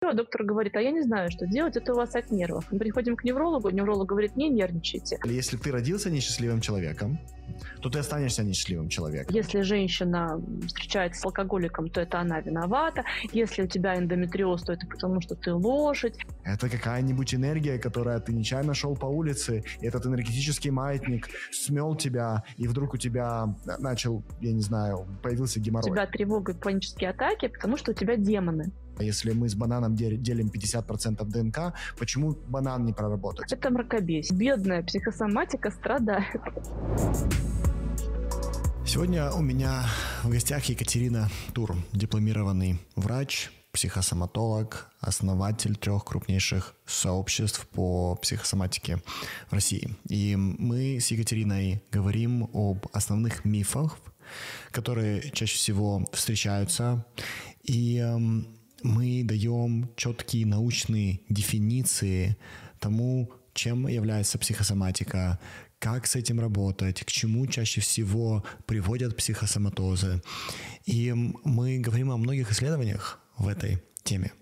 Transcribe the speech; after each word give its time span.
Доктор 0.00 0.44
говорит, 0.44 0.74
а 0.76 0.80
я 0.80 0.92
не 0.92 1.02
знаю, 1.02 1.30
что 1.30 1.46
делать, 1.46 1.76
это 1.76 1.92
у 1.92 1.96
вас 1.96 2.14
от 2.14 2.30
нервов. 2.30 2.64
Мы 2.70 2.78
приходим 2.78 3.16
к 3.16 3.22
неврологу, 3.22 3.68
невролог 3.68 4.08
говорит, 4.08 4.34
не 4.34 4.48
нервничайте. 4.48 5.18
Если 5.24 5.58
ты 5.58 5.70
родился 5.70 6.08
несчастливым 6.08 6.62
человеком, 6.62 7.18
то 7.82 7.90
ты 7.90 7.98
останешься 7.98 8.42
несчастливым 8.42 8.88
человеком. 8.88 9.34
Если 9.34 9.60
женщина 9.60 10.40
встречается 10.66 11.20
с 11.20 11.24
алкоголиком, 11.26 11.90
то 11.90 12.00
это 12.00 12.18
она 12.18 12.40
виновата. 12.40 13.04
Если 13.34 13.60
у 13.60 13.66
тебя 13.66 13.98
эндометриоз, 13.98 14.62
то 14.62 14.72
это 14.72 14.86
потому, 14.86 15.20
что 15.20 15.34
ты 15.34 15.52
лошадь. 15.52 16.16
Это 16.44 16.70
какая-нибудь 16.70 17.34
энергия, 17.34 17.78
которая 17.78 18.20
ты 18.20 18.32
нечаянно 18.32 18.72
шел 18.72 18.96
по 18.96 19.04
улице, 19.04 19.64
и 19.82 19.86
этот 19.86 20.06
энергетический 20.06 20.70
маятник 20.70 21.28
смел 21.52 21.94
тебя, 21.94 22.42
и 22.56 22.66
вдруг 22.66 22.94
у 22.94 22.96
тебя 22.96 23.54
начал, 23.78 24.22
я 24.40 24.52
не 24.52 24.62
знаю, 24.62 25.06
появился 25.22 25.60
геморрой. 25.60 25.90
У 25.90 25.94
тебя 25.94 26.06
тревога 26.06 26.52
и 26.52 26.54
панические 26.54 27.10
атаки, 27.10 27.48
потому 27.48 27.76
что 27.76 27.90
у 27.90 27.94
тебя 27.94 28.16
демоны. 28.16 28.72
Если 29.00 29.32
мы 29.32 29.48
с 29.48 29.54
бананом 29.54 29.94
делим 29.96 30.48
50% 30.48 31.24
ДНК, 31.24 31.74
почему 31.98 32.36
банан 32.48 32.84
не 32.84 32.92
проработать? 32.92 33.52
Это 33.52 33.70
мракобесие. 33.70 34.38
Бедная 34.38 34.82
психосоматика 34.82 35.70
страдает. 35.70 36.40
Сегодня 38.86 39.30
у 39.30 39.40
меня 39.40 39.84
в 40.24 40.30
гостях 40.30 40.64
Екатерина 40.64 41.28
Тур, 41.54 41.76
дипломированный 41.92 42.80
врач, 42.96 43.50
психосоматолог, 43.72 44.90
основатель 45.00 45.76
трех 45.76 46.04
крупнейших 46.04 46.74
сообществ 46.86 47.68
по 47.68 48.16
психосоматике 48.16 48.98
в 49.48 49.52
России. 49.52 49.96
И 50.08 50.34
мы 50.36 50.98
с 50.98 51.08
Екатериной 51.08 51.82
говорим 51.92 52.50
об 52.52 52.86
основных 52.92 53.44
мифах, 53.44 53.98
которые 54.72 55.30
чаще 55.30 55.56
всего 55.56 56.04
встречаются, 56.12 57.06
и 57.62 57.98
эм, 57.98 58.59
мы 58.82 59.22
даем 59.24 59.90
четкие 59.96 60.46
научные 60.46 61.20
дефиниции 61.28 62.36
тому, 62.78 63.30
чем 63.52 63.86
является 63.86 64.38
психосоматика, 64.38 65.38
как 65.78 66.06
с 66.06 66.16
этим 66.16 66.40
работать, 66.40 67.02
к 67.02 67.10
чему 67.10 67.46
чаще 67.46 67.80
всего 67.80 68.44
приводят 68.66 69.16
психосоматозы. 69.16 70.22
И 70.84 71.12
мы 71.44 71.78
говорим 71.78 72.10
о 72.10 72.16
многих 72.16 72.52
исследованиях 72.52 73.20
в 73.36 73.48
этой 73.48 73.82
теме. 74.02 74.32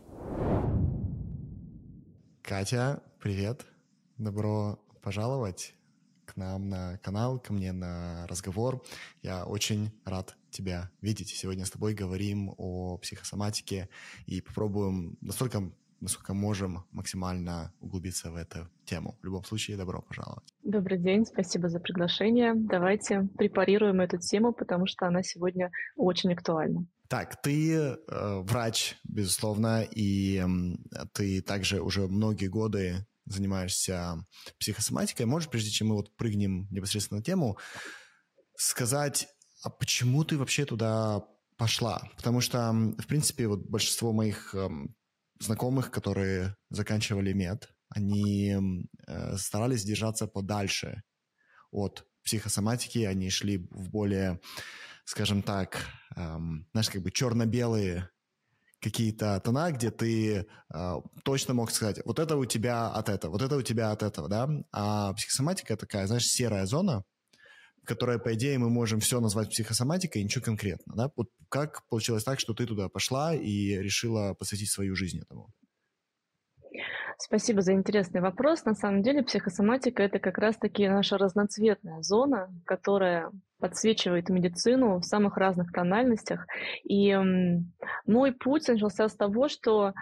Катя, 2.43 3.03
привет. 3.21 3.67
Добро 4.17 4.79
пожаловать 5.03 5.75
нам 6.39 6.69
на 6.69 6.99
канал, 6.99 7.39
ко 7.39 7.53
мне 7.53 7.73
на 7.73 8.27
разговор. 8.29 8.83
Я 9.23 9.45
очень 9.45 9.91
рад 10.05 10.37
тебя 10.51 10.91
видеть. 11.03 11.29
Сегодня 11.29 11.65
с 11.65 11.71
тобой 11.71 11.95
говорим 11.95 12.55
о 12.57 12.97
психосоматике 12.99 13.89
и 14.27 14.41
попробуем 14.41 15.19
настолько 15.21 15.71
насколько 16.01 16.33
можем 16.33 16.85
максимально 16.93 17.73
углубиться 17.81 18.31
в 18.31 18.37
эту 18.37 18.69
тему. 18.85 19.19
В 19.21 19.25
любом 19.25 19.45
случае, 19.45 19.77
добро 19.77 20.01
пожаловать. 20.01 20.55
Добрый 20.63 20.99
день, 20.99 21.27
спасибо 21.27 21.69
за 21.69 21.81
приглашение. 21.81 22.53
Давайте 22.55 23.29
препарируем 23.37 24.01
эту 24.01 24.19
тему, 24.19 24.53
потому 24.53 24.87
что 24.87 25.07
она 25.07 25.23
сегодня 25.23 25.71
очень 25.97 26.33
актуальна. 26.33 26.87
Так, 27.09 27.41
ты 27.41 27.75
э, 27.75 27.97
врач, 28.43 28.97
безусловно, 29.05 29.83
и 29.83 30.39
э, 30.39 31.05
ты 31.15 31.41
также 31.41 31.81
уже 31.81 32.07
многие 32.07 32.49
годы 32.49 33.07
занимаешься 33.29 34.25
психосоматикой. 34.59 35.27
Можешь, 35.27 35.51
прежде 35.51 35.71
чем 35.71 35.89
мы 35.89 35.95
вот 35.95 36.15
прыгнем 36.17 36.69
непосредственно 36.71 37.19
на 37.19 37.25
тему, 37.25 37.59
сказать, 38.57 39.29
а 39.63 39.71
почему 39.71 40.25
ты 40.25 40.37
вообще 40.37 40.65
туда 40.65 41.25
пошла? 41.57 42.03
Потому 42.17 42.41
что, 42.41 42.73
в 42.73 43.07
принципе, 43.07 43.47
вот 43.49 43.69
большинство 43.69 44.13
моих 44.13 44.55
эм, 44.55 44.95
знакомых, 45.41 45.91
которые 45.91 46.57
заканчивали 46.71 47.33
мед, 47.33 47.73
они 47.89 48.57
э, 49.07 49.37
старались 49.37 49.85
держаться 49.85 50.27
подальше 50.27 51.03
от 51.71 52.07
психосоматики, 52.25 52.99
они 52.99 53.31
шли 53.31 53.69
в 53.71 53.91
более, 53.91 54.41
скажем 55.05 55.43
так, 55.43 55.87
эм, 56.17 56.69
знаешь, 56.73 56.91
как 56.91 57.03
бы 57.03 57.11
черно-белые 57.11 58.11
какие-то 58.81 59.41
тона, 59.41 59.73
где 59.73 59.91
ты 59.91 60.47
э, 60.73 60.95
точно 61.25 61.55
мог 61.55 61.71
сказать, 61.71 62.01
вот 62.05 62.19
это 62.19 62.37
у 62.37 62.45
тебя 62.45 62.89
от 62.89 63.09
этого, 63.09 63.33
вот 63.33 63.43
это 63.43 63.57
у 63.57 63.63
тебя 63.63 63.91
от 63.91 64.03
этого, 64.03 64.29
да, 64.29 64.49
а 64.73 65.13
психосоматика 65.15 65.77
такая, 65.77 66.07
знаешь, 66.07 66.27
серая 66.27 66.67
зона, 66.67 67.05
которая, 67.85 68.19
по 68.19 68.35
идее, 68.35 68.59
мы 68.59 68.71
можем 68.71 69.01
все 69.01 69.21
назвать 69.21 69.51
психосоматикой, 69.51 70.23
ничего 70.23 70.45
конкретно, 70.45 70.95
да? 70.95 71.11
Вот 71.17 71.29
как 71.49 71.87
получилось 71.89 72.23
так, 72.23 72.39
что 72.39 72.55
ты 72.55 72.67
туда 72.67 72.89
пошла 72.89 73.35
и 73.35 73.79
решила 73.79 74.35
посвятить 74.35 74.71
свою 74.71 74.95
жизнь 74.95 75.21
этому? 75.21 75.51
Спасибо 77.17 77.63
за 77.63 77.73
интересный 77.73 78.21
вопрос. 78.21 78.65
На 78.65 78.75
самом 78.75 79.03
деле 79.03 79.25
психосоматика– 79.25 80.03
это 80.05 80.21
как 80.21 80.39
раз-таки 80.39 80.87
наша 80.87 81.19
разноцветная 81.19 82.03
зона, 82.03 82.55
которая 82.65 83.33
подсвечивает 83.61 84.29
медицину 84.29 84.99
в 84.99 85.05
самых 85.05 85.37
разных 85.37 85.73
тональностях. 85.73 86.47
И 86.85 87.17
мой 88.07 88.33
путь 88.33 88.69
начался 88.69 89.09
с 89.09 89.17
того, 89.17 89.49
что 89.49 89.93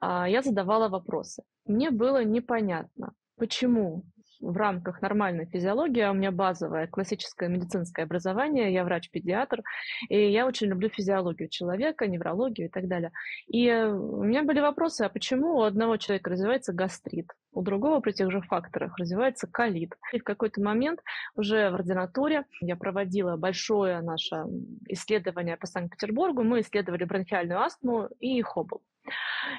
а, 0.00 0.28
я 0.28 0.42
задавала 0.42 0.88
вопросы. 0.88 1.42
Мне 1.64 1.90
было 1.90 2.24
непонятно, 2.24 3.12
почему 3.36 4.04
в 4.40 4.56
рамках 4.56 5.02
нормальной 5.02 5.46
физиологии, 5.46 6.00
а 6.00 6.10
у 6.10 6.14
меня 6.14 6.30
базовое 6.30 6.86
классическое 6.86 7.48
медицинское 7.48 8.02
образование, 8.02 8.72
я 8.72 8.84
врач-педиатр, 8.84 9.62
и 10.08 10.30
я 10.30 10.46
очень 10.46 10.68
люблю 10.68 10.88
физиологию 10.88 11.48
человека, 11.48 12.06
неврологию 12.06 12.68
и 12.68 12.70
так 12.70 12.88
далее. 12.88 13.12
И 13.46 13.70
у 13.70 14.22
меня 14.22 14.42
были 14.42 14.60
вопросы, 14.60 15.02
а 15.02 15.08
почему 15.08 15.56
у 15.56 15.62
одного 15.62 15.96
человека 15.96 16.30
развивается 16.30 16.72
гастрит, 16.72 17.32
у 17.52 17.62
другого 17.62 18.00
при 18.00 18.12
тех 18.12 18.30
же 18.30 18.40
факторах 18.42 18.98
развивается 18.98 19.46
колит. 19.46 19.94
И 20.12 20.18
в 20.18 20.24
какой-то 20.24 20.60
момент 20.62 21.00
уже 21.34 21.70
в 21.70 21.74
ординатуре 21.74 22.44
я 22.60 22.76
проводила 22.76 23.36
большое 23.36 24.00
наше 24.02 24.44
исследование 24.88 25.56
по 25.56 25.66
Санкт-Петербургу, 25.66 26.42
мы 26.42 26.60
исследовали 26.60 27.04
бронхиальную 27.04 27.60
астму 27.60 28.08
и 28.20 28.40
хобл. 28.42 28.82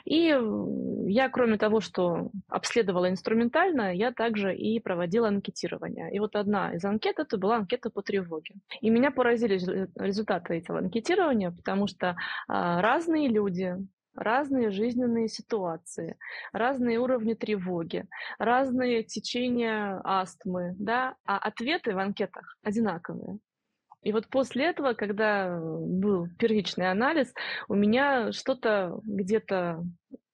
И 0.05 0.37
я, 1.07 1.29
кроме 1.29 1.57
того, 1.57 1.79
что 1.79 2.31
обследовала 2.47 3.09
инструментально, 3.09 3.93
я 3.93 4.11
также 4.11 4.55
и 4.55 4.79
проводила 4.79 5.27
анкетирование. 5.27 6.13
И 6.13 6.19
вот 6.19 6.35
одна 6.35 6.73
из 6.73 6.83
анкет 6.85 7.19
это 7.19 7.37
была 7.37 7.57
анкета 7.57 7.89
по 7.89 8.01
тревоге. 8.01 8.55
И 8.81 8.89
меня 8.89 9.11
поразили 9.11 9.87
результаты 9.95 10.57
этого 10.57 10.79
анкетирования, 10.79 11.51
потому 11.51 11.87
что 11.87 12.15
а, 12.47 12.81
разные 12.81 13.27
люди, 13.27 13.75
разные 14.15 14.71
жизненные 14.71 15.27
ситуации, 15.27 16.17
разные 16.51 16.99
уровни 16.99 17.33
тревоги, 17.33 18.05
разные 18.39 19.03
течения 19.03 20.01
астмы, 20.03 20.75
да, 20.79 21.15
а 21.25 21.37
ответы 21.37 21.93
в 21.93 21.99
анкетах 21.99 22.57
одинаковые. 22.63 23.39
И 24.03 24.11
вот 24.11 24.27
после 24.27 24.65
этого, 24.65 24.93
когда 24.93 25.59
был 25.59 26.27
первичный 26.37 26.89
анализ, 26.89 27.33
у 27.67 27.75
меня 27.75 28.31
что-то 28.31 28.99
где-то 29.03 29.83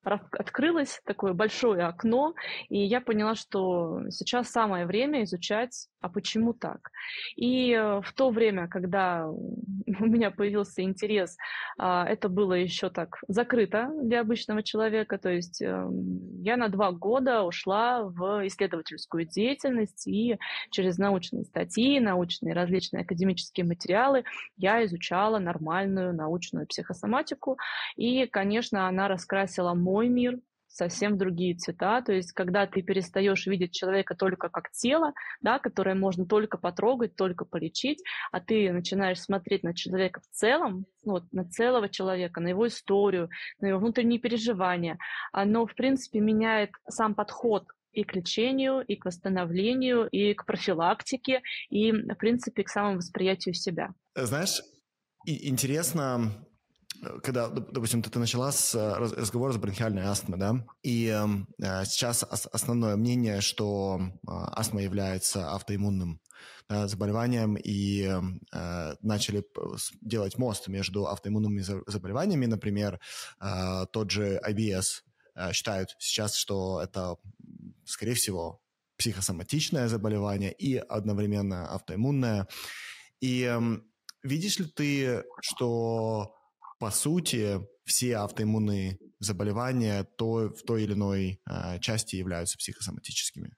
открылось 0.04 1.02
такое 1.06 1.34
большое 1.34 1.86
окно, 1.86 2.34
и 2.70 2.78
я 2.78 3.00
поняла, 3.00 3.36
что 3.36 4.02
сейчас 4.10 4.50
самое 4.50 4.86
время 4.86 5.24
изучать, 5.24 5.88
а 6.04 6.10
почему 6.10 6.54
так. 6.54 6.92
И 7.38 7.72
э, 7.72 8.02
в 8.02 8.12
то 8.14 8.30
время, 8.30 8.68
когда 8.68 9.26
у 9.30 9.56
меня 10.06 10.32
появился 10.32 10.82
интерес, 10.82 11.38
а, 11.78 12.06
это 12.06 12.28
было 12.28 12.54
еще 12.54 12.90
так 12.90 13.24
закрыто 13.30 13.90
для 14.04 14.20
обычного 14.20 14.64
человека, 14.64 15.18
то 15.18 15.30
есть 15.30 15.62
эм, 15.62 16.42
я 16.44 16.58
на 16.58 16.68
два 16.68 16.92
года 16.92 17.44
ушла 17.44 18.04
в 18.04 18.46
исследовательскую 18.48 19.26
деятельность, 19.26 20.06
и 20.06 20.38
через 20.72 20.98
научные 20.98 21.46
статьи, 21.46 22.02
научные 22.02 22.54
различные 22.54 23.04
академические 23.04 23.66
материалы 23.66 24.26
я 24.58 24.84
изучала 24.84 25.40
нормальную 25.40 26.14
научную 26.14 26.68
психосоматику, 26.68 27.58
и, 27.96 28.26
конечно, 28.26 28.90
она 28.90 29.08
раскрасила 29.08 29.74
мой 29.74 30.10
мир, 30.10 30.38
совсем 30.74 31.18
другие 31.18 31.56
цвета. 31.56 32.02
То 32.02 32.12
есть, 32.12 32.34
когда 32.34 32.66
ты 32.66 32.82
перестаешь 32.82 33.46
видеть 33.46 33.74
человека 33.74 34.16
только 34.16 34.50
как 34.50 34.72
тело, 34.72 35.14
да, 35.42 35.60
которое 35.60 35.96
можно 35.96 36.26
только 36.26 36.58
потрогать, 36.58 37.16
только 37.16 37.46
полечить, 37.46 38.04
а 38.32 38.40
ты 38.40 38.72
начинаешь 38.74 39.22
смотреть 39.22 39.64
на 39.64 39.76
человека 39.76 40.20
в 40.22 40.36
целом, 40.36 40.86
ну, 41.04 41.14
вот, 41.14 41.32
на 41.32 41.46
целого 41.46 41.90
человека, 41.90 42.42
на 42.42 42.50
его 42.50 42.68
историю, 42.68 43.30
на 43.60 43.68
его 43.68 43.80
внутренние 43.80 44.20
переживания, 44.20 44.98
оно, 45.32 45.66
в 45.66 45.76
принципе, 45.76 46.20
меняет 46.20 46.72
сам 46.88 47.14
подход 47.14 47.66
и 47.92 48.04
к 48.04 48.16
лечению, 48.16 48.82
и 48.82 48.96
к 48.96 49.06
восстановлению, 49.06 50.08
и 50.10 50.34
к 50.34 50.46
профилактике, 50.46 51.42
и, 51.70 51.92
в 51.92 52.16
принципе, 52.16 52.64
к 52.64 52.70
самому 52.70 52.98
восприятию 52.98 53.54
себя. 53.54 53.94
Знаешь, 54.16 54.62
интересно, 55.26 56.32
когда, 57.24 57.48
допустим, 57.50 58.02
ты, 58.02 58.10
ты 58.10 58.20
начала 58.20 58.52
с 58.52 58.76
э, 58.76 58.98
разговора 58.98 59.54
с 59.54 59.58
бронхиальной 59.58 60.04
астмой, 60.04 60.40
да, 60.40 60.66
и 60.82 61.08
эм, 61.08 61.48
э, 61.62 61.86
сейчас 61.86 62.24
основное 62.24 62.96
мнение, 62.96 63.42
что 63.42 64.00
э, 64.02 64.12
астма 64.28 64.82
является 64.82 65.54
автоиммунным 65.54 66.22
да, 66.70 66.88
заболеванием, 66.88 67.56
и 67.56 68.04
э, 68.04 68.96
начали 69.02 69.44
делать 70.02 70.38
мост 70.38 70.68
между 70.68 71.08
автоиммунными 71.08 71.62
заболеваниями, 71.88 72.46
например, 72.46 73.00
э, 73.40 73.86
тот 73.92 74.12
же 74.12 74.40
IBS, 74.48 75.04
считают 75.52 75.96
сейчас, 75.98 76.36
что 76.36 76.80
это, 76.80 77.16
скорее 77.86 78.14
всего, 78.14 78.62
психосоматичное 78.98 79.88
заболевание 79.88 80.54
и 80.54 80.78
одновременно 80.78 81.74
автоиммунное. 81.74 82.48
И 83.20 83.42
эм, 83.42 83.84
видишь 84.22 84.60
ли 84.60 84.66
ты, 84.66 85.24
что 85.42 86.36
по 86.84 86.92
сути 86.92 87.62
все 87.86 88.18
автоиммунные 88.18 88.98
заболевания 89.20 90.04
то, 90.18 90.50
в 90.50 90.64
той 90.64 90.84
или 90.84 90.92
иной 90.92 91.40
э, 91.50 91.80
части 91.80 92.18
являются 92.18 92.58
психосоматическими? 92.58 93.52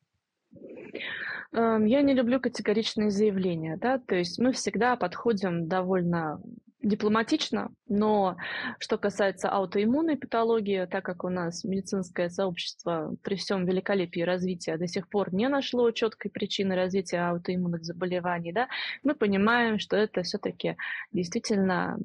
Эм, 1.51 1.85
я 1.85 2.03
не 2.03 2.13
люблю 2.13 2.39
категоричные 2.39 3.09
заявления, 3.09 3.77
да, 3.81 3.97
то 3.97 4.13
есть 4.13 4.37
мы 4.37 4.51
всегда 4.51 4.95
подходим 4.95 5.67
довольно 5.67 6.39
дипломатично, 6.83 7.71
но 7.87 8.37
что 8.77 8.99
касается 8.99 9.49
аутоиммунной 9.49 10.17
патологии, 10.17 10.85
так 10.85 11.03
как 11.03 11.23
у 11.23 11.29
нас 11.29 11.63
медицинское 11.63 12.29
сообщество 12.29 13.15
при 13.23 13.37
всем 13.37 13.65
великолепии 13.65 14.21
развития 14.21 14.77
до 14.77 14.85
сих 14.85 15.09
пор 15.09 15.33
не 15.33 15.49
нашло 15.49 15.89
четкой 15.89 16.29
причины 16.29 16.75
развития 16.75 17.27
аутоиммунных 17.27 17.85
заболеваний, 17.85 18.53
да, 18.53 18.67
мы 19.01 19.15
понимаем, 19.15 19.79
что 19.79 19.95
это 19.95 20.21
все-таки 20.21 20.77
действительно 21.11 21.97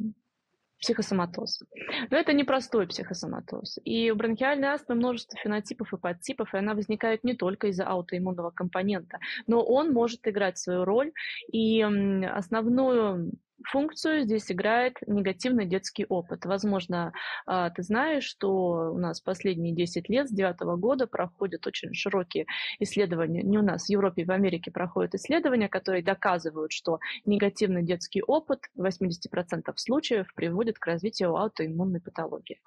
психосоматоз. 0.81 1.63
Но 2.11 2.17
это 2.17 2.33
не 2.33 2.45
простой 2.45 2.87
психосоматоз. 2.87 3.79
И 3.85 4.11
у 4.11 4.17
бронхиальной 4.17 4.69
астмы 4.69 4.95
множество 4.95 5.39
фенотипов 5.39 5.93
и 5.93 5.97
подтипов, 5.97 6.55
и 6.55 6.59
она 6.59 6.75
возникает 6.75 7.25
не 7.25 7.35
только 7.35 7.69
из-за 7.69 7.87
аутоиммунного 7.87 8.51
компонента, 8.51 9.19
но 9.47 9.63
он 9.63 9.93
может 9.93 10.27
играть 10.27 10.59
свою 10.59 10.85
роль. 10.85 11.13
И 11.53 11.83
основную 11.83 13.33
функцию 13.65 14.25
здесь 14.25 14.51
играет 14.51 14.97
негативный 15.07 15.67
детский 15.67 16.07
опыт. 16.09 16.45
Возможно, 16.45 17.13
а, 17.47 17.71
ты 17.71 17.83
знаешь, 17.83 18.25
что 18.25 18.93
у 18.93 18.99
нас 18.99 19.21
последние 19.21 19.75
10 19.75 20.09
лет, 20.09 20.29
с 20.29 20.33
2009 20.33 20.77
года, 20.77 21.07
проходят 21.07 21.67
очень 21.67 21.95
широкие 21.95 22.47
исследования. 22.79 23.43
Не 23.43 23.59
у 23.59 23.63
нас, 23.63 23.87
в 23.87 23.91
Европе 23.91 24.23
и 24.23 24.25
в 24.25 24.31
Америке 24.31 24.71
проходят 24.71 25.15
исследования, 25.15 25.69
которые 25.69 26.03
доказывают, 26.03 26.73
что 26.73 26.99
негативный 27.25 27.83
детский 27.83 28.23
опыт 28.23 28.61
в 28.75 28.85
80% 28.85 29.73
случаев 29.77 30.27
приводит 30.35 30.79
к 30.79 30.87
развитию 30.87 31.37
аутоиммунной 31.37 32.01
патологии. 32.01 32.61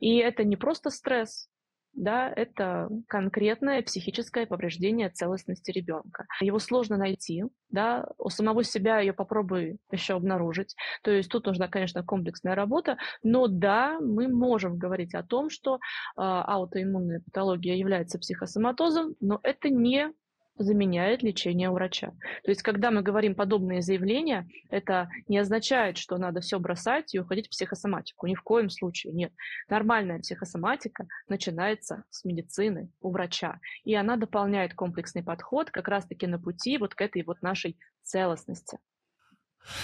И 0.00 0.16
это 0.16 0.44
не 0.44 0.56
просто 0.56 0.90
стресс, 0.90 1.48
да, 1.92 2.32
это 2.34 2.88
конкретное 3.08 3.82
психическое 3.82 4.46
повреждение 4.46 5.10
целостности 5.10 5.70
ребенка. 5.70 6.26
Его 6.40 6.58
сложно 6.58 6.96
найти, 6.96 7.44
да, 7.68 8.06
у 8.18 8.30
самого 8.30 8.64
себя 8.64 9.00
ее 9.00 9.12
попробуй 9.12 9.78
еще 9.90 10.14
обнаружить. 10.14 10.74
То 11.02 11.10
есть 11.10 11.30
тут 11.30 11.46
нужна, 11.46 11.68
конечно, 11.68 12.02
комплексная 12.02 12.54
работа, 12.54 12.96
но 13.22 13.46
да, 13.46 13.98
мы 14.00 14.28
можем 14.28 14.78
говорить 14.78 15.14
о 15.14 15.22
том, 15.22 15.50
что 15.50 15.76
э, 15.76 15.78
аутоиммунная 16.16 17.20
патология 17.20 17.76
является 17.76 18.18
психосоматозом, 18.18 19.14
но 19.20 19.40
это 19.42 19.68
не 19.68 20.12
заменяет 20.62 21.22
лечение 21.22 21.70
врача. 21.70 22.12
То 22.44 22.50
есть, 22.50 22.62
когда 22.62 22.90
мы 22.90 23.02
говорим 23.02 23.34
подобные 23.34 23.82
заявления, 23.82 24.48
это 24.68 25.08
не 25.28 25.38
означает, 25.38 25.96
что 25.96 26.18
надо 26.18 26.40
все 26.40 26.58
бросать 26.58 27.14
и 27.14 27.18
уходить 27.18 27.46
в 27.46 27.50
психосоматику. 27.50 28.26
Ни 28.26 28.34
в 28.34 28.42
коем 28.42 28.70
случае 28.70 29.12
нет. 29.12 29.32
Нормальная 29.68 30.20
психосоматика 30.20 31.06
начинается 31.28 32.04
с 32.10 32.24
медицины 32.24 32.90
у 33.00 33.10
врача, 33.10 33.60
и 33.84 33.94
она 33.94 34.16
дополняет 34.16 34.74
комплексный 34.74 35.22
подход 35.22 35.70
как 35.70 35.88
раз-таки 35.88 36.26
на 36.26 36.38
пути 36.38 36.78
вот 36.78 36.94
к 36.94 37.00
этой 37.00 37.22
вот 37.22 37.42
нашей 37.42 37.78
целостности. 38.02 38.78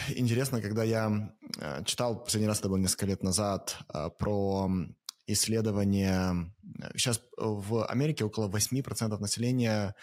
Интересно, 0.08 0.60
когда 0.62 0.84
я 0.84 1.32
э, 1.58 1.84
читал 1.84 2.22
последний 2.22 2.48
раз, 2.48 2.60
это 2.60 2.68
было 2.68 2.78
несколько 2.78 3.06
лет 3.06 3.22
назад, 3.22 3.76
э, 3.92 4.08
про 4.18 4.70
исследование. 5.26 6.52
Сейчас 6.94 7.20
в 7.36 7.84
Америке 7.86 8.24
около 8.24 8.48
8% 8.48 9.18
населения 9.18 9.94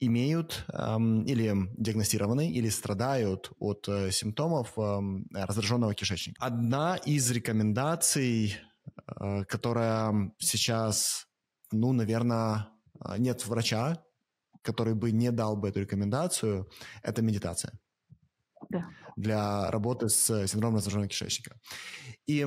имеют 0.00 0.64
эм, 0.72 1.22
или 1.24 1.54
диагностированы, 1.76 2.50
или 2.50 2.70
страдают 2.70 3.52
от 3.58 3.86
э, 3.88 4.10
симптомов 4.10 4.78
эм, 4.78 5.26
раздраженного 5.32 5.94
кишечника. 5.94 6.42
Одна 6.42 6.96
из 6.96 7.30
рекомендаций, 7.30 8.56
э, 9.20 9.44
которая 9.44 10.32
сейчас, 10.38 11.26
ну, 11.70 11.92
наверное, 11.92 12.68
э, 13.04 13.16
нет 13.18 13.46
врача, 13.46 14.02
который 14.62 14.94
бы 14.94 15.12
не 15.12 15.30
дал 15.30 15.56
бы 15.56 15.68
эту 15.68 15.80
рекомендацию, 15.80 16.70
это 17.02 17.20
медитация. 17.22 17.78
Да. 18.70 18.88
Для 19.16 19.70
работы 19.70 20.08
с 20.08 20.46
синдромом 20.46 20.76
раздраженного 20.76 21.08
кишечника. 21.08 21.60
И 22.26 22.46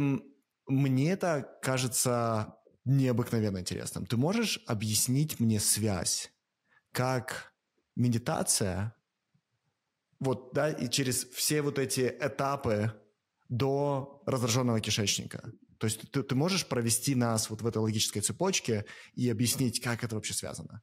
мне 0.67 1.11
это 1.11 1.47
кажется 1.61 2.55
необыкновенно 2.85 3.59
интересным. 3.59 4.05
Ты 4.05 4.17
можешь 4.17 4.59
объяснить 4.67 5.39
мне 5.39 5.59
связь 5.59 6.32
как 6.93 7.53
медитация, 7.97 8.95
вот, 10.19 10.53
да, 10.53 10.69
и 10.69 10.89
через 10.89 11.25
все 11.25 11.61
вот 11.61 11.77
эти 11.77 12.15
этапы 12.21 12.93
до 13.49 14.23
раздраженного 14.25 14.79
кишечника. 14.79 15.51
То 15.79 15.87
есть 15.87 16.09
ты, 16.11 16.23
ты 16.23 16.35
можешь 16.35 16.65
провести 16.65 17.13
нас 17.13 17.49
вот 17.49 17.61
в 17.61 17.67
этой 17.67 17.79
логической 17.79 18.21
цепочке 18.21 18.85
и 19.15 19.29
объяснить, 19.29 19.81
как 19.81 20.03
это 20.03 20.15
вообще 20.15 20.33
связано? 20.33 20.81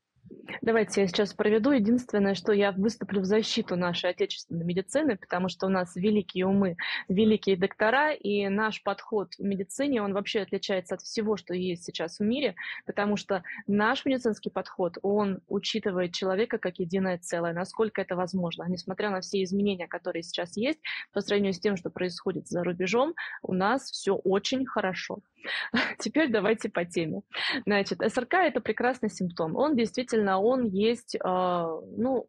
Давайте 0.62 1.02
я 1.02 1.06
сейчас 1.06 1.34
проведу. 1.34 1.70
Единственное, 1.70 2.34
что 2.34 2.52
я 2.52 2.72
выступлю 2.72 3.20
в 3.20 3.24
защиту 3.24 3.76
нашей 3.76 4.10
отечественной 4.10 4.64
медицины, 4.64 5.16
потому 5.16 5.48
что 5.48 5.66
у 5.66 5.68
нас 5.68 5.96
великие 5.96 6.46
умы, 6.46 6.76
великие 7.08 7.56
доктора, 7.56 8.12
и 8.12 8.48
наш 8.48 8.82
подход 8.82 9.34
в 9.34 9.42
медицине, 9.42 10.02
он 10.02 10.12
вообще 10.12 10.40
отличается 10.40 10.94
от 10.94 11.02
всего, 11.02 11.36
что 11.36 11.54
есть 11.54 11.84
сейчас 11.84 12.18
в 12.18 12.22
мире, 12.22 12.54
потому 12.86 13.16
что 13.16 13.42
наш 13.66 14.04
медицинский 14.04 14.50
подход, 14.50 14.98
он 15.02 15.40
учитывает 15.48 16.12
человека 16.12 16.58
как 16.58 16.78
единое 16.78 17.18
целое, 17.18 17.52
насколько 17.52 18.00
это 18.00 18.16
возможно. 18.16 18.64
Несмотря 18.68 19.10
на 19.10 19.20
все 19.20 19.42
изменения, 19.42 19.88
которые 19.88 20.22
сейчас 20.22 20.56
есть, 20.56 20.80
по 21.12 21.20
сравнению 21.20 21.54
с 21.54 21.60
тем, 21.60 21.76
что 21.76 21.90
происходит 21.90 22.48
за 22.48 22.62
рубежом, 22.64 23.14
у 23.42 23.54
нас 23.54 23.90
все 23.90 24.14
очень 24.14 24.66
хорошо. 24.66 25.20
Теперь 25.98 26.30
давайте 26.30 26.68
по 26.68 26.84
теме. 26.84 27.22
Значит, 27.66 28.00
СРК– 28.06 28.34
это 28.34 28.60
прекрасный 28.60 29.10
симптом. 29.10 29.56
Он 29.56 29.76
действительно, 29.76 30.39
он 30.40 30.66
есть, 30.66 31.16
а, 31.22 31.80
ну, 31.96 32.28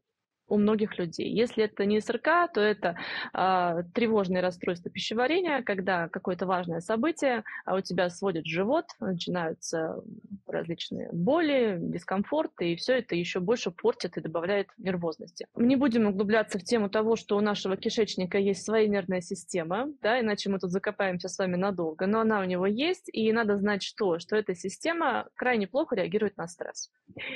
у 0.52 0.58
многих 0.58 1.00
людей. 1.00 1.30
Если 1.30 1.63
это 1.63 1.86
не 1.86 2.02
СРК, 2.02 2.52
то 2.54 2.60
это 2.60 2.98
э, 3.34 3.84
тревожное 3.94 4.42
расстройство 4.42 4.92
пищеварения, 4.92 5.63
когда 5.63 6.10
какое-то 6.10 6.46
важное 6.46 6.81
событие, 6.81 7.44
а 7.66 7.75
у 7.75 7.81
тебя 7.81 8.10
сводит 8.10 8.46
живот, 8.46 8.86
начинаются 9.00 10.04
различные 10.46 11.10
боли, 11.13 11.78
дискомфорт, 11.80 12.51
и 12.60 12.75
все 12.75 12.98
это 12.98 13.15
еще 13.15 13.39
больше 13.39 13.72
портит 13.72 14.18
и 14.18 14.22
добавляет 14.22 14.68
нервозности. 14.77 15.48
Мы 15.56 15.68
не 15.68 15.77
будем 15.77 16.08
углубляться 16.08 16.60
в 16.60 16.63
тему 16.63 16.89
того, 16.89 17.15
что 17.15 17.38
у 17.38 17.41
нашего 17.41 17.77
кишечника 17.77 18.38
есть 18.38 18.65
своя 18.65 18.88
нервная 18.88 19.22
система, 19.22 19.88
да, 20.01 20.20
иначе 20.20 20.50
мы 20.50 20.60
тут 20.60 20.72
закопаемся 20.72 21.30
с 21.30 21.39
вами 21.39 21.56
надолго, 21.56 22.08
но 22.08 22.20
она 22.20 22.41
у 22.41 22.44
него 22.44 22.65
есть, 22.65 23.10
и 23.13 23.32
надо 23.32 23.58
знать 23.58 23.84
что, 23.84 24.20
что 24.20 24.36
эта 24.36 24.53
система 24.53 25.30
крайне 25.36 25.68
плохо 25.68 25.96
реагирует 25.96 26.36
на 26.36 26.48
стресс. 26.48 26.91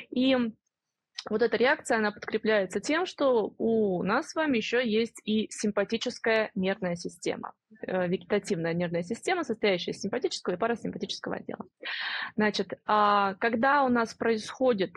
И 0.09 0.35
вот 1.29 1.41
эта 1.41 1.57
реакция, 1.57 1.97
она 1.97 2.11
подкрепляется 2.11 2.79
тем, 2.79 3.05
что 3.05 3.53
у 3.57 4.03
нас 4.03 4.29
с 4.29 4.35
вами 4.35 4.57
еще 4.57 4.87
есть 4.87 5.21
и 5.25 5.47
симпатическая 5.49 6.51
нервная 6.53 6.95
система, 6.95 7.53
э, 7.81 8.07
вегетативная 8.07 8.73
нервная 8.73 9.03
система, 9.03 9.43
состоящая 9.43 9.91
из 9.91 10.01
симпатического 10.01 10.53
и 10.53 10.57
парасимпатического 10.57 11.37
отдела. 11.37 11.65
Значит, 12.35 12.73
а 12.85 13.35
когда 13.35 13.83
у 13.83 13.89
нас 13.89 14.13
происходит 14.13 14.93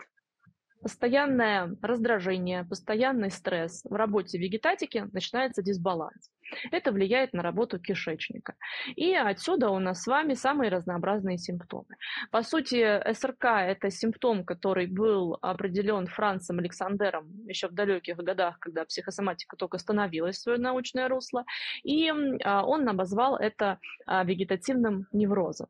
постоянное 0.81 1.75
раздражение, 1.81 2.65
постоянный 2.65 3.31
стресс 3.31 3.83
в 3.83 3.93
работе 3.93 4.37
вегетатики, 4.37 5.07
начинается 5.11 5.61
дисбаланс. 5.61 6.29
Это 6.71 6.91
влияет 6.91 7.33
на 7.33 7.43
работу 7.43 7.79
кишечника. 7.79 8.55
И 8.95 9.13
отсюда 9.13 9.69
у 9.69 9.79
нас 9.79 10.01
с 10.01 10.07
вами 10.07 10.33
самые 10.33 10.71
разнообразные 10.71 11.37
симптомы. 11.37 11.95
По 12.31 12.41
сути, 12.41 13.01
СРК– 13.13 13.45
это 13.45 13.91
симптом, 13.91 14.43
который 14.43 14.87
был 14.87 15.37
определен 15.41 16.07
Францем 16.07 16.59
Александером 16.59 17.27
еще 17.45 17.67
в 17.67 17.73
далеких 17.73 18.17
годах, 18.17 18.59
когда 18.59 18.85
психосоматика 18.85 19.55
только 19.57 19.77
становилась 19.77 20.37
в 20.37 20.41
свое 20.41 20.57
научное 20.57 21.07
русло. 21.07 21.45
И 21.83 22.09
а, 22.43 22.65
он 22.65 22.87
обозвал 22.89 23.37
это 23.37 23.79
а, 24.05 24.23
вегетативным 24.23 25.05
неврозом. 25.11 25.67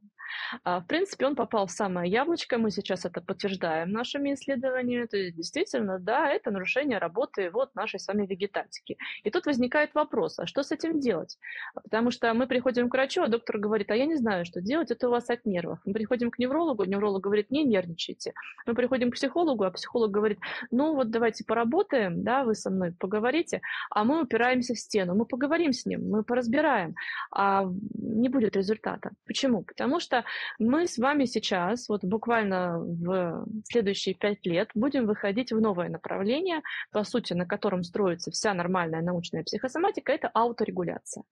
А, 0.63 0.79
в 0.79 0.87
принципе, 0.87 1.25
он 1.25 1.35
попал 1.35 1.67
в 1.67 1.71
самое 1.71 2.11
яблочко, 2.11 2.57
мы 2.57 2.71
сейчас 2.71 3.05
это 3.05 3.21
подтверждаем 3.21 3.91
нашими 3.91 4.33
исследованиями, 4.33 5.05
то 5.05 5.17
есть 5.17 5.35
действительно, 5.35 5.99
да, 5.99 6.29
это 6.29 6.51
нарушение 6.51 6.97
работы 6.97 7.49
вот 7.51 7.75
нашей 7.75 7.99
с 7.99 8.07
вами 8.07 8.25
вегетатики. 8.25 8.97
И 9.23 9.31
тут 9.31 9.45
возникает 9.45 9.93
вопрос, 9.93 10.39
а 10.39 10.47
что 10.47 10.63
с 10.63 10.71
этим 10.71 10.99
делать? 10.99 11.37
Потому 11.73 12.11
что 12.11 12.33
мы 12.33 12.47
приходим 12.47 12.89
к 12.89 12.93
врачу, 12.93 13.23
а 13.23 13.27
доктор 13.27 13.57
говорит, 13.57 13.91
а 13.91 13.95
я 13.95 14.05
не 14.05 14.15
знаю, 14.15 14.45
что 14.45 14.61
делать, 14.61 14.91
это 14.91 15.07
у 15.07 15.11
вас 15.11 15.29
от 15.29 15.45
нервов. 15.45 15.79
Мы 15.85 15.93
приходим 15.93 16.31
к 16.31 16.39
неврологу, 16.39 16.83
невролог 16.85 17.21
говорит, 17.23 17.51
не 17.51 17.63
нервничайте. 17.63 18.33
Мы 18.65 18.73
приходим 18.73 19.11
к 19.11 19.15
психологу, 19.15 19.63
а 19.63 19.71
психолог 19.71 20.11
говорит, 20.11 20.39
ну 20.71 20.95
вот 20.95 21.09
давайте 21.11 21.43
поработаем, 21.43 22.23
да, 22.23 22.43
вы 22.43 22.55
со 22.55 22.69
мной 22.69 22.91
поговорите, 22.91 23.61
а 23.89 24.03
мы 24.03 24.21
упираемся 24.21 24.73
в 24.73 24.79
стену, 24.79 25.15
мы 25.15 25.25
поговорим 25.25 25.73
с 25.73 25.85
ним, 25.85 26.09
мы 26.09 26.23
поразбираем, 26.23 26.95
а 27.31 27.65
не 27.93 28.29
будет 28.29 28.55
результата. 28.55 29.11
Почему? 29.25 29.63
Потому 29.63 29.99
что 29.99 30.18
мы 30.59 30.87
с 30.87 30.97
вами 30.97 31.25
сейчас, 31.25 31.89
вот 31.89 32.03
буквально 32.03 32.79
в 32.79 33.45
следующие 33.63 34.15
пять 34.15 34.45
лет, 34.45 34.69
будем 34.73 35.05
выходить 35.05 35.51
в 35.51 35.59
новое 35.59 35.89
направление, 35.89 36.61
по 36.91 37.03
сути, 37.03 37.33
на 37.33 37.45
котором 37.45 37.83
строится 37.83 38.31
вся 38.31 38.53
нормальная 38.53 39.01
научная 39.01 39.43
психосоматика, 39.43 40.11
это 40.11 40.29
ауторегуляция 40.29 41.23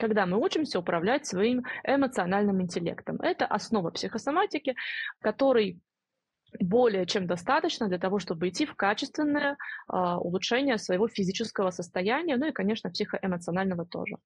когда 0.00 0.26
мы 0.26 0.38
учимся 0.38 0.80
управлять 0.80 1.24
своим 1.24 1.62
эмоциональным 1.84 2.60
интеллектом. 2.60 3.20
Это 3.20 3.46
основа 3.46 3.90
психосоматики, 3.90 4.74
который 5.20 5.78
более 6.60 7.06
чем 7.06 7.26
достаточно 7.26 7.88
для 7.88 7.98
того, 7.98 8.18
чтобы 8.18 8.48
идти 8.48 8.66
в 8.66 8.74
качественное 8.74 9.52
э, 9.52 9.96
улучшение 9.96 10.78
своего 10.78 11.08
физического 11.08 11.70
состояния, 11.70 12.36
ну 12.36 12.46
и, 12.46 12.52
конечно, 12.52 12.90
психоэмоционального 12.90 13.86
тоже. 13.86 14.16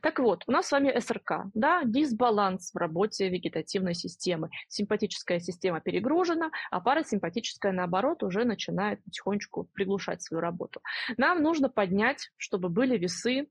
Так 0.00 0.18
вот, 0.18 0.44
у 0.46 0.52
нас 0.52 0.66
с 0.66 0.72
вами 0.72 0.98
СРК, 0.98 1.46
да, 1.54 1.82
дисбаланс 1.84 2.72
в 2.72 2.76
работе 2.76 3.28
вегетативной 3.28 3.94
системы. 3.94 4.50
Симпатическая 4.68 5.40
система 5.40 5.80
перегружена, 5.80 6.50
а 6.70 6.80
парасимпатическая, 6.80 7.72
наоборот, 7.72 8.22
уже 8.22 8.44
начинает 8.44 9.02
потихонечку 9.04 9.68
приглушать 9.72 10.22
свою 10.22 10.40
работу. 10.40 10.80
Нам 11.16 11.42
нужно 11.42 11.68
поднять, 11.68 12.30
чтобы 12.36 12.68
были 12.68 12.96
весы 12.96 13.48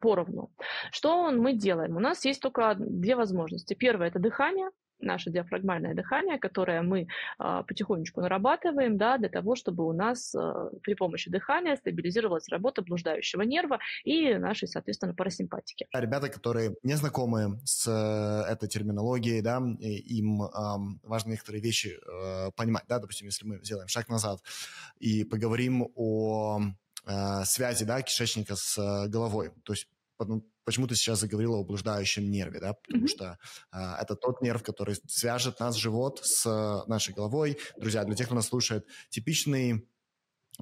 поровну. 0.00 0.50
Что 0.90 1.30
мы 1.30 1.52
делаем? 1.52 1.96
У 1.96 2.00
нас 2.00 2.24
есть 2.24 2.40
только 2.40 2.74
две 2.76 3.16
возможности. 3.16 3.74
Первое– 3.74 4.08
это 4.08 4.18
дыхание, 4.18 4.70
наше 5.02 5.30
диафрагмальное 5.30 5.94
дыхание, 5.94 6.38
которое 6.38 6.82
мы 6.82 7.06
э, 7.38 7.62
потихонечку 7.66 8.20
нарабатываем, 8.20 8.96
да, 8.96 9.18
для 9.18 9.28
того, 9.28 9.56
чтобы 9.56 9.86
у 9.86 9.92
нас 9.92 10.34
э, 10.34 10.70
при 10.82 10.94
помощи 10.94 11.30
дыхания 11.30 11.76
стабилизировалась 11.76 12.48
работа 12.48 12.82
блуждающего 12.82 13.42
нерва 13.42 13.78
и 14.04 14.34
нашей, 14.34 14.68
соответственно, 14.68 15.14
парасимпатики. 15.14 15.86
Ребята, 15.92 16.28
которые 16.28 16.76
не 16.82 16.94
знакомы 16.94 17.60
с 17.64 17.86
э, 17.88 18.52
этой 18.52 18.68
терминологией, 18.68 19.42
да, 19.42 19.58
им 19.80 20.42
э, 20.42 20.48
важно 21.02 21.30
некоторые 21.30 21.62
вещи 21.62 21.96
э, 21.96 22.50
понимать, 22.56 22.84
да, 22.88 22.98
допустим, 22.98 23.26
если 23.26 23.46
мы 23.46 23.60
сделаем 23.62 23.88
шаг 23.88 24.08
назад 24.08 24.40
и 24.98 25.24
поговорим 25.24 25.88
о 25.94 26.60
э, 27.10 27.44
связи, 27.44 27.84
да, 27.84 28.02
кишечника 28.02 28.56
с 28.56 28.78
э, 28.78 29.08
головой, 29.08 29.50
то 29.64 29.72
есть 29.72 29.88
почему 30.64 30.86
ты 30.86 30.94
сейчас 30.94 31.20
заговорила 31.20 31.56
о 31.56 31.64
блуждающем 31.64 32.30
нерве, 32.30 32.60
да, 32.60 32.74
потому 32.74 33.04
mm-hmm. 33.04 33.08
что 33.08 33.38
э, 33.72 33.78
это 34.00 34.14
тот 34.14 34.42
нерв, 34.42 34.62
который 34.62 34.96
свяжет 35.08 35.58
наш 35.60 35.76
живот 35.76 36.20
с 36.22 36.46
э, 36.46 36.88
нашей 36.88 37.14
головой. 37.14 37.58
Друзья, 37.76 38.04
для 38.04 38.14
тех, 38.14 38.26
кто 38.26 38.36
нас 38.36 38.48
слушает, 38.48 38.86
типичный 39.08 39.88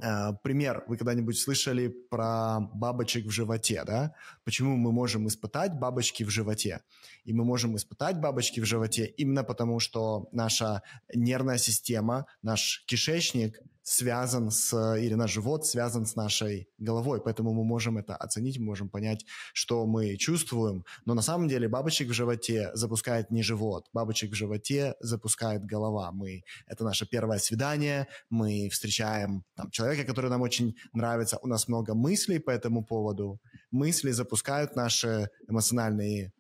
э, 0.03 0.33
пример. 0.43 0.85
Вы 0.87 0.97
когда-нибудь 0.97 1.39
слышали 1.39 1.89
про 1.89 2.61
бабочек 2.73 3.27
в 3.27 3.31
животе, 3.31 3.85
да? 3.85 4.15
Почему 4.45 4.77
мы 4.77 4.93
можем 4.93 5.27
испытать 5.27 5.75
бабочки 5.79 6.23
в 6.23 6.31
животе? 6.31 6.83
И 7.25 7.33
мы 7.33 7.45
можем 7.45 7.77
испытать 7.77 8.19
бабочки 8.19 8.61
в 8.61 8.65
животе 8.65 9.07
именно 9.07 9.45
потому, 9.45 9.81
что 9.81 10.29
наша 10.33 10.83
нервная 11.13 11.59
система, 11.59 12.27
наш 12.43 12.85
кишечник 12.87 13.61
связан 13.89 14.51
с, 14.51 14.97
или 14.97 15.15
наш 15.15 15.33
живот 15.33 15.67
связан 15.67 16.05
с 16.05 16.15
нашей 16.15 16.69
головой, 16.79 17.23
поэтому 17.25 17.55
мы 17.55 17.65
можем 17.65 17.97
это 17.97 18.15
оценить, 18.15 18.59
мы 18.59 18.67
можем 18.67 18.91
понять, 18.91 19.25
что 19.55 19.87
мы 19.87 20.17
чувствуем, 20.17 20.85
но 21.07 21.15
на 21.15 21.23
самом 21.23 21.49
деле 21.49 21.69
бабочек 21.69 22.09
в 22.09 22.13
животе 22.13 22.71
запускает 22.75 23.31
не 23.31 23.43
живот, 23.43 23.87
бабочек 23.93 24.33
в 24.33 24.35
животе 24.35 24.95
запускает 25.01 25.65
голова. 25.65 26.13
Мы, 26.13 26.43
это 26.67 26.85
наше 26.85 27.07
первое 27.07 27.39
свидание, 27.39 28.09
мы 28.29 28.69
встречаем 28.69 29.45
там, 29.55 29.71
человека, 29.71 30.05
который 30.05 30.31
нам 30.31 30.43
очень 30.43 30.77
нравится, 30.93 31.39
у 31.41 31.47
нас 31.47 31.67
много 31.67 31.95
мыслей 31.95 32.41
по 32.41 32.51
этому 32.51 32.85
поводу, 32.85 33.41
мысли 33.71 34.11
запускают 34.11 34.77
наши 34.77 35.31
эмоциональные 35.49 36.33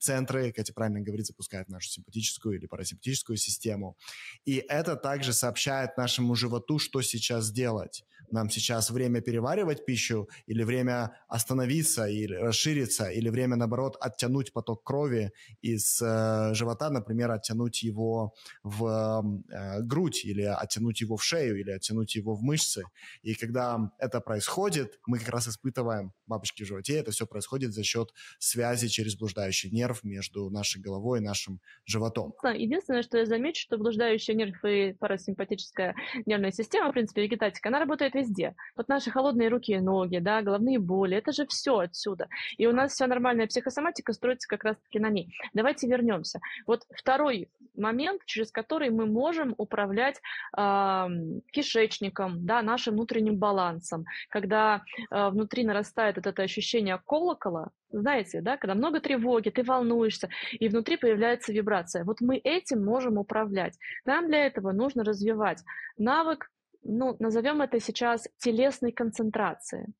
центры, 0.00 0.52
Катя 0.52 0.72
правильно 0.72 1.00
говорит, 1.00 1.26
запускают 1.26 1.68
нашу 1.68 1.88
симпатическую 1.88 2.58
или 2.58 2.66
парасимпатическую 2.66 3.36
систему. 3.36 3.96
И 4.44 4.64
это 4.68 4.96
также 4.96 5.32
сообщает 5.32 5.96
нашему 5.96 6.34
животу, 6.34 6.78
что 6.78 7.02
сейчас 7.02 7.50
делать. 7.50 8.04
Нам 8.32 8.50
сейчас 8.50 8.90
время 8.90 9.20
переваривать 9.20 9.84
пищу 9.84 10.28
или 10.46 10.62
время 10.62 11.16
остановиться 11.28 12.06
или 12.06 12.34
расшириться, 12.34 13.08
или 13.08 13.28
время, 13.28 13.56
наоборот, 13.56 13.96
оттянуть 14.00 14.52
поток 14.52 14.84
крови 14.84 15.32
из 15.60 16.00
э, 16.02 16.54
живота, 16.54 16.90
например, 16.90 17.30
оттянуть 17.30 17.82
его 17.82 18.34
в 18.62 19.22
э, 19.50 19.82
грудь 19.82 20.24
или 20.24 20.42
оттянуть 20.42 21.00
его 21.00 21.16
в 21.16 21.24
шею 21.24 21.58
или 21.60 21.70
оттянуть 21.70 22.14
его 22.14 22.34
в 22.34 22.42
мышцы. 22.42 22.82
И 23.22 23.34
когда 23.34 23.90
это 23.98 24.20
происходит, 24.20 24.98
мы 25.06 25.18
как 25.18 25.28
раз 25.28 25.48
испытываем 25.48 26.12
бабочки 26.26 26.62
в 26.62 26.66
животе. 26.66 26.98
Это 26.98 27.10
все 27.10 27.26
происходит 27.26 27.72
за 27.72 27.82
счет 27.82 28.10
связи 28.38 28.88
через 28.88 29.16
блуждающий 29.16 29.70
нерв 29.70 30.04
между 30.04 30.50
нашей 30.50 30.80
головой 30.80 31.20
и 31.20 31.22
нашим 31.22 31.60
животом. 31.84 32.32
Единственное, 32.42 33.02
что 33.02 33.18
я 33.18 33.26
замечу, 33.26 33.62
что 33.62 33.78
блуждающий 33.78 34.34
нерв 34.34 34.64
и 34.64 34.92
парасимпатическая 34.92 35.94
нервная 36.26 36.52
система, 36.52 36.90
в 36.90 36.92
принципе, 36.92 37.22
вегетатика, 37.22 37.68
она 37.68 37.80
работает 37.80 38.14
везде. 38.20 38.54
Вот 38.76 38.88
наши 38.88 39.10
холодные 39.10 39.48
руки 39.48 39.72
и 39.72 39.80
ноги, 39.80 40.18
да, 40.18 40.42
головные 40.42 40.78
боли, 40.78 41.16
это 41.16 41.32
же 41.32 41.46
все 41.46 41.78
отсюда. 41.78 42.28
И 42.58 42.66
у 42.66 42.72
нас 42.72 42.92
вся 42.92 43.06
нормальная 43.06 43.46
психосоматика 43.46 44.12
строится 44.12 44.48
как 44.48 44.64
раз-таки 44.64 44.98
на 44.98 45.10
ней. 45.10 45.34
Давайте 45.54 45.86
вернемся. 45.86 46.40
Вот 46.66 46.84
второй 46.90 47.48
момент, 47.76 48.22
через 48.26 48.50
который 48.50 48.90
мы 48.90 49.06
можем 49.06 49.54
управлять 49.56 50.20
э, 50.56 51.08
кишечником, 51.52 52.44
да, 52.46 52.62
нашим 52.62 52.94
внутренним 52.94 53.36
балансом, 53.36 54.04
когда 54.28 54.82
э, 55.10 55.30
внутри 55.30 55.64
нарастает 55.64 56.16
вот 56.16 56.26
это 56.26 56.42
ощущение 56.42 57.00
колокола, 57.06 57.70
знаете, 57.92 58.40
да, 58.40 58.56
когда 58.56 58.74
много 58.74 59.00
тревоги, 59.00 59.50
ты 59.50 59.62
волнуешься, 59.62 60.28
и 60.52 60.68
внутри 60.68 60.96
появляется 60.96 61.52
вибрация. 61.52 62.04
Вот 62.04 62.20
мы 62.20 62.36
этим 62.36 62.84
можем 62.84 63.18
управлять. 63.18 63.76
Нам 64.04 64.28
для 64.28 64.46
этого 64.46 64.72
нужно 64.72 65.04
развивать 65.04 65.62
навык, 65.96 66.50
ну, 66.82 67.16
назовем 67.18 67.62
это 67.62 67.80
сейчас 67.80 68.28
телесной 68.38 68.92
концентрации. 68.92 69.92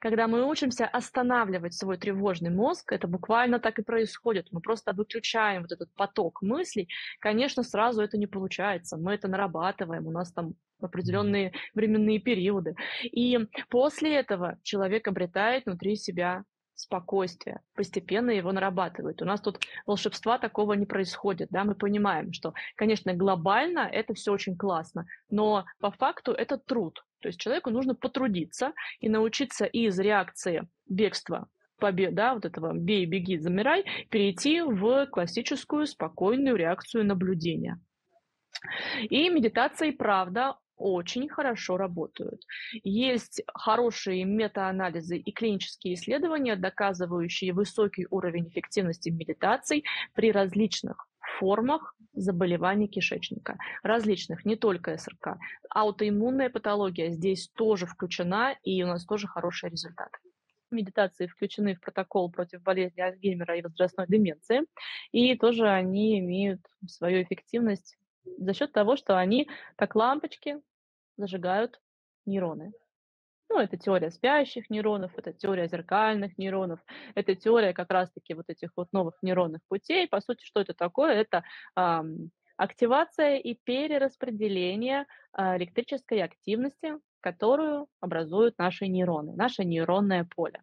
Когда 0.00 0.26
мы 0.26 0.48
учимся 0.48 0.86
останавливать 0.86 1.74
свой 1.74 1.96
тревожный 1.96 2.50
мозг, 2.50 2.92
это 2.92 3.06
буквально 3.06 3.60
так 3.60 3.78
и 3.78 3.82
происходит. 3.82 4.48
Мы 4.50 4.60
просто 4.60 4.92
выключаем 4.92 5.62
вот 5.62 5.72
этот 5.72 5.92
поток 5.94 6.42
мыслей. 6.42 6.88
Конечно, 7.20 7.62
сразу 7.62 8.02
это 8.02 8.18
не 8.18 8.26
получается. 8.26 8.96
Мы 8.96 9.14
это 9.14 9.28
нарабатываем. 9.28 10.06
У 10.06 10.10
нас 10.10 10.32
там 10.32 10.54
определенные 10.80 11.52
временные 11.74 12.18
периоды. 12.18 12.74
И 13.02 13.38
после 13.70 14.16
этого 14.16 14.58
человек 14.62 15.08
обретает 15.08 15.66
внутри 15.66 15.96
себя 15.96 16.44
спокойствие, 16.76 17.60
постепенно 17.74 18.30
его 18.30 18.52
нарабатывает. 18.52 19.20
У 19.22 19.24
нас 19.24 19.40
тут 19.40 19.58
волшебства 19.86 20.38
такого 20.38 20.74
не 20.74 20.86
происходит, 20.86 21.48
да, 21.50 21.64
мы 21.64 21.74
понимаем, 21.74 22.32
что, 22.32 22.54
конечно, 22.76 23.14
глобально 23.14 23.80
это 23.80 24.14
все 24.14 24.32
очень 24.32 24.56
классно, 24.56 25.06
но 25.30 25.64
по 25.80 25.90
факту 25.90 26.32
это 26.32 26.58
труд. 26.58 27.04
То 27.20 27.28
есть 27.28 27.40
человеку 27.40 27.70
нужно 27.70 27.94
потрудиться 27.94 28.72
и 29.00 29.08
научиться 29.08 29.64
из 29.64 29.98
реакции 29.98 30.68
бегства 30.88 31.48
побед, 31.78 32.14
да, 32.14 32.34
вот 32.34 32.44
этого 32.44 32.72
бей, 32.72 33.06
беги, 33.06 33.38
замирай, 33.38 33.84
перейти 34.10 34.60
в 34.60 35.06
классическую 35.06 35.86
спокойную 35.86 36.56
реакцию 36.56 37.04
наблюдения. 37.04 37.80
И 39.10 39.28
медитация 39.28 39.88
и 39.88 39.92
правда 39.92 40.56
очень 40.76 41.28
хорошо 41.28 41.76
работают. 41.76 42.42
Есть 42.84 43.42
хорошие 43.54 44.24
метаанализы 44.24 45.16
и 45.16 45.32
клинические 45.32 45.94
исследования, 45.94 46.56
доказывающие 46.56 47.52
высокий 47.52 48.06
уровень 48.10 48.48
эффективности 48.48 49.08
медитаций 49.08 49.84
при 50.14 50.32
различных 50.32 51.08
формах 51.38 51.94
заболеваний 52.12 52.88
кишечника. 52.88 53.58
Различных, 53.82 54.44
не 54.44 54.56
только 54.56 54.96
СРК. 54.96 55.38
Аутоиммунная 55.70 56.50
патология 56.50 57.10
здесь 57.10 57.48
тоже 57.48 57.86
включена, 57.86 58.56
и 58.62 58.82
у 58.82 58.86
нас 58.86 59.04
тоже 59.04 59.26
хорошие 59.26 59.70
результаты. 59.70 60.18
Медитации 60.70 61.26
включены 61.26 61.74
в 61.74 61.80
протокол 61.80 62.30
против 62.30 62.62
болезни 62.62 63.00
Альцгеймера 63.00 63.56
и 63.56 63.62
возрастной 63.62 64.06
деменции, 64.08 64.62
и 65.12 65.36
тоже 65.36 65.68
они 65.68 66.18
имеют 66.18 66.60
свою 66.88 67.22
эффективность 67.22 67.96
за 68.38 68.54
счет 68.54 68.72
того, 68.72 68.96
что 68.96 69.18
они, 69.18 69.48
как 69.76 69.94
лампочки, 69.94 70.60
зажигают 71.16 71.80
нейроны. 72.26 72.72
Ну, 73.48 73.60
это 73.60 73.76
теория 73.76 74.10
спящих 74.10 74.70
нейронов, 74.70 75.12
это 75.16 75.32
теория 75.32 75.68
зеркальных 75.68 76.36
нейронов, 76.36 76.80
это 77.14 77.36
теория 77.36 77.72
как 77.72 77.90
раз-таки 77.90 78.34
вот 78.34 78.46
этих 78.48 78.70
вот 78.76 78.92
новых 78.92 79.14
нейронных 79.22 79.60
путей. 79.68 80.08
По 80.08 80.20
сути, 80.20 80.44
что 80.44 80.60
это 80.60 80.74
такое? 80.74 81.14
Это 81.14 81.44
эм, 81.76 82.32
активация 82.56 83.36
и 83.36 83.54
перераспределение 83.54 85.06
э, 85.36 85.56
электрической 85.58 86.22
активности, 86.22 86.94
которую 87.20 87.86
образуют 88.00 88.58
наши 88.58 88.88
нейроны, 88.88 89.34
наше 89.36 89.64
нейронное 89.64 90.24
поле. 90.24 90.62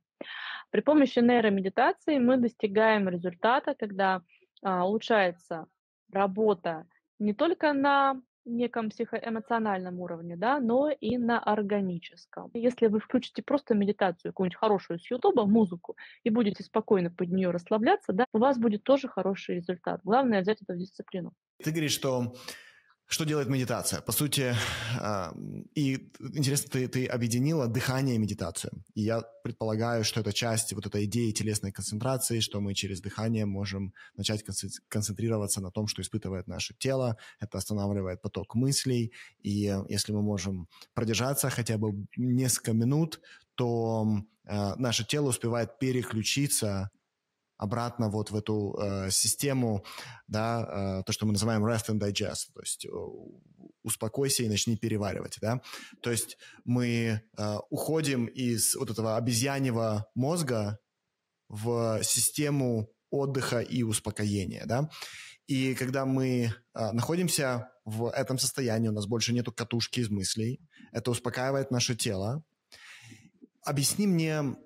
При 0.70 0.82
помощи 0.82 1.20
нейромедитации 1.20 2.17
мы 2.17 2.38
достигаем 2.38 3.08
результата, 3.08 3.75
когда 3.75 4.22
э, 4.62 4.70
улучшается 4.70 5.67
работа 6.12 6.86
не 7.20 7.34
только 7.34 7.74
на 7.74 8.22
неком 8.46 8.89
психоэмоциональном 8.89 10.00
уровне, 10.00 10.36
да, 10.36 10.60
но 10.60 10.89
и 10.89 11.17
на 11.17 11.39
органическом. 11.39 12.51
Если 12.53 12.88
вы 12.88 13.00
включите 13.00 13.41
просто 13.41 13.74
медитацию, 13.74 14.32
какую-нибудь 14.32 14.58
хорошую 14.58 15.00
с 15.00 15.10
Ютуба, 15.10 15.46
музыку, 15.46 15.96
и 16.24 16.29
будете 16.29 16.63
спокойно 16.63 17.10
под 17.10 17.29
нее 17.29 17.51
расслабляться, 17.51 18.13
да, 18.13 18.25
у 18.34 18.39
вас 18.39 18.58
будет 18.58 18.84
тоже 18.84 19.08
хороший 19.08 19.55
результат. 19.55 20.01
Главное 20.03 20.41
взять 20.41 20.62
это 20.62 20.74
в 20.74 20.77
дисциплину. 20.77 21.34
Ты 21.63 21.72
говоришь, 21.72 21.93
что 21.93 22.34
что 23.07 23.25
делает 23.25 23.50
медитация? 23.50 24.01
По 24.01 24.12
сути, 24.12 24.55
а, 25.00 25.33
и 25.75 26.10
интересно, 26.19 26.69
ты, 26.72 26.88
ты 26.88 27.05
объединила 27.05 27.67
дыхание 27.67 28.15
и 28.15 28.17
медитацию. 28.17 28.72
И 28.95 29.01
я 29.01 29.22
предполагаю, 29.43 30.03
что 30.03 30.22
это 30.22 30.33
часть 30.33 30.74
вот 30.74 30.86
этой 30.86 31.05
идеи 31.05 31.31
телесной 31.31 31.72
концентрации, 31.72 32.39
что 32.39 32.60
мы 32.60 32.74
через 32.74 33.01
дыхание 33.01 33.45
можем 33.45 33.93
начать 34.15 34.43
концентрироваться 34.89 35.62
на 35.62 35.69
том, 35.69 35.88
что 35.88 36.01
испытывает 36.01 36.48
наше 36.48 36.74
тело. 36.74 37.17
Это 37.39 37.57
останавливает 37.57 38.22
поток 38.22 38.55
мыслей. 38.55 39.12
И 39.41 39.75
если 39.89 40.12
мы 40.12 40.22
можем 40.22 40.67
продержаться 40.93 41.50
хотя 41.50 41.77
бы 41.77 42.07
несколько 42.17 42.74
минут, 42.74 43.22
то 43.55 44.07
э, 44.45 44.75
наше 44.77 45.05
тело 45.05 45.29
успевает 45.29 45.77
переключиться 45.77 46.89
обратно 47.63 48.10
вот 48.10 48.32
в 48.32 48.36
эту 48.36 48.77
э, 48.77 49.10
систему, 49.10 49.86
да, 50.27 51.00
э, 51.00 51.03
то, 51.05 51.13
что 51.13 51.25
мы 51.25 51.32
называем 51.32 51.65
rest 51.65 51.88
and 51.88 52.00
digest, 52.00 52.51
то 52.53 52.62
есть 52.62 52.86
э, 52.86 52.89
успокойся 53.84 54.43
и 54.43 54.50
начни 54.50 54.75
переваривать, 54.75 55.38
да. 55.41 55.62
То 56.01 56.12
есть 56.12 56.38
мы 56.65 57.22
э, 57.38 57.58
уходим 57.70 58.25
из 58.25 58.75
вот 58.75 58.89
этого 58.89 59.15
обезьяньего 59.15 60.05
мозга 60.13 60.79
в 61.48 62.03
систему 62.03 62.89
отдыха 63.10 63.60
и 63.62 63.84
успокоения, 63.84 64.65
да. 64.65 64.89
И 65.48 65.74
когда 65.75 66.05
мы 66.05 66.53
э, 66.74 66.91
находимся 66.91 67.70
в 67.86 68.10
этом 68.10 68.38
состоянии, 68.38 68.89
у 68.89 68.93
нас 68.93 69.08
больше 69.08 69.34
нету 69.34 69.53
катушки 69.53 70.01
из 70.01 70.10
мыслей, 70.10 70.60
это 70.91 71.12
успокаивает 71.12 71.72
наше 71.72 71.96
тело. 71.96 72.43
Объясни 73.62 74.05
мне, 74.05 74.58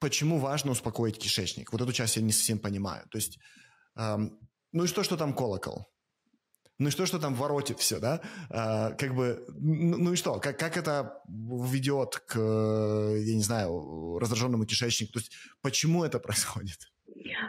почему 0.00 0.38
важно 0.38 0.72
успокоить 0.72 1.18
кишечник? 1.18 1.72
Вот 1.72 1.80
эту 1.80 1.92
часть 1.92 2.16
я 2.16 2.22
не 2.22 2.32
совсем 2.32 2.58
понимаю. 2.58 3.06
То 3.10 3.18
есть, 3.18 3.38
эм, 3.96 4.38
ну 4.72 4.84
и 4.84 4.86
что, 4.86 5.02
что 5.04 5.16
там 5.16 5.34
колокол? 5.34 5.86
Ну 6.78 6.88
и 6.88 6.90
что, 6.90 7.04
что 7.04 7.18
там 7.18 7.34
воротит 7.34 7.78
все, 7.78 8.00
да? 8.00 8.22
А, 8.48 8.92
как 8.92 9.14
бы, 9.14 9.44
ну, 9.48 9.98
ну 9.98 10.12
и 10.14 10.16
что? 10.16 10.40
Как, 10.40 10.58
как 10.58 10.78
это 10.78 11.20
ведет 11.28 12.16
к, 12.26 12.38
я 12.38 13.34
не 13.34 13.42
знаю, 13.42 14.18
раздраженному 14.18 14.64
кишечнику? 14.64 15.12
То 15.12 15.18
есть 15.18 15.32
почему 15.60 16.04
это 16.04 16.18
происходит? 16.18 16.78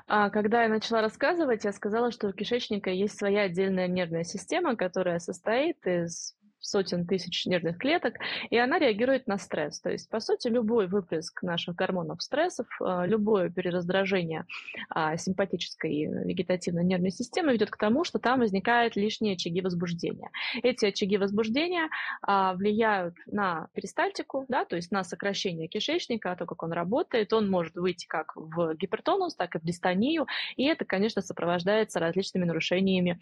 А, 0.07 0.29
когда 0.29 0.63
я 0.63 0.69
начала 0.69 1.01
рассказывать, 1.01 1.63
я 1.63 1.71
сказала, 1.71 2.11
что 2.11 2.27
у 2.27 2.33
кишечника 2.33 2.89
есть 2.89 3.17
своя 3.17 3.43
отдельная 3.43 3.87
нервная 3.87 4.25
система, 4.25 4.75
которая 4.75 5.19
состоит 5.19 5.77
из 5.87 6.35
сотен 6.61 7.05
тысяч 7.05 7.45
нервных 7.45 7.77
клеток, 7.77 8.15
и 8.49 8.57
она 8.57 8.79
реагирует 8.79 9.27
на 9.27 9.37
стресс. 9.37 9.79
То 9.81 9.89
есть, 9.89 10.09
по 10.09 10.19
сути, 10.19 10.47
любой 10.47 10.87
выплеск 10.87 11.41
наших 11.43 11.75
гормонов 11.75 12.21
стрессов, 12.21 12.67
а, 12.79 13.05
любое 13.05 13.49
перераздражение 13.49 14.45
а, 14.89 15.17
симпатической 15.17 15.93
и 15.93 16.05
вегетативной 16.05 16.83
нервной 16.83 17.11
системы 17.11 17.53
ведет 17.53 17.71
к 17.71 17.77
тому, 17.77 18.03
что 18.03 18.19
там 18.19 18.39
возникают 18.39 18.95
лишние 18.95 19.33
очаги 19.33 19.61
возбуждения. 19.61 20.29
Эти 20.61 20.85
очаги 20.85 21.17
возбуждения 21.17 21.89
а, 22.21 22.53
влияют 22.53 23.15
на 23.25 23.67
перистальтику, 23.73 24.45
да, 24.47 24.65
то 24.65 24.75
есть 24.75 24.91
на 24.91 25.03
сокращение 25.03 25.67
кишечника, 25.67 26.35
то, 26.37 26.45
как 26.45 26.63
он 26.63 26.71
работает. 26.71 27.33
Он 27.33 27.49
может 27.49 27.75
выйти 27.75 28.05
как 28.07 28.35
в 28.35 28.75
гипертонус, 28.75 29.35
так 29.35 29.55
и 29.55 29.59
в 29.59 29.63
дистонию, 29.63 30.27
и 30.55 30.65
это, 30.65 30.85
конечно, 30.85 31.21
сопровождается 31.21 31.99
различными 31.99 32.45
нарушениями 32.45 33.19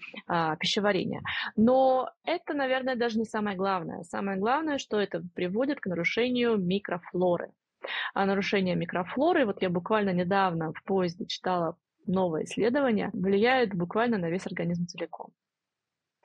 пищеварения. 0.59 1.21
Но 1.55 2.11
это, 2.25 2.53
наверное, 2.53 2.95
даже 2.95 3.17
не 3.17 3.25
самое 3.29 3.55
главное. 3.55 4.03
Самое 4.03 4.37
главное, 4.37 4.77
что 4.77 4.99
это 4.99 5.23
приводит 5.35 5.79
к 5.79 5.85
нарушению 5.85 6.57
микрофлоры. 6.57 7.51
А 8.13 8.25
нарушение 8.25 8.75
микрофлоры, 8.75 9.45
вот 9.45 9.61
я 9.61 9.69
буквально 9.69 10.11
недавно 10.11 10.73
в 10.73 10.83
поезде 10.83 11.25
читала 11.25 11.77
новое 12.05 12.43
исследование, 12.43 13.09
влияет 13.13 13.73
буквально 13.73 14.17
на 14.17 14.29
весь 14.29 14.45
организм 14.45 14.85
целиком. 14.87 15.31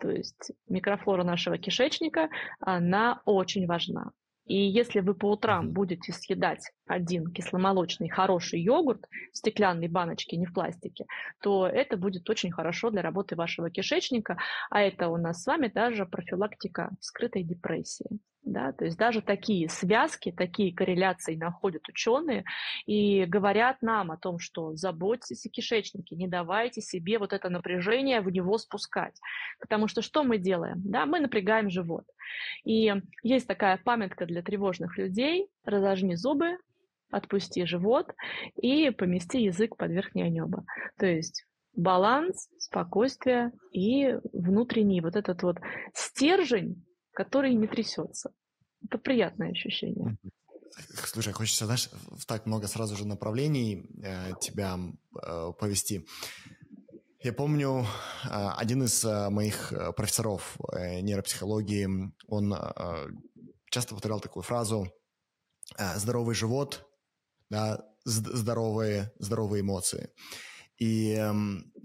То 0.01 0.11
есть 0.11 0.53
микрофлора 0.69 1.23
нашего 1.25 1.59
кишечника, 1.59 2.29
она 2.59 3.23
очень 3.25 3.67
важна. 3.67 4.11
И 4.47 4.57
если 4.57 5.01
вы 5.01 5.15
по 5.15 5.33
утрам 5.33 5.71
будете 5.71 6.13
съедать 6.13 6.71
один 6.87 7.33
кисломолочный 7.33 8.11
хороший 8.11 8.61
йогурт 8.61 9.07
в 9.33 9.39
стеклянной 9.39 9.89
баночке, 9.89 10.37
не 10.37 10.47
в 10.47 10.53
пластике, 10.53 11.07
то 11.41 11.67
это 11.67 11.97
будет 11.97 12.29
очень 12.29 12.53
хорошо 12.53 12.91
для 12.91 13.03
работы 13.03 13.37
вашего 13.37 13.71
кишечника, 13.71 14.37
а 14.71 14.83
это 14.83 15.09
у 15.09 15.17
нас 15.17 15.43
с 15.43 15.47
вами 15.47 15.69
даже 15.69 16.05
профилактика 16.05 16.91
скрытой 17.01 17.43
депрессии. 17.43 18.19
Да, 18.45 18.73
то 18.73 18.85
есть 18.85 18.99
даже 18.99 19.23
такие 19.23 19.71
связки, 19.71 20.31
такие 20.31 20.75
корреляции 20.75 21.35
находят 21.35 21.89
ученые 21.89 22.45
и 22.85 23.25
говорят 23.25 23.81
нам 23.81 24.11
о 24.11 24.19
том, 24.19 24.39
что 24.39 24.77
заботьтесь 24.77 25.47
о 25.47 25.49
кишечнике, 25.49 26.15
не 26.15 26.29
давайте 26.29 26.83
себе 26.83 27.19
вот 27.19 27.33
это 27.33 27.49
напряжение 27.49 28.21
в 28.21 28.29
него 28.31 28.59
спускать. 28.59 29.19
Потому 29.61 29.89
что 29.89 30.03
что 30.03 30.25
мы 30.25 30.37
делаем? 30.37 30.83
Да, 30.85 31.07
мы 31.07 31.21
напрягаем 31.21 31.71
живот. 31.71 32.05
И 32.65 32.93
есть 33.23 33.47
такая 33.47 33.81
памятка 33.83 34.27
для 34.27 34.43
тревожных 34.43 34.99
людей. 34.99 35.49
Разожми 35.65 36.15
зубы, 36.15 36.59
отпусти 37.11 37.65
живот 37.65 38.13
и 38.61 38.91
помести 38.91 39.43
язык 39.43 39.77
под 39.79 39.91
верхнее 39.91 40.29
небо. 40.29 40.67
То 40.99 41.07
есть 41.07 41.47
баланс, 41.75 42.51
спокойствие 42.59 43.53
и 43.73 44.19
внутренний 44.33 45.01
вот 45.01 45.17
этот 45.17 45.43
вот 45.43 45.57
стержень, 45.95 46.85
который 47.15 47.55
не 47.55 47.67
трясется. 47.67 48.33
Это 48.85 48.99
приятное 48.99 49.51
ощущение. 49.51 50.19
Слушай, 50.97 51.33
хочется, 51.33 51.67
знаешь, 51.67 51.89
в 51.93 52.27
так 52.27 52.47
много 52.47 52.67
сразу 52.67 52.97
же 52.97 53.07
направлений 53.07 53.87
э, 54.03 54.33
тебя 54.41 54.79
э, 55.23 55.53
повести. 55.59 56.05
Я 57.25 57.33
помню, 57.33 57.87
э, 58.25 58.29
один 58.59 58.83
из 58.83 59.03
э, 59.05 59.31
моих 59.31 59.73
э, 59.73 59.93
профессоров 59.93 60.59
нейропсихологии, 60.75 61.89
он 62.27 62.55
часто 63.71 63.95
повторял 63.95 64.21
такую 64.21 64.43
фразу 64.43 64.93
«здоровый 65.97 66.35
живот, 66.35 66.87
да, 67.49 67.83
здоровые, 68.05 69.13
здоровые 69.19 69.63
эмоции». 69.63 70.11
И 70.79 71.17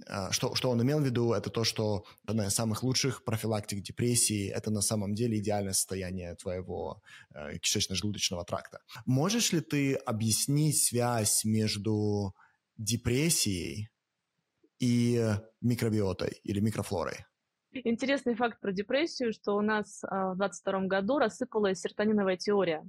а, 0.08 0.32
что, 0.32 0.56
что 0.56 0.70
он 0.72 0.82
имел 0.82 1.00
в 1.00 1.06
виду, 1.06 1.34
это 1.34 1.50
то, 1.50 1.64
что 1.64 2.06
одна 2.26 2.48
из 2.48 2.54
самых 2.54 2.84
лучших 2.84 3.24
профилактик 3.24 3.84
депрессии– 3.84 4.50
это 4.56 4.72
на 4.72 4.82
самом 4.82 5.14
деле 5.14 5.38
идеальное 5.38 5.74
состояние 5.74 6.36
твоего 6.36 7.02
э, 7.34 7.58
кишечно-желудочного 7.60 8.46
тракта. 8.46 8.80
Можешь 9.06 9.52
ли 9.54 9.62
ты 9.62 9.94
объяснить 9.94 10.84
связь 10.84 11.46
между 11.46 12.34
депрессией 12.78 13.90
и 14.80 15.36
микробиотой 15.62 16.40
или 16.44 16.60
микрофлорой? 16.60 17.26
Интересный 17.72 18.34
факт 18.34 18.60
про 18.60 18.72
депрессию, 18.72 19.32
что 19.32 19.56
у 19.56 19.62
нас 19.62 20.04
а, 20.04 20.34
в 20.34 20.38
22 20.38 20.82
году 20.88 21.20
рассыпалась 21.20 21.80
серотониновая 21.80 22.36
теория. 22.36 22.84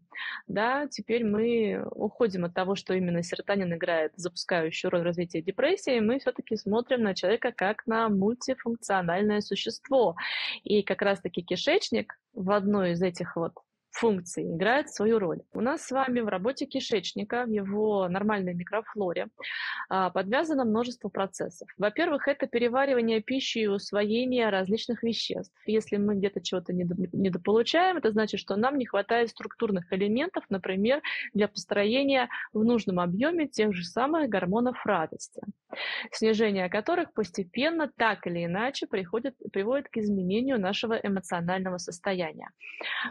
Да, 0.47 0.87
теперь 0.89 1.23
мы 1.23 1.87
уходим 1.91 2.47
от 2.47 2.55
того, 2.55 2.77
что 2.77 2.95
именно 2.95 3.23
серотонин 3.23 3.75
играет 3.75 4.13
запускающую 4.17 4.91
роль 4.91 5.03
развития 5.03 5.43
депрессии, 5.43 6.01
мы 6.01 6.19
все-таки 6.19 6.57
смотрим 6.57 7.03
на 7.03 7.15
человека 7.15 7.53
как 7.53 7.87
на 7.87 8.09
мультифункциональное 8.09 9.43
существо. 9.43 10.17
И 10.65 10.83
как 10.83 11.03
раз-таки 11.03 11.43
кишечник 11.43 12.19
в 12.33 12.51
одной 12.51 12.93
из 12.93 13.03
этих 13.03 13.37
вот 13.37 13.53
функции 13.91 14.55
играет 14.55 14.91
свою 14.91 15.19
роль. 15.19 15.41
У 15.53 15.61
нас 15.61 15.83
с 15.83 15.91
вами 15.91 16.21
в 16.21 16.29
работе 16.29 16.67
кишечника, 16.67 17.45
в 17.45 17.51
его 17.51 18.09
нормальной 18.09 18.55
микрофлоре, 18.55 19.29
а, 19.89 20.11
подвязано 20.11 20.65
множество 20.65 21.09
процессов. 21.09 21.69
Во-первых, 21.77 22.29
это 22.29 22.47
переваривание 22.47 23.21
пищи 23.21 23.59
и 23.59 23.67
усвоение 23.67 24.49
различных 24.51 25.03
веществ. 25.03 25.55
Если 25.67 25.97
мы 25.97 26.17
где-то 26.17 26.41
чего-то 26.41 26.73
недополучаем, 26.73 27.97
это 27.97 28.11
значит, 28.13 28.41
что 28.41 28.57
нам 28.57 28.79
не 28.79 28.87
хватает 28.87 29.31
структурных 29.31 29.93
элементов, 29.93 30.45
например, 30.49 31.03
для 31.35 31.49
построения 31.49 32.29
в 32.53 32.65
нужном 32.65 33.01
объеме 33.01 33.49
тех 33.49 33.75
же 33.75 33.85
самых 33.85 34.29
гормонов 34.29 34.85
радости, 34.87 35.43
снижение 36.13 36.69
которых 36.69 37.13
постепенно 37.13 37.91
так 37.97 38.27
или 38.27 38.45
иначе 38.45 38.87
приходит, 38.87 39.35
приводит 39.53 39.89
к 39.89 39.97
изменению 39.97 40.61
нашего 40.61 40.95
эмоционального 40.95 41.79
состояния. 41.79 42.51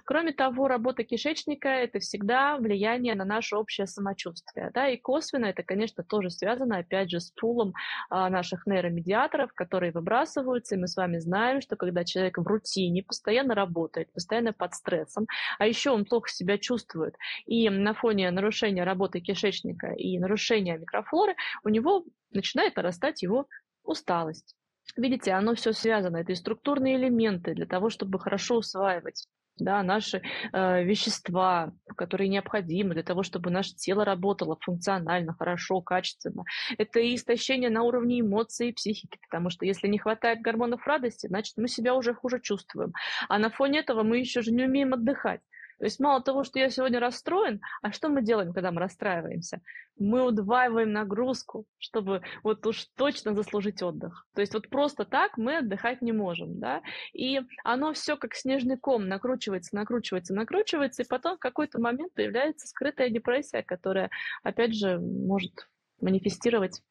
Кроме 0.06 0.32
того, 0.32 0.69
работа 0.70 1.04
кишечника– 1.04 1.68
это 1.70 2.00
всегда 2.00 2.58
влияние 2.58 3.16
на 3.16 3.26
наше 3.26 3.56
общее 3.56 3.88
самочувствие. 3.88 4.72
Да? 4.74 4.88
И 4.88 4.98
косвенно 4.98 5.46
это, 5.46 5.64
конечно, 5.64 6.04
тоже 6.04 6.30
связано, 6.30 6.78
опять 6.78 7.10
же, 7.12 7.20
с 7.20 7.32
пулом 7.32 7.74
а, 8.10 8.30
наших 8.30 8.66
нейромедиаторов, 8.66 9.54
которые 9.54 9.92
выбрасываются. 9.92 10.76
И 10.76 10.78
мы 10.78 10.88
с 10.88 10.96
вами 10.96 11.18
знаем, 11.18 11.62
что 11.62 11.76
когда 11.76 12.06
человек 12.06 12.38
в 12.38 12.48
рутине 12.48 13.04
постоянно 13.04 13.56
работает, 13.56 14.12
постоянно 14.14 14.54
под 14.54 14.74
стрессом, 14.74 15.28
а 15.58 15.68
еще 15.68 15.92
он 15.92 16.06
плохо 16.06 16.30
себя 16.30 16.58
чувствует, 16.58 17.16
и 17.46 17.70
на 17.70 17.94
фоне 17.94 18.32
нарушения 18.32 18.84
работы 18.84 19.20
кишечника 19.20 19.88
и 19.88 20.18
нарушения 20.20 20.78
микрофлоры 20.78 21.36
у 21.64 21.70
него 21.70 22.06
начинает 22.32 22.76
нарастать 22.76 23.22
его 23.22 23.48
усталость 23.84 24.56
Видите, 24.98 25.32
оно 25.32 25.56
все 25.56 25.74
связано. 25.74 26.18
Это 26.18 26.32
и 26.32 26.36
структурные 26.36 26.98
элементы 26.98 27.54
для 27.54 27.66
того, 27.66 27.90
чтобы 27.90 28.20
хорошо 28.20 28.58
усваивать 28.58 29.28
да, 29.60 29.84
наши 29.84 30.22
э, 30.52 30.84
вещества, 30.84 31.72
которые 31.96 32.30
необходимы 32.30 32.94
для 32.94 33.04
того, 33.04 33.24
чтобы 33.24 33.50
наше 33.52 33.76
тело 33.76 34.06
работало 34.06 34.58
функционально, 34.62 35.34
хорошо, 35.34 35.82
качественно. 35.82 36.44
Это 36.78 37.00
и 37.00 37.16
истощение 37.16 37.70
на 37.70 37.84
уровне 37.84 38.22
эмоций 38.22 38.70
и 38.70 38.74
психики, 38.74 39.20
потому 39.30 39.50
что 39.50 39.66
если 39.66 39.88
не 39.88 40.00
хватает 40.00 40.42
гормонов 40.42 40.86
радости, 40.88 41.28
значит, 41.28 41.58
мы 41.58 41.68
себя 41.68 41.96
уже 41.96 42.14
хуже 42.14 42.40
чувствуем. 42.42 42.94
А 43.28 43.38
на 43.40 43.50
фоне 43.50 43.80
этого 43.80 44.04
мы 44.04 44.18
еще 44.18 44.42
же 44.42 44.52
не 44.52 44.64
умеем 44.64 44.94
отдыхать. 44.94 45.42
То 45.80 45.86
есть 45.86 46.00
мало 46.00 46.22
того, 46.22 46.44
что 46.44 46.60
я 46.60 46.70
сегодня 46.70 47.00
расстроен, 47.00 47.62
а 47.82 47.92
что 47.94 48.10
мы 48.10 48.22
делаем, 48.22 48.54
когда 48.54 48.72
мы 48.72 48.82
расстраиваемся? 48.82 49.62
Мы 49.98 50.26
удваиваем 50.26 50.92
нагрузку, 50.92 51.66
чтобы 51.78 52.22
вот 52.44 52.66
уж 52.68 52.86
точно 52.96 53.34
заслужить 53.34 53.82
отдых. 53.82 54.28
То 54.36 54.42
есть 54.42 54.54
вот 54.54 54.70
просто 54.70 55.06
так 55.06 55.38
мы 55.38 55.58
отдыхать 55.58 56.02
не 56.02 56.12
можем, 56.12 56.60
да? 56.60 56.82
И 57.14 57.40
оно 57.64 57.94
все 57.94 58.18
как 58.18 58.36
снежный 58.36 58.78
ком 58.78 59.08
накручивается, 59.08 59.74
накручивается, 59.76 60.34
накручивается, 60.34 61.04
и 61.04 61.08
потом 61.08 61.38
в 61.38 61.40
какой-то 61.40 61.80
момент 61.80 62.14
появляется 62.14 62.68
скрытая 62.68 63.10
депрессия, 63.10 63.64
которая, 63.64 64.10
опять 64.44 64.76
же, 64.76 65.00
может 65.00 65.70
манифестировать 66.02 66.82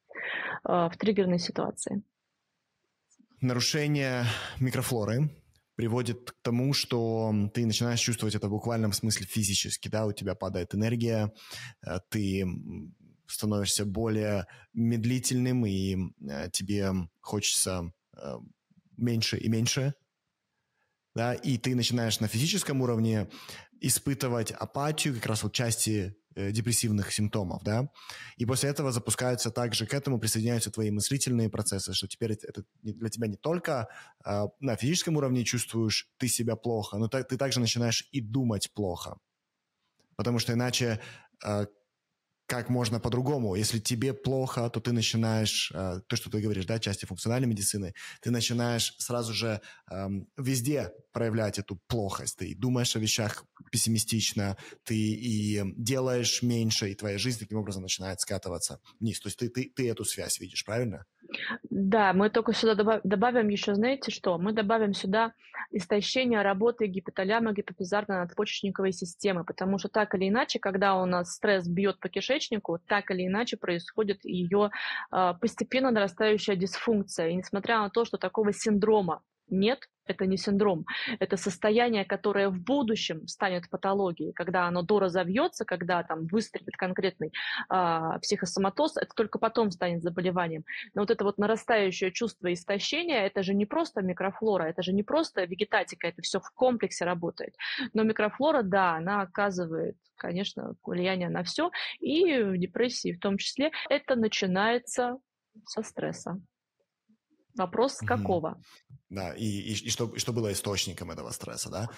э, 0.64 0.68
в 0.68 0.92
триггерной 0.98 1.38
ситуации. 1.38 2.02
Нарушение 3.40 4.24
микрофлоры 4.58 5.30
приводит 5.78 6.32
к 6.32 6.34
тому, 6.42 6.72
что 6.74 7.32
ты 7.54 7.64
начинаешь 7.64 8.00
чувствовать 8.00 8.34
это 8.34 8.48
в 8.48 8.50
буквальном 8.50 8.92
смысле 8.92 9.26
физически, 9.26 9.86
да, 9.86 10.06
у 10.06 10.12
тебя 10.12 10.34
падает 10.34 10.74
энергия, 10.74 11.32
э, 11.86 12.00
ты 12.10 12.44
становишься 13.28 13.84
более 13.84 14.46
медлительным, 14.72 15.64
и 15.64 15.96
э, 16.28 16.50
тебе 16.50 16.90
хочется 17.20 17.92
э, 18.16 18.38
меньше 18.96 19.38
и 19.38 19.48
меньше, 19.48 19.94
да, 21.14 21.34
и 21.34 21.58
ты 21.58 21.76
начинаешь 21.76 22.18
на 22.18 22.26
физическом 22.26 22.82
уровне 22.82 23.30
испытывать 23.80 24.50
апатию, 24.50 25.14
как 25.14 25.26
раз 25.26 25.44
вот 25.44 25.52
части 25.52 26.16
депрессивных 26.34 27.12
симптомов, 27.12 27.62
да, 27.62 27.90
и 28.36 28.46
после 28.46 28.70
этого 28.70 28.92
запускаются 28.92 29.50
также 29.50 29.86
к 29.86 29.94
этому 29.94 30.18
присоединяются 30.18 30.70
твои 30.70 30.90
мыслительные 30.90 31.48
процессы, 31.48 31.92
что 31.92 32.06
теперь 32.06 32.32
это 32.32 32.64
для 32.82 33.08
тебя 33.08 33.26
не 33.26 33.36
только 33.36 33.88
э, 34.24 34.44
на 34.60 34.76
физическом 34.76 35.16
уровне 35.16 35.44
чувствуешь 35.44 36.08
ты 36.18 36.28
себя 36.28 36.56
плохо, 36.56 36.98
но 36.98 37.08
ты 37.08 37.36
также 37.36 37.60
начинаешь 37.60 38.08
и 38.12 38.20
думать 38.20 38.72
плохо, 38.74 39.18
потому 40.16 40.38
что 40.38 40.52
иначе 40.52 41.00
э, 41.44 41.66
как 42.48 42.70
можно 42.70 42.98
по-другому. 42.98 43.54
Если 43.56 43.78
тебе 43.78 44.14
плохо, 44.14 44.70
то 44.70 44.80
ты 44.80 44.92
начинаешь, 44.92 45.70
э, 45.74 46.00
то, 46.06 46.16
что 46.16 46.30
ты 46.30 46.40
говоришь, 46.40 46.64
да, 46.64 46.78
части 46.78 47.04
функциональной 47.04 47.46
медицины, 47.46 47.94
ты 48.22 48.30
начинаешь 48.30 48.94
сразу 48.98 49.34
же 49.34 49.60
э, 49.90 50.08
везде 50.38 50.90
проявлять 51.12 51.58
эту 51.58 51.76
плохость. 51.88 52.38
Ты 52.38 52.54
думаешь 52.54 52.96
о 52.96 53.00
вещах 53.00 53.44
пессимистично, 53.70 54.56
ты 54.82 54.96
и 54.96 55.62
делаешь 55.76 56.42
меньше, 56.42 56.90
и 56.90 56.94
твоя 56.94 57.18
жизнь 57.18 57.38
таким 57.38 57.58
образом 57.58 57.82
начинает 57.82 58.18
скатываться 58.20 58.80
вниз. 58.98 59.20
То 59.20 59.26
есть 59.28 59.38
ты, 59.38 59.50
ты, 59.50 59.70
ты 59.76 59.90
эту 59.90 60.06
связь 60.06 60.40
видишь, 60.40 60.64
правильно? 60.64 61.04
Да, 61.70 62.12
мы 62.12 62.30
только 62.30 62.52
сюда 62.52 63.00
добавим 63.04 63.48
еще, 63.48 63.74
знаете 63.74 64.10
что? 64.10 64.38
Мы 64.38 64.52
добавим 64.52 64.94
сюда 64.94 65.32
истощение 65.70 66.42
работы 66.42 66.86
гипоталяма 66.86 67.52
гипофизарно-надпочечниковой 67.52 68.92
системы, 68.92 69.44
потому 69.44 69.78
что 69.78 69.88
так 69.88 70.14
или 70.14 70.28
иначе, 70.28 70.58
когда 70.58 71.00
у 71.00 71.04
нас 71.04 71.34
стресс 71.34 71.68
бьет 71.68 72.00
по 72.00 72.08
кишечнику, 72.08 72.78
так 72.86 73.10
или 73.10 73.26
иначе 73.26 73.56
происходит 73.56 74.24
ее 74.24 74.70
а, 75.10 75.34
постепенно 75.34 75.90
нарастающая 75.90 76.56
дисфункция. 76.56 77.28
И 77.28 77.34
несмотря 77.34 77.80
на 77.80 77.90
то, 77.90 78.04
что 78.04 78.16
такого 78.16 78.52
синдрома 78.52 79.22
нет, 79.50 79.88
это 80.08 80.26
не 80.26 80.36
синдром. 80.36 80.86
Это 81.18 81.36
состояние, 81.36 82.04
которое 82.04 82.48
в 82.48 82.58
будущем 82.58 83.26
станет 83.28 83.68
патологией, 83.68 84.32
когда 84.32 84.66
оно 84.66 84.82
доразовьется, 84.82 85.64
когда 85.64 86.02
там 86.02 86.26
выстрелит 86.26 86.76
конкретный 86.76 87.32
э, 87.70 88.18
психосоматоз, 88.22 88.96
это 88.96 89.12
только 89.14 89.38
потом 89.38 89.70
станет 89.70 90.02
заболеванием. 90.02 90.64
Но 90.94 91.02
вот 91.02 91.10
это 91.10 91.24
вот 91.24 91.38
нарастающее 91.38 92.10
чувство 92.12 92.52
истощения, 92.52 93.26
это 93.26 93.42
же 93.42 93.54
не 93.54 93.66
просто 93.66 94.02
микрофлора, 94.02 94.64
это 94.64 94.82
же 94.82 94.92
не 94.92 95.02
просто 95.02 95.44
вегетатика, 95.44 96.08
это 96.08 96.22
все 96.22 96.40
в 96.40 96.50
комплексе 96.54 97.04
работает. 97.04 97.54
Но 97.92 98.02
микрофлора, 98.02 98.62
да, 98.62 98.96
она 98.96 99.22
оказывает, 99.22 99.96
конечно, 100.16 100.74
влияние 100.84 101.28
на 101.28 101.42
все, 101.44 101.70
и 102.00 102.42
в 102.42 102.56
депрессии 102.56 103.12
в 103.12 103.20
том 103.20 103.36
числе. 103.36 103.70
Это 103.88 104.16
начинается 104.16 105.18
со 105.66 105.82
стресса. 105.82 106.40
Вопрос 107.58 107.96
с 107.96 108.06
какого? 108.06 108.60
Да, 109.10 109.34
и, 109.34 109.44
и, 109.44 109.72
и, 109.72 109.90
что, 109.90 110.06
и 110.14 110.18
что 110.18 110.32
было 110.32 110.52
источником 110.52 111.10
этого 111.10 111.30
стресса, 111.30 111.70
да? 111.70 111.88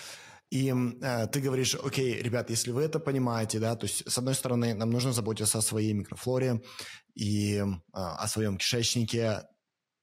И 0.50 0.72
э, 1.02 1.26
ты 1.28 1.40
говоришь, 1.40 1.76
окей, 1.76 2.20
ребят, 2.20 2.50
если 2.50 2.72
вы 2.72 2.82
это 2.82 2.98
понимаете, 2.98 3.60
да, 3.60 3.76
то 3.76 3.86
есть, 3.86 4.10
с 4.10 4.18
одной 4.18 4.34
стороны, 4.34 4.74
нам 4.74 4.90
нужно 4.90 5.12
заботиться 5.12 5.58
о 5.58 5.62
своей 5.62 5.92
микрофлоре 5.92 6.60
и 7.14 7.56
э, 7.58 7.64
о 7.92 8.26
своем 8.26 8.58
кишечнике, 8.58 9.42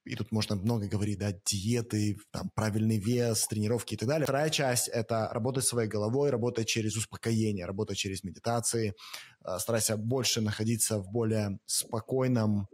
и 0.08 0.16
тут 0.16 0.32
можно 0.32 0.56
много 0.56 0.88
говорить, 0.88 1.18
да, 1.18 1.32
диеты, 1.44 2.16
там, 2.30 2.50
правильный 2.54 2.98
вес, 2.98 3.46
тренировки 3.46 3.94
и 3.94 3.96
так 3.98 4.08
далее. 4.08 4.24
Вторая 4.24 4.48
часть– 4.48 4.88
это 4.92 5.28
работать 5.32 5.66
своей 5.66 5.88
головой, 5.88 6.30
работать 6.30 6.66
через 6.66 6.96
успокоение, 6.96 7.66
работать 7.66 7.98
через 7.98 8.24
медитации, 8.24 8.94
э, 9.44 9.58
старайся 9.58 9.98
больше 9.98 10.40
находиться 10.40 10.98
в 10.98 11.10
более 11.10 11.58
спокойном, 11.66 12.68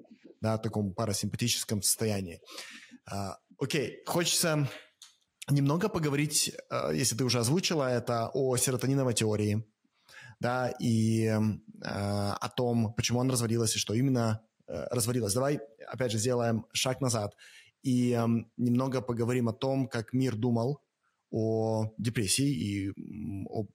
да, 0.45 0.59
таком 0.59 0.93
парасимпатическом 0.93 1.83
состоянии. 1.83 2.39
А, 3.11 3.39
окей, 3.59 4.03
хочется 4.07 4.69
немного 5.51 5.89
поговорить, 5.89 6.53
а, 6.69 6.91
если 6.91 7.17
ты 7.17 7.25
уже 7.25 7.39
озвучила 7.39 7.91
это, 7.91 8.31
о 8.35 8.55
серотониновой 8.59 9.15
теории, 9.15 9.65
да, 10.41 10.69
и 10.79 11.29
а, 11.83 12.35
о 12.35 12.49
том, 12.51 12.93
почему 12.93 13.21
она 13.21 13.33
развалилась 13.33 13.75
и 13.75 13.79
что 13.79 13.95
именно 13.95 14.43
а, 14.69 14.87
развалилась. 14.95 15.33
Давай, 15.33 15.61
опять 15.89 16.13
же, 16.13 16.19
сделаем 16.19 16.67
шаг 16.75 17.01
назад 17.01 17.35
и 17.83 18.13
а, 18.13 18.29
немного 18.59 19.01
поговорим 19.01 19.49
о 19.49 19.55
том, 19.55 19.89
как 19.89 20.13
мир 20.13 20.37
думал 20.37 20.83
о 21.31 21.91
депрессии 21.97 22.51
и 22.51 22.91
о 23.49 23.67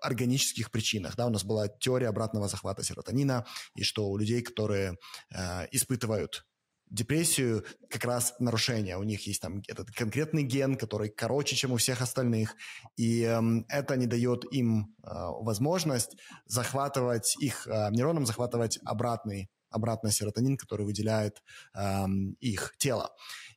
органических 0.00 0.70
причинах. 0.70 1.16
Да, 1.16 1.26
у 1.26 1.30
нас 1.30 1.44
была 1.44 1.68
теория 1.68 2.08
обратного 2.08 2.48
захвата 2.48 2.82
серотонина, 2.82 3.46
и 3.74 3.82
что 3.82 4.08
у 4.08 4.16
людей, 4.16 4.42
которые 4.42 4.96
э, 5.34 5.66
испытывают 5.72 6.46
депрессию, 6.92 7.64
как 7.88 8.04
раз 8.04 8.34
нарушение. 8.38 8.98
У 8.98 9.02
них 9.02 9.26
есть 9.26 9.40
там 9.40 9.62
этот 9.66 9.90
конкретный 9.90 10.42
ген, 10.42 10.76
который 10.76 11.08
короче, 11.08 11.56
чем 11.56 11.72
у 11.72 11.76
всех 11.76 12.02
остальных, 12.02 12.54
и 12.96 13.22
э, 13.22 13.40
это 13.68 13.96
не 13.96 14.06
дает 14.06 14.44
им 14.52 14.94
э, 15.02 15.08
возможность 15.40 16.16
захватывать 16.46 17.34
их 17.40 17.66
э, 17.66 17.88
нейронам, 17.90 18.26
захватывать 18.26 18.78
обратный 18.84 19.48
обратно 19.70 20.10
серотонин, 20.10 20.58
который 20.58 20.84
выделяет 20.84 21.42
э, 21.74 22.04
их 22.40 22.74
тело. 22.78 23.10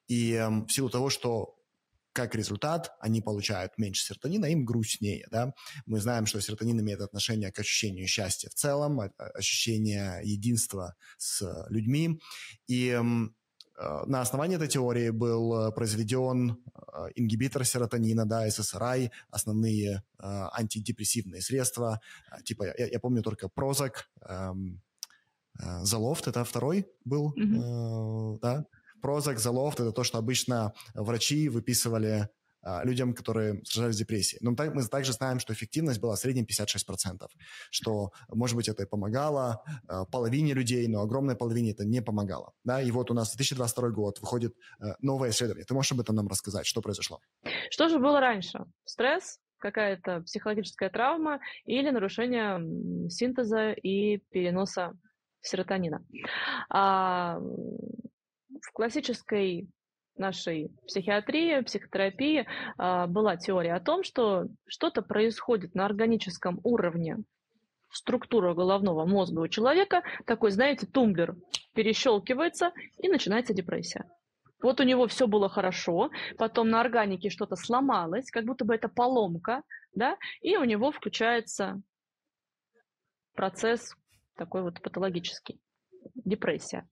И 0.08 0.32
э, 0.34 0.48
в 0.50 0.70
силу 0.70 0.90
того, 0.90 1.10
что 1.10 1.56
как 2.16 2.34
результат 2.34 2.96
они 3.02 3.22
получают 3.22 3.78
меньше 3.78 4.06
серотонина, 4.06 4.46
им 4.46 4.64
грустнее. 4.64 5.28
Да? 5.32 5.54
Мы 5.86 6.00
знаем, 6.00 6.26
что 6.26 6.40
серотонин 6.40 6.80
имеет 6.80 7.02
отношение 7.02 7.52
к 7.52 7.60
ощущению 7.60 8.08
счастья 8.08 8.50
в 8.50 8.54
целом, 8.54 9.02
ощущение 9.18 10.22
единства 10.24 10.96
с 11.18 11.66
людьми. 11.70 12.22
И 12.68 12.90
э, 12.90 13.02
на 14.06 14.22
основании 14.22 14.56
этой 14.56 14.70
теории 14.70 15.10
был 15.10 15.74
произведен 15.74 16.58
э, 16.74 17.08
ингибитор 17.16 17.66
серотонина, 17.66 18.26
да, 18.26 18.48
SSRI, 18.48 19.12
основные 19.30 19.96
э, 19.96 20.02
антидепрессивные 20.54 21.42
средства, 21.42 22.00
типа, 22.46 22.64
я, 22.78 22.88
я 22.88 23.00
помню 23.00 23.24
только 23.24 23.50
Прозак, 23.50 24.10
эм, 24.22 24.82
Залофт, 25.58 26.28
это 26.28 26.44
второй 26.44 26.86
был, 27.06 27.34
mm-hmm. 27.34 28.40
да, 28.42 28.66
Прозак, 29.06 29.38
Залофт– 29.38 29.80
это 29.82 29.92
то, 29.92 30.04
что 30.04 30.18
обычно 30.18 30.74
врачи 30.96 31.48
выписывали 31.48 32.28
а, 32.64 32.84
людям, 32.84 33.14
которые 33.14 33.64
страдали 33.64 33.94
депрессией. 33.94 34.40
Но 34.42 34.56
мы 34.74 34.84
также 34.88 35.14
знаем, 35.14 35.38
что 35.38 35.54
эффективность 35.54 36.00
была 36.00 36.16
в 36.16 36.18
среднем 36.18 36.46
56%, 36.46 37.28
что, 37.70 38.10
может 38.30 38.56
быть, 38.56 38.68
это 38.68 38.82
и 38.82 38.88
помогало 38.88 39.64
а, 39.88 40.06
половине 40.06 40.54
людей, 40.54 40.88
но 40.88 41.02
огромной 41.02 41.36
половине 41.36 41.70
это 41.70 41.86
не 41.86 42.02
помогало. 42.02 42.54
Да? 42.64 42.82
И 42.82 42.90
вот 42.90 43.12
у 43.12 43.14
нас 43.14 43.30
2022 43.36 43.90
год 43.90 44.20
выходит 44.22 44.56
а, 44.80 44.96
новое 45.02 45.30
исследование. 45.30 45.66
Ты 45.66 45.76
можешь 45.76 45.92
об 45.92 46.00
этом 46.00 46.16
нам 46.16 46.28
рассказать? 46.28 46.66
Что 46.66 46.82
произошло? 46.82 47.20
Что 47.70 47.90
же 47.90 48.00
было 48.00 48.20
раньше? 48.20 48.66
Стресс, 48.86 49.38
какая-то 49.60 50.22
психологическая 50.22 50.90
травма 50.90 51.42
или 51.66 51.92
нарушение 51.92 52.60
синтеза 53.12 53.72
и 53.74 54.18
переноса 54.32 54.98
серотонина. 55.42 56.04
А, 56.72 57.40
в 58.66 58.72
классической 58.74 59.68
нашей 60.18 60.70
психиатрии, 60.88 61.62
психотерапии 61.62 62.48
а, 62.78 63.08
была 63.08 63.38
теория 63.38 63.74
о 63.74 63.80
том, 63.80 64.04
что 64.04 64.48
что-то 64.66 65.02
происходит 65.02 65.76
на 65.76 65.86
органическом 65.86 66.60
уровне 66.64 67.18
структура 67.92 68.54
головного 68.54 69.06
мозга 69.06 69.40
у 69.40 69.48
человека, 69.48 70.04
такой, 70.26 70.52
знаете, 70.52 70.86
тумблер 70.86 71.36
перещелкивается 71.74 72.72
и 72.98 73.08
начинается 73.08 73.54
депрессия. 73.54 74.06
Вот 74.62 74.80
у 74.80 74.84
него 74.84 75.08
все 75.08 75.28
было 75.28 75.50
хорошо, 75.50 76.10
потом 76.38 76.70
на 76.70 76.82
органике 76.82 77.30
что-то 77.30 77.56
сломалось, 77.56 78.32
как 78.32 78.46
будто 78.46 78.66
бы 78.66 78.74
это 78.74 78.90
поломка, 78.90 79.64
да, 79.94 80.18
и 80.42 80.58
у 80.58 80.64
него 80.64 80.92
включается 80.92 81.82
процесс 83.36 83.96
такой 84.36 84.64
вот 84.64 84.82
патологический, 84.82 85.60
депрессия. 86.14 86.88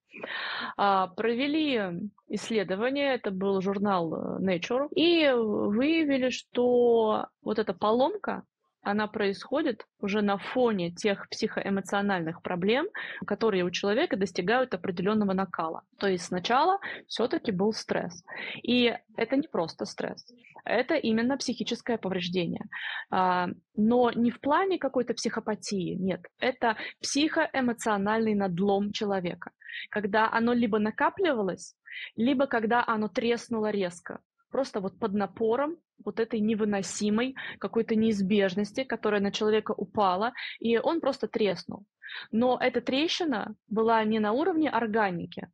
А, 0.78 1.08
провели 1.08 2.10
исследование, 2.30 3.16
это 3.16 3.32
был 3.32 3.62
журнал 3.62 4.14
э, 4.14 4.40
Nature, 4.42 4.88
и 4.96 5.30
выявили, 5.32 6.30
что 6.30 7.28
вот 7.42 7.60
эта 7.60 7.74
поломка, 7.74 8.44
она 8.84 9.08
происходит 9.08 9.88
уже 10.00 10.22
на 10.22 10.38
фоне 10.38 10.92
тех 10.92 11.28
психоэмоциональных 11.30 12.42
проблем, 12.42 12.88
которые 13.26 13.64
у 13.64 13.72
человека 13.72 14.18
достигают 14.18 14.74
определенного 14.74 15.34
накала. 15.34 15.84
То 15.98 16.08
есть 16.08 16.26
сначала 16.26 16.80
все-таки 17.08 17.52
был 17.52 17.74
стресс. 17.74 18.24
И 18.62 18.94
это 19.16 19.36
не 19.38 19.48
просто 19.48 19.86
стресс, 19.86 20.26
это 20.66 20.96
именно 20.96 21.38
психическое 21.38 21.98
повреждение. 21.98 22.66
А, 23.10 23.48
но 23.76 24.12
не 24.12 24.32
в 24.32 24.40
плане 24.40 24.78
какой-то 24.78 25.14
психопатии, 25.14 25.96
нет, 25.96 26.22
это 26.40 26.78
психоэмоциональный 27.02 28.36
надлом 28.36 28.92
человека, 28.92 29.52
когда 29.90 30.30
оно 30.32 30.54
либо 30.54 30.80
накапливалось, 30.80 31.76
либо 32.16 32.48
когда 32.48 32.84
оно 32.86 33.08
треснуло 33.08 33.72
резко 33.72 34.20
просто 34.54 34.80
вот 34.80 35.00
под 35.00 35.14
напором 35.14 35.78
вот 36.06 36.20
этой 36.20 36.40
невыносимой 36.40 37.36
какой-то 37.60 37.96
неизбежности, 37.96 38.84
которая 38.84 39.22
на 39.22 39.32
человека 39.32 39.74
упала, 39.76 40.32
и 40.60 40.78
он 40.78 41.02
просто 41.02 41.28
треснул. 41.28 41.84
Но 42.32 42.58
эта 42.62 42.80
трещина 42.80 43.56
была 43.68 44.04
не 44.06 44.20
на 44.20 44.32
уровне 44.32 44.70
органики. 44.70 45.50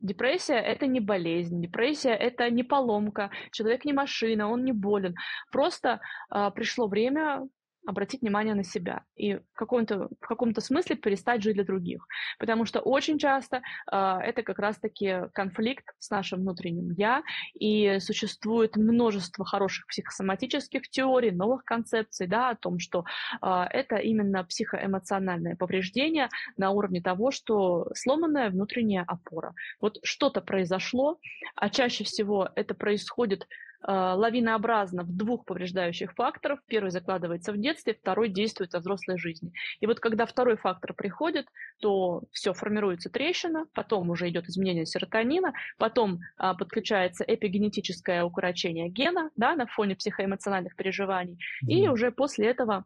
Депрессия– 0.00 0.58
это 0.72 0.86
не 0.86 1.00
болезнь, 1.00 1.62
депрессия– 1.62 2.14
это 2.28 2.50
не 2.50 2.62
поломка, 2.62 3.30
человек 3.50 3.84
не 3.84 3.92
машина, 3.92 4.50
он 4.50 4.64
не 4.64 4.72
болен. 4.72 5.14
Просто 5.50 6.00
э, 6.30 6.50
пришло 6.54 6.86
время 6.86 7.48
обратить 7.86 8.22
внимание 8.22 8.54
на 8.54 8.64
себя 8.64 9.04
и 9.16 9.34
в 9.34 9.54
каком-то, 9.54 10.08
в 10.20 10.26
каком-то 10.26 10.60
смысле 10.60 10.96
перестать 10.96 11.42
жить 11.42 11.54
для 11.54 11.64
других. 11.64 12.06
Потому 12.38 12.64
что 12.64 12.80
очень 12.80 13.18
часто 13.18 13.62
э, 13.90 14.18
это 14.22 14.42
как 14.42 14.58
раз-таки 14.58 15.28
конфликт 15.32 15.84
с 15.98 16.10
нашим 16.10 16.40
внутренним 16.40 16.92
«я», 16.96 17.22
и 17.54 17.98
существует 18.00 18.76
множество 18.76 19.44
хороших 19.44 19.86
психосоматических 19.86 20.88
теорий, 20.88 21.30
новых 21.30 21.64
концепций 21.64 22.26
да, 22.26 22.50
о 22.50 22.56
том, 22.56 22.78
что 22.78 23.04
э, 23.42 23.64
это 23.70 23.96
именно 23.96 24.44
психоэмоциональное 24.44 25.56
повреждение 25.56 26.28
на 26.56 26.70
уровне 26.70 27.00
того, 27.00 27.30
что 27.30 27.88
сломанная 27.94 28.50
внутренняя 28.50 29.04
опора. 29.06 29.54
Вот 29.80 29.98
что-то 30.02 30.40
произошло, 30.40 31.18
а 31.56 31.70
чаще 31.70 32.04
всего 32.04 32.48
это 32.54 32.74
происходит 32.74 33.46
лавинообразно 33.86 35.02
в 35.02 35.16
двух 35.16 35.44
повреждающих 35.44 36.14
факторов. 36.14 36.60
Первый 36.66 36.90
закладывается 36.90 37.52
в 37.52 37.58
детстве, 37.58 37.94
второй 37.94 38.28
действует 38.28 38.72
во 38.72 38.80
взрослой 38.80 39.18
жизни. 39.18 39.52
И 39.80 39.86
вот 39.86 40.00
когда 40.00 40.26
второй 40.26 40.56
фактор 40.56 40.94
приходит, 40.94 41.46
то 41.80 42.22
все, 42.32 42.52
формируется 42.52 43.10
трещина, 43.10 43.66
потом 43.74 44.10
уже 44.10 44.28
идет 44.28 44.48
изменение 44.48 44.86
серотонина, 44.86 45.52
потом 45.78 46.20
а, 46.36 46.54
подключается 46.54 47.24
эпигенетическое 47.24 48.24
укорочение 48.24 48.88
гена 48.88 49.30
да, 49.36 49.54
на 49.54 49.66
фоне 49.66 49.96
психоэмоциональных 49.96 50.76
переживаний, 50.76 51.34
mm-hmm. 51.34 51.72
и 51.72 51.88
уже 51.88 52.10
после 52.10 52.48
этого 52.48 52.84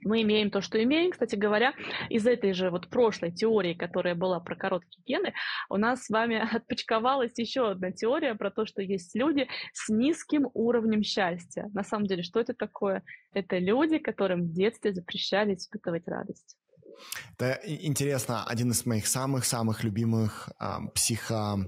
мы 0.00 0.22
имеем 0.22 0.50
то, 0.50 0.60
что 0.60 0.82
имеем. 0.82 1.10
Кстати 1.10 1.34
говоря, 1.34 1.74
из 2.10 2.26
этой 2.26 2.52
же 2.52 2.70
вот 2.70 2.88
прошлой 2.88 3.32
теории, 3.32 3.74
которая 3.74 4.14
была 4.14 4.40
про 4.40 4.56
короткие 4.56 5.02
гены, 5.06 5.34
у 5.70 5.76
нас 5.76 6.04
с 6.04 6.10
вами 6.10 6.36
отпочковалась 6.56 7.32
еще 7.36 7.70
одна 7.70 7.90
теория 7.92 8.34
про 8.34 8.50
то, 8.50 8.66
что 8.66 8.82
есть 8.82 9.14
люди 9.14 9.48
с 9.72 9.88
низким 9.88 10.48
уровнем 10.54 11.02
счастья. 11.02 11.70
На 11.72 11.84
самом 11.84 12.06
деле, 12.06 12.22
что 12.22 12.40
это 12.40 12.54
такое? 12.54 13.02
Это 13.32 13.58
люди, 13.58 13.98
которым 13.98 14.42
в 14.42 14.52
детстве 14.52 14.92
запрещали 14.92 15.54
испытывать 15.54 16.06
радость. 16.06 16.56
Это 17.36 17.60
интересно. 17.64 18.44
Один 18.44 18.70
из 18.70 18.86
моих 18.86 19.06
самых-самых 19.06 19.82
любимых 19.82 20.50
э, 20.60 20.66
психо 20.94 21.58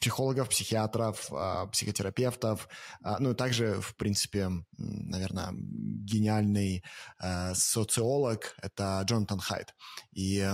психологов, 0.00 0.48
психиатров, 0.48 1.28
а, 1.30 1.66
психотерапевтов, 1.66 2.68
а, 3.02 3.18
ну 3.20 3.32
и 3.32 3.34
также, 3.34 3.80
в 3.80 3.94
принципе, 3.96 4.50
наверное, 4.78 5.52
гениальный 5.52 6.82
а, 7.18 7.54
социолог– 7.54 8.56
это 8.62 9.02
Джонатан 9.04 9.38
Хайт. 9.38 9.74
И 10.12 10.46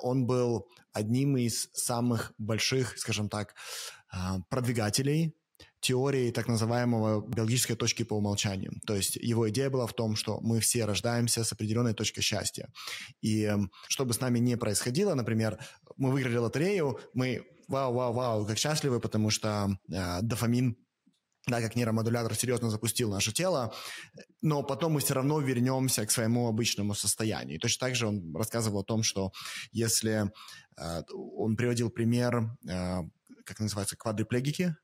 он 0.00 0.26
был 0.26 0.68
одним 0.92 1.36
из 1.36 1.70
самых 1.72 2.32
больших, 2.38 2.98
скажем 2.98 3.28
так, 3.28 3.54
продвигателей 4.50 5.34
теории 5.80 6.30
так 6.30 6.48
называемого 6.48 7.26
биологической 7.26 7.74
точки 7.74 8.04
по 8.04 8.14
умолчанию. 8.14 8.72
То 8.86 8.94
есть 8.94 9.16
его 9.16 9.48
идея 9.50 9.70
была 9.70 9.86
в 9.86 9.94
том, 9.94 10.16
что 10.16 10.40
мы 10.40 10.60
все 10.60 10.84
рождаемся 10.84 11.44
с 11.44 11.52
определенной 11.52 11.94
точкой 11.94 12.20
счастья. 12.20 12.68
И 13.20 13.50
что 13.88 14.04
бы 14.04 14.12
с 14.12 14.20
нами 14.20 14.38
ни 14.38 14.54
происходило, 14.54 15.14
например, 15.14 15.58
мы 15.96 16.12
выиграли 16.12 16.36
лотерею, 16.36 17.00
мы 17.14 17.44
вау, 17.68 17.94
вау, 17.94 18.12
вау, 18.12 18.46
как 18.46 18.58
счастливы, 18.58 19.00
потому 19.00 19.30
что 19.30 19.76
э, 19.90 20.22
дофамин 20.22 20.76
да, 21.46 21.60
как 21.60 21.74
нейромодулятор 21.74 22.34
серьезно 22.34 22.70
запустил 22.70 23.10
наше 23.10 23.32
тело, 23.32 23.74
но 24.42 24.62
потом 24.62 24.92
мы 24.92 25.00
все 25.00 25.14
равно 25.14 25.40
вернемся 25.40 26.06
к 26.06 26.10
своему 26.12 26.46
обычному 26.46 26.94
состоянию. 26.94 27.56
И 27.56 27.58
точно 27.58 27.86
так 27.86 27.96
же 27.96 28.06
он 28.06 28.34
рассказывал 28.36 28.80
о 28.80 28.84
том, 28.84 29.02
что 29.02 29.32
если 29.72 30.30
э, 30.78 31.02
он 31.08 31.56
приводил 31.56 31.90
пример, 31.90 32.56
э, 32.68 32.98
как 33.44 33.58
называется, 33.58 33.96
квадриплегики, 33.96 34.76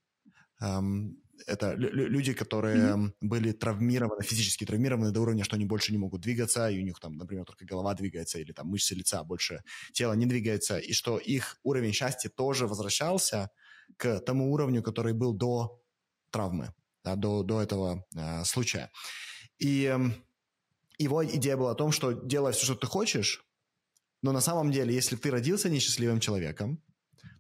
эм, 0.61 1.17
это 1.47 1.75
люди, 1.75 2.33
которые 2.33 2.77
mm-hmm. 2.77 3.13
были 3.21 3.53
травмированы, 3.53 4.23
физически 4.23 4.65
травмированы 4.65 5.11
до 5.11 5.21
уровня, 5.21 5.45
что 5.45 5.57
они 5.57 5.65
больше 5.65 5.93
не 5.93 5.99
могут 5.99 6.21
двигаться, 6.21 6.69
и 6.69 6.79
у 6.79 6.83
них 6.83 6.99
там, 7.01 7.17
например, 7.17 7.45
только 7.45 7.65
голова 7.65 7.95
двигается, 7.95 8.39
или 8.39 8.53
там 8.53 8.69
мышцы 8.69 8.95
лица, 8.95 9.23
больше 9.25 9.63
тело 9.93 10.13
не 10.15 10.27
двигается, 10.27 10.79
и 10.79 10.93
что 10.93 11.19
их 11.19 11.59
уровень 11.63 11.93
счастья 11.93 12.29
тоже 12.29 12.67
возвращался 12.67 13.51
к 13.97 14.21
тому 14.21 14.53
уровню, 14.53 14.83
который 14.83 15.13
был 15.13 15.33
до 15.33 15.81
травмы, 16.31 16.75
да, 17.05 17.17
до, 17.17 17.43
до 17.43 17.63
этого 17.63 18.05
э, 18.15 18.45
случая. 18.45 18.91
И 19.59 19.85
э, 19.85 19.99
его 20.99 21.25
идея 21.25 21.57
была 21.57 21.73
о 21.73 21.75
том, 21.75 21.93
что 21.93 22.13
делай 22.13 22.53
все, 22.53 22.65
что 22.65 22.75
ты 22.75 22.87
хочешь, 22.87 23.45
но 24.23 24.33
на 24.33 24.41
самом 24.41 24.73
деле, 24.73 24.95
если 24.95 25.17
ты 25.17 25.31
родился 25.31 25.71
несчастливым 25.71 26.21
человеком, 26.21 26.83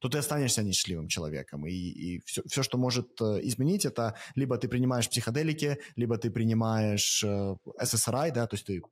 то 0.01 0.09
ты 0.09 0.19
останешься 0.19 0.63
несчастливым 0.63 1.09
человеком. 1.09 1.67
И, 1.67 1.73
и 1.73 2.21
все, 2.25 2.43
все, 2.47 2.63
что 2.63 2.79
может 2.79 3.21
э, 3.21 3.41
изменить, 3.43 3.85
это 3.85 4.15
либо 4.35 4.57
ты 4.59 4.69
принимаешь 4.69 5.09
психоделики, 5.09 5.79
либо 5.97 6.17
ты 6.19 6.31
принимаешь 6.31 7.23
э, 7.25 7.57
SSRI, 7.81 8.33
да, 8.33 8.47
то 8.47 8.55
есть 8.57 8.67
ты 8.67 8.83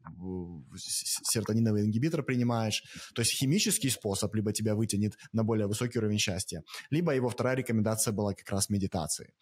серотониновый 0.76 1.84
ингибитор 1.84 2.22
принимаешь. 2.22 2.82
То 3.14 3.22
есть 3.22 3.32
химический 3.32 3.90
способ 3.90 4.34
либо 4.34 4.52
тебя 4.52 4.74
вытянет 4.74 5.16
на 5.32 5.44
более 5.44 5.66
высокий 5.66 5.98
уровень 5.98 6.18
счастья, 6.18 6.62
либо 6.90 7.14
его 7.14 7.28
вторая 7.28 7.56
рекомендация 7.56 8.12
была 8.12 8.34
как 8.34 8.50
раз 8.50 8.70
медитации. 8.70 9.32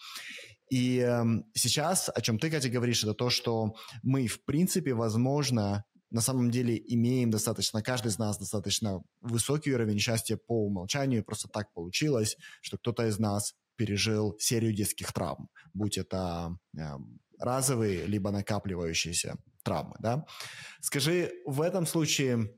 И 0.71 0.99
э, 0.99 1.25
сейчас, 1.55 2.11
о 2.15 2.21
чем 2.21 2.39
ты, 2.39 2.51
Катя, 2.51 2.69
говоришь, 2.69 3.05
это 3.05 3.15
то, 3.15 3.31
что 3.31 3.75
мы, 4.03 4.27
в 4.27 4.45
принципе, 4.45 4.95
возможно, 4.95 5.85
на 6.15 6.21
самом 6.21 6.53
деле 6.53 6.81
имеем 6.87 7.33
достаточно, 7.33 7.83
каждый 7.83 8.09
из 8.09 8.19
нас 8.19 8.39
достаточно 8.39 9.03
высокий 9.21 9.75
уровень 9.75 9.99
счастья 9.99 10.37
по 10.37 10.65
умолчанию. 10.65 11.25
Просто 11.25 11.49
так 11.49 11.73
получилось, 11.75 12.37
что 12.63 12.79
кто-то 12.79 13.05
из 13.09 13.19
нас 13.19 13.55
пережил 13.75 14.37
серию 14.39 14.73
детских 14.73 15.13
травм, 15.13 15.49
будь 15.73 15.99
это 15.99 16.57
э, 16.79 16.83
разовые, 17.41 18.07
либо 18.07 18.31
накапливающиеся 18.31 19.39
травмы. 19.65 19.97
Да? 19.99 20.25
Скажи, 20.81 21.33
в 21.47 21.61
этом 21.61 21.85
случае 21.85 22.49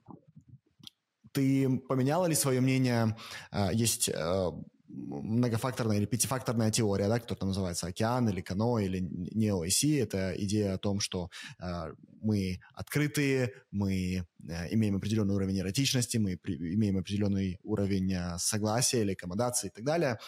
ты 1.33 1.79
поменяла 1.89 2.27
ли 2.27 2.35
свое 2.35 2.61
мнение? 2.61 3.17
Э, 3.53 3.71
есть 3.73 4.11
э, 4.11 4.51
многофакторная 4.97 5.99
или 5.99 6.07
пятифакторная 6.07 6.71
теория, 6.71 7.09
да, 7.09 7.19
которая 7.21 7.49
называется 7.49 7.87
океан 7.87 8.29
или 8.29 8.41
кано 8.41 8.79
или 8.79 9.01
неоиси. 9.01 9.99
Это 9.99 10.35
идея 10.39 10.75
о 10.75 10.79
том, 10.79 11.01
что 11.01 11.31
э, 11.61 11.93
мы 12.21 12.61
открытые, 12.73 13.53
мы 13.71 14.25
э, 14.49 14.75
имеем 14.75 14.97
определенный 14.97 15.35
уровень 15.35 15.61
эротичности, 15.61 16.17
мы 16.17 16.37
при, 16.37 16.75
имеем 16.75 16.99
определенный 16.99 17.59
уровень 17.63 18.13
э, 18.13 18.39
согласия 18.39 19.03
или 19.03 19.13
аккомодации 19.13 19.69
и 19.69 19.71
так 19.71 19.85
далее. 19.85 20.19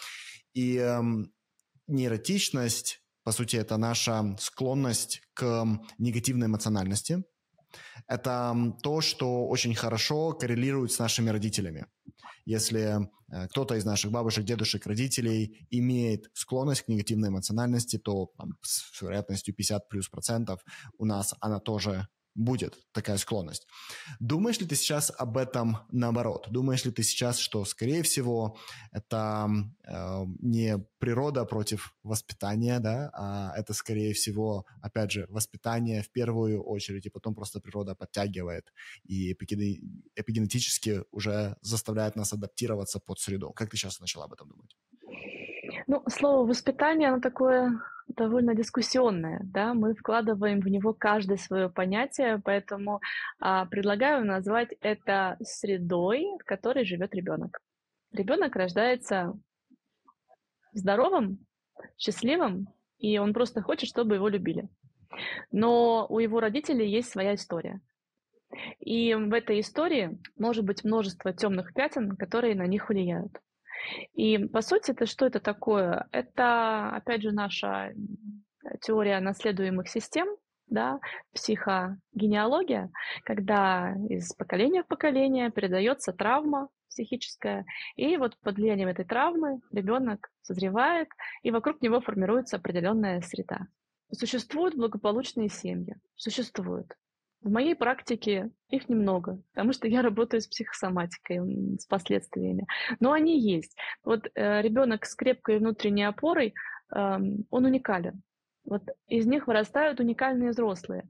И 0.53 0.77
э, 0.77 1.01
неэротичность, 1.87 3.01
по 3.23 3.31
сути, 3.31 3.55
это 3.55 3.77
наша 3.77 4.35
склонность 4.39 5.21
к 5.33 5.65
негативной 5.97 6.47
эмоциональности. 6.47 7.23
Это 8.07 8.75
то, 8.81 9.01
что 9.01 9.47
очень 9.47 9.75
хорошо 9.75 10.33
коррелирует 10.33 10.91
с 10.91 10.99
нашими 10.99 11.29
родителями. 11.29 11.85
Если 12.45 13.09
э, 13.31 13.47
кто-то 13.49 13.75
из 13.75 13.85
наших 13.85 14.11
бабушек, 14.11 14.43
дедушек, 14.43 14.87
родителей 14.87 15.67
имеет 15.69 16.29
склонность 16.33 16.81
к 16.81 16.87
негативной 16.87 17.29
эмоциональности, 17.29 17.97
то 17.97 18.31
там, 18.37 18.57
с 18.63 19.01
вероятностью 19.01 19.53
50 19.53 19.87
плюс 19.87 20.09
процентов 20.09 20.61
у 20.97 21.05
нас 21.05 21.35
она 21.39 21.59
тоже 21.59 22.07
будет 22.35 22.77
такая 22.91 23.17
склонность. 23.17 23.67
Думаешь 24.19 24.59
ли 24.59 24.67
ты 24.67 24.75
сейчас 24.75 25.11
об 25.17 25.37
этом 25.37 25.77
наоборот? 25.91 26.47
Думаешь 26.49 26.85
ли 26.85 26.91
ты 26.91 27.03
сейчас, 27.03 27.37
что, 27.37 27.65
скорее 27.65 28.03
всего, 28.03 28.57
это 28.91 29.49
э, 29.83 30.25
не 30.39 30.77
природа 30.99 31.45
против 31.45 31.95
воспитания, 32.03 32.79
да, 32.79 33.09
а 33.13 33.53
это, 33.55 33.73
скорее 33.73 34.13
всего, 34.13 34.65
опять 34.81 35.11
же, 35.11 35.25
воспитание 35.29 36.01
в 36.01 36.11
первую 36.11 36.63
очередь, 36.63 37.05
и 37.05 37.09
потом 37.09 37.35
просто 37.35 37.59
природа 37.59 37.95
подтягивает 37.95 38.71
и 39.03 39.33
эпигенетически 39.33 41.03
уже 41.11 41.55
заставляет 41.61 42.15
нас 42.15 42.33
адаптироваться 42.33 42.99
под 42.99 43.19
среду? 43.19 43.51
Как 43.51 43.69
ты 43.69 43.77
сейчас 43.77 43.99
начала 43.99 44.25
об 44.25 44.33
этом 44.33 44.49
думать? 44.49 44.75
Ну, 45.87 46.03
слово 46.07 46.47
«воспитание», 46.47 47.09
оно 47.09 47.19
такое 47.19 47.81
довольно 48.07 48.55
дискуссионное, 48.55 49.39
да, 49.43 49.73
мы 49.73 49.93
вкладываем 49.93 50.61
в 50.61 50.67
него 50.67 50.93
каждое 50.93 51.37
свое 51.37 51.69
понятие, 51.69 52.41
поэтому 52.43 53.01
а, 53.39 53.65
предлагаю 53.65 54.25
назвать 54.25 54.69
это 54.81 55.37
средой, 55.41 56.25
в 56.41 56.45
которой 56.45 56.85
живет 56.85 57.13
ребенок. 57.13 57.59
Ребенок 58.11 58.55
рождается 58.55 59.33
здоровым, 60.73 61.45
счастливым, 61.97 62.67
и 62.97 63.17
он 63.19 63.33
просто 63.33 63.61
хочет, 63.61 63.89
чтобы 63.89 64.15
его 64.15 64.27
любили. 64.27 64.67
Но 65.51 66.05
у 66.09 66.19
его 66.19 66.39
родителей 66.39 66.89
есть 66.89 67.09
своя 67.09 67.35
история. 67.35 67.81
И 68.79 69.13
в 69.13 69.33
этой 69.33 69.59
истории 69.59 70.17
может 70.37 70.65
быть 70.65 70.83
множество 70.83 71.33
темных 71.33 71.73
пятен, 71.73 72.15
которые 72.15 72.55
на 72.55 72.65
них 72.65 72.89
влияют. 72.89 73.39
И 74.13 74.37
по 74.37 74.61
сути, 74.61 74.91
это 74.91 75.05
что 75.05 75.25
это 75.25 75.39
такое? 75.39 76.07
Это, 76.11 76.89
опять 76.89 77.21
же, 77.21 77.31
наша 77.31 77.93
теория 78.81 79.19
наследуемых 79.19 79.87
систем, 79.87 80.27
да, 80.67 80.99
психогенеалогия, 81.33 82.91
когда 83.23 83.95
из 84.09 84.33
поколения 84.33 84.83
в 84.83 84.87
поколение 84.87 85.51
передается 85.51 86.13
травма 86.13 86.69
психическая, 86.89 87.65
и 87.95 88.17
вот 88.17 88.37
под 88.39 88.55
влиянием 88.55 88.89
этой 88.89 89.05
травмы 89.05 89.61
ребенок 89.71 90.29
созревает, 90.41 91.07
и 91.43 91.51
вокруг 91.51 91.81
него 91.81 92.01
формируется 92.01 92.57
определенная 92.57 93.21
среда. 93.21 93.67
Существуют 94.11 94.75
благополучные 94.75 95.49
семьи, 95.49 95.95
существуют. 96.15 96.95
В 97.41 97.49
моей 97.49 97.73
практике 97.73 98.51
их 98.69 98.89
немного, 98.89 99.41
потому 99.53 99.71
что 99.71 99.87
я 99.87 100.01
работаю 100.01 100.41
с 100.41 100.47
психосоматикой, 100.47 101.77
с 101.79 101.85
последствиями. 101.85 102.67
Но 102.99 103.13
они 103.13 103.39
есть. 103.39 103.77
Вот 104.03 104.27
э, 104.35 104.61
ребенок 104.61 105.05
с 105.05 105.15
крепкой 105.15 105.59
внутренней 105.59 106.03
опорой, 106.03 106.53
э, 106.93 107.17
он 107.49 107.65
уникален. 107.65 108.21
Вот 108.65 108.83
из 109.07 109.25
них 109.25 109.47
вырастают 109.47 110.01
уникальные 110.01 110.49
взрослые. 110.49 111.07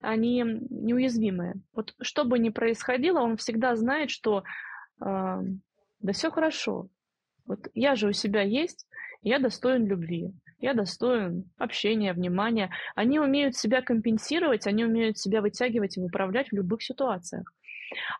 Они 0.00 0.44
неуязвимые. 0.70 1.54
Вот 1.72 1.94
что 2.00 2.24
бы 2.24 2.38
ни 2.38 2.50
происходило, 2.50 3.20
он 3.20 3.36
всегда 3.36 3.74
знает, 3.74 4.10
что 4.10 4.44
э, 5.00 5.40
да 6.00 6.12
все 6.12 6.30
хорошо. 6.30 6.88
Вот 7.46 7.68
я 7.74 7.96
же 7.96 8.08
у 8.08 8.12
себя 8.12 8.42
есть, 8.42 8.86
я 9.22 9.40
достоин 9.40 9.86
любви 9.86 10.32
я 10.58 10.74
достоин 10.74 11.44
общения, 11.58 12.12
внимания. 12.12 12.70
Они 12.94 13.18
умеют 13.18 13.56
себя 13.56 13.82
компенсировать, 13.82 14.66
они 14.66 14.84
умеют 14.84 15.18
себя 15.18 15.40
вытягивать 15.40 15.96
и 15.96 16.00
управлять 16.00 16.48
в 16.48 16.54
любых 16.54 16.82
ситуациях. 16.82 17.52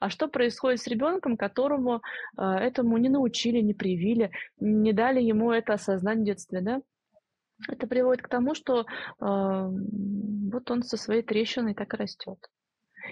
А 0.01 0.11
что 0.11 0.29
происходит 0.29 0.81
с 0.81 0.87
ребенком, 0.87 1.37
которому 1.37 2.03
э, 2.37 2.43
этому 2.43 2.97
не 2.99 3.09
научили, 3.09 3.61
не 3.61 3.75
привили, 3.75 4.31
не 4.61 4.93
дали 4.93 5.21
ему 5.21 5.51
это 5.51 5.75
осознать 5.75 6.19
в 6.19 6.25
детстве, 6.25 6.61
да? 6.61 6.83
Это 7.69 7.87
приводит 7.87 8.23
к 8.23 8.29
тому, 8.29 8.55
что 8.55 8.81
э, 8.81 8.85
вот 9.21 10.71
он 10.71 10.83
со 10.83 10.97
своей 10.97 11.23
трещиной 11.23 11.75
так 11.75 11.95
и 11.95 11.97
растет. 11.97 12.39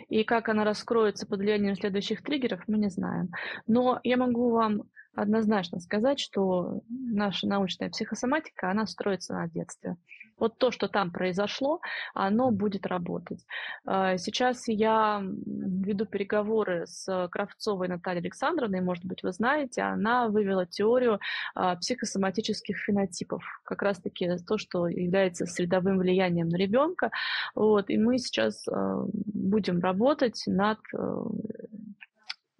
И 0.09 0.25
как 0.25 0.49
она 0.49 0.65
раскроется 0.65 1.27
под 1.27 1.41
влиянием 1.41 1.77
следующих 1.77 2.23
триггеров, 2.23 2.63
мы 2.67 2.79
не 2.79 2.89
знаем. 2.89 3.31
Но 3.67 4.01
я 4.05 4.17
могу 4.17 4.51
вам 4.51 4.85
однозначно 5.15 5.81
сказать, 5.81 6.19
что 6.19 6.81
наша 6.89 7.47
научная 7.47 7.91
психосоматика, 7.91 8.71
она 8.71 8.87
строится 8.87 9.35
на 9.35 9.49
детстве. 9.49 9.97
Вот 10.39 10.59
то, 10.59 10.73
что 10.73 10.89
там 10.89 11.13
произошло, 11.13 11.81
оно 12.15 12.51
будет 12.51 12.87
работать. 12.87 13.47
А, 13.85 14.17
сейчас 14.17 14.67
я 14.67 15.23
веду 15.23 16.05
переговоры 16.05 16.87
с 16.87 17.29
Кравцовой 17.31 17.87
Натальей 17.87 18.23
Александровной, 18.23 18.81
может 18.81 19.05
быть, 19.05 19.23
вы 19.23 19.31
знаете, 19.33 19.83
она 19.83 20.29
вывела 20.29 20.67
теорию 20.67 21.21
а, 21.55 21.77
психосоматических 21.77 22.77
фенотипов, 22.77 23.45
как 23.65 23.83
раз-таки 23.83 24.29
то, 24.45 24.59
что 24.59 24.89
является 24.89 25.47
средовым 25.47 25.99
влиянием 25.99 26.49
на 26.49 26.57
ребенка. 26.57 27.13
Вот, 27.55 27.89
и 27.89 27.97
мы 27.97 28.19
сейчас 28.19 28.67
а, 28.67 29.05
будем 29.13 29.81
работать 29.81 30.43
над 30.47 30.79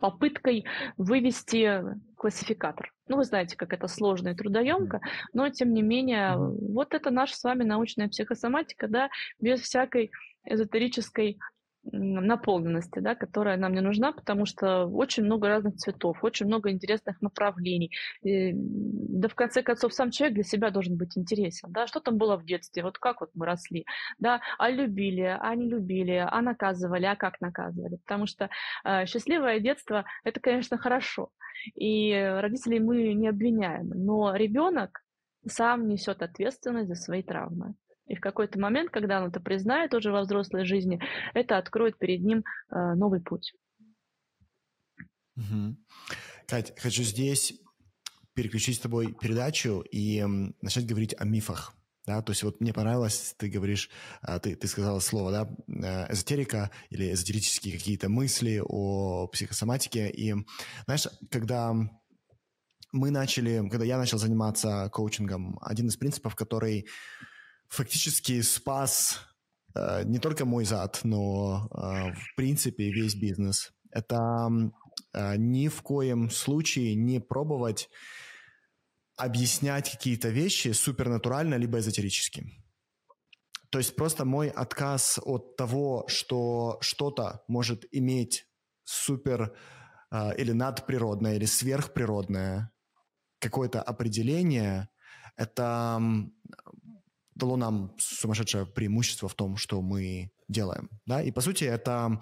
попыткой 0.03 0.65
вывести 0.97 1.81
классификатор. 2.17 2.93
Ну, 3.07 3.19
вы 3.19 3.25
знаете, 3.25 3.57
как 3.57 3.73
это 3.73 3.87
сложно 3.87 4.31
и 4.31 4.35
трудоемко, 4.35 5.01
но 5.33 5.49
тем 5.49 5.73
не 5.73 5.83
менее, 5.83 6.35
вот 6.37 6.93
это 6.93 7.11
наша 7.11 7.37
с 7.37 7.45
вами 7.45 7.63
научная 7.63 8.09
психосоматика, 8.09 8.89
да, 8.89 9.11
без 9.39 9.61
всякой 9.61 10.11
эзотерической 10.45 11.39
наполненности, 11.85 13.01
да, 13.01 13.15
которая 13.15 13.57
нам 13.57 13.75
не 13.75 13.81
нужна, 13.81 14.13
потому 14.13 14.47
что 14.47 14.87
очень 14.87 15.25
много 15.25 15.49
разных 15.49 15.77
цветов, 15.77 16.23
очень 16.23 16.47
много 16.47 16.71
интересных 16.71 17.21
направлений. 17.21 17.91
И, 18.23 18.53
да, 18.55 19.29
в 19.29 19.35
конце 19.35 19.63
концов, 19.63 19.93
сам 19.93 20.11
человек 20.11 20.35
для 20.35 20.45
себя 20.45 20.71
должен 20.71 20.97
быть 20.97 21.17
интересен. 21.19 21.73
Да? 21.73 21.87
Что 21.87 22.01
там 22.01 22.19
было 22.19 22.37
в 22.37 22.45
детстве, 22.45 22.83
вот 22.83 22.99
как 22.99 23.21
вот 23.21 23.31
мы 23.35 23.47
росли, 23.47 23.85
да? 24.19 24.41
а 24.59 24.71
любили, 24.71 25.37
а 25.41 25.55
не 25.55 25.69
любили, 25.69 26.27
а 26.29 26.41
наказывали, 26.41 27.07
а 27.07 27.17
как 27.17 27.41
наказывали. 27.41 27.97
Потому 27.97 28.27
что 28.27 28.49
э, 28.85 29.07
счастливое 29.07 29.61
детство– 29.61 30.05
это, 30.25 30.41
конечно, 30.41 30.79
хорошо. 30.79 31.31
И 31.75 32.13
родителей 32.41 32.81
мы 32.81 33.13
не 33.15 33.29
обвиняем, 33.29 33.89
но 33.89 34.35
ребенок 34.35 35.03
сам 35.47 35.89
несет 35.89 36.23
ответственность 36.23 36.89
за 36.89 36.95
свои 36.95 37.23
травмы. 37.23 37.75
И 38.07 38.17
в 38.17 38.21
какой-то 38.21 38.59
момент, 38.59 38.91
когда 38.91 39.23
он 39.23 39.29
это 39.29 39.41
признает 39.41 39.95
уже 39.95 40.11
во 40.11 40.23
взрослой 40.23 40.65
жизни, 40.65 41.01
это 41.35 41.59
откроет 41.59 41.99
перед 41.99 42.21
ним 42.21 42.45
э, 42.71 42.95
новый 42.95 43.21
путь. 43.21 43.53
Угу. 45.37 45.77
Кать, 46.47 46.79
хочу 46.79 47.03
здесь 47.03 47.55
переключить 48.35 48.77
с 48.77 48.81
тобой 48.81 49.13
передачу 49.13 49.85
и 49.91 50.23
начать 50.61 50.87
говорить 50.87 51.15
о 51.19 51.25
мифах. 51.25 51.75
Да, 52.05 52.21
то 52.21 52.33
есть 52.33 52.43
вот 52.43 52.61
мне 52.61 52.73
понравилось, 52.73 53.35
ты 53.39 53.49
говоришь, 53.49 53.89
а, 54.23 54.41
ты, 54.41 54.57
ты 54.57 54.67
сказала 54.67 54.99
слово, 54.99 55.31
да, 55.31 55.49
э, 55.69 56.13
эзотерика 56.13 56.73
или 56.91 57.13
эзотерические 57.13 57.79
какие-то 57.79 58.09
мысли 58.09 58.61
о 58.65 59.29
психосоматике. 59.29 60.11
И 60.11 60.35
знаешь, 60.87 61.07
когда 61.31 61.73
мы 62.91 63.11
начали, 63.13 63.69
когда 63.69 63.85
я 63.85 63.99
начал 63.99 64.19
заниматься 64.19 64.91
коучингом, 64.93 65.61
один 65.63 65.87
из 65.87 65.97
принципов, 65.97 66.35
который 66.35 66.89
фактически 67.73 68.43
спас 68.43 69.21
э, 69.75 70.03
не 70.05 70.19
только 70.19 70.45
мой 70.45 70.65
зад, 70.65 71.01
но 71.05 71.69
э, 71.71 72.13
в 72.13 72.37
принципе 72.37 72.91
весь 72.91 73.15
бизнес. 73.15 73.73
Это 73.91 74.49
э, 75.15 75.37
ни 75.37 75.69
в 75.69 75.83
коем 75.83 76.31
случае 76.31 76.95
не 76.95 77.19
пробовать 77.19 77.89
объяснять 79.17 79.91
какие-то 79.91 80.29
вещи 80.29 80.73
супернатурально 80.73 81.55
либо 81.55 81.79
эзотерически. 81.79 82.45
То 83.71 83.79
есть 83.79 83.97
просто 83.97 84.27
мой 84.27 84.49
отказ 84.49 85.19
от 85.23 85.57
того, 85.57 86.05
что 86.09 86.77
что-то 86.83 87.43
может 87.49 87.87
иметь 87.91 88.47
супер 88.85 89.57
э, 90.11 90.37
или 90.37 90.53
надприродное 90.53 91.37
или 91.37 91.47
сверхприродное 91.47 92.71
какое-то 93.39 93.81
определение, 93.81 94.91
это 95.37 95.99
дало 97.35 97.57
нам 97.57 97.95
сумасшедшее 97.99 98.67
преимущество 98.67 99.29
в 99.29 99.35
том, 99.35 99.57
что 99.57 99.81
мы 99.83 100.31
делаем. 100.49 100.89
Да? 101.07 101.23
И, 101.23 101.31
по 101.31 101.41
сути, 101.41 101.65
это 101.65 102.21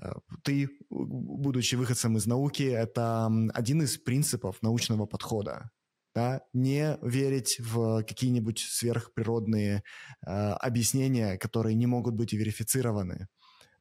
э, 0.00 0.12
ты, 0.42 0.68
будучи 0.90 1.74
выходцем 1.76 2.16
из 2.16 2.26
науки, 2.26 2.62
это 2.62 3.30
один 3.54 3.82
из 3.82 3.96
принципов 3.98 4.62
научного 4.62 5.06
подхода. 5.06 5.70
Да? 6.14 6.42
Не 6.52 6.98
верить 7.02 7.58
в 7.58 8.02
какие-нибудь 8.04 8.58
сверхприродные 8.58 9.82
э, 10.26 10.30
объяснения, 10.30 11.38
которые 11.38 11.74
не 11.74 11.86
могут 11.86 12.14
быть 12.14 12.32
верифицированы. 12.32 13.28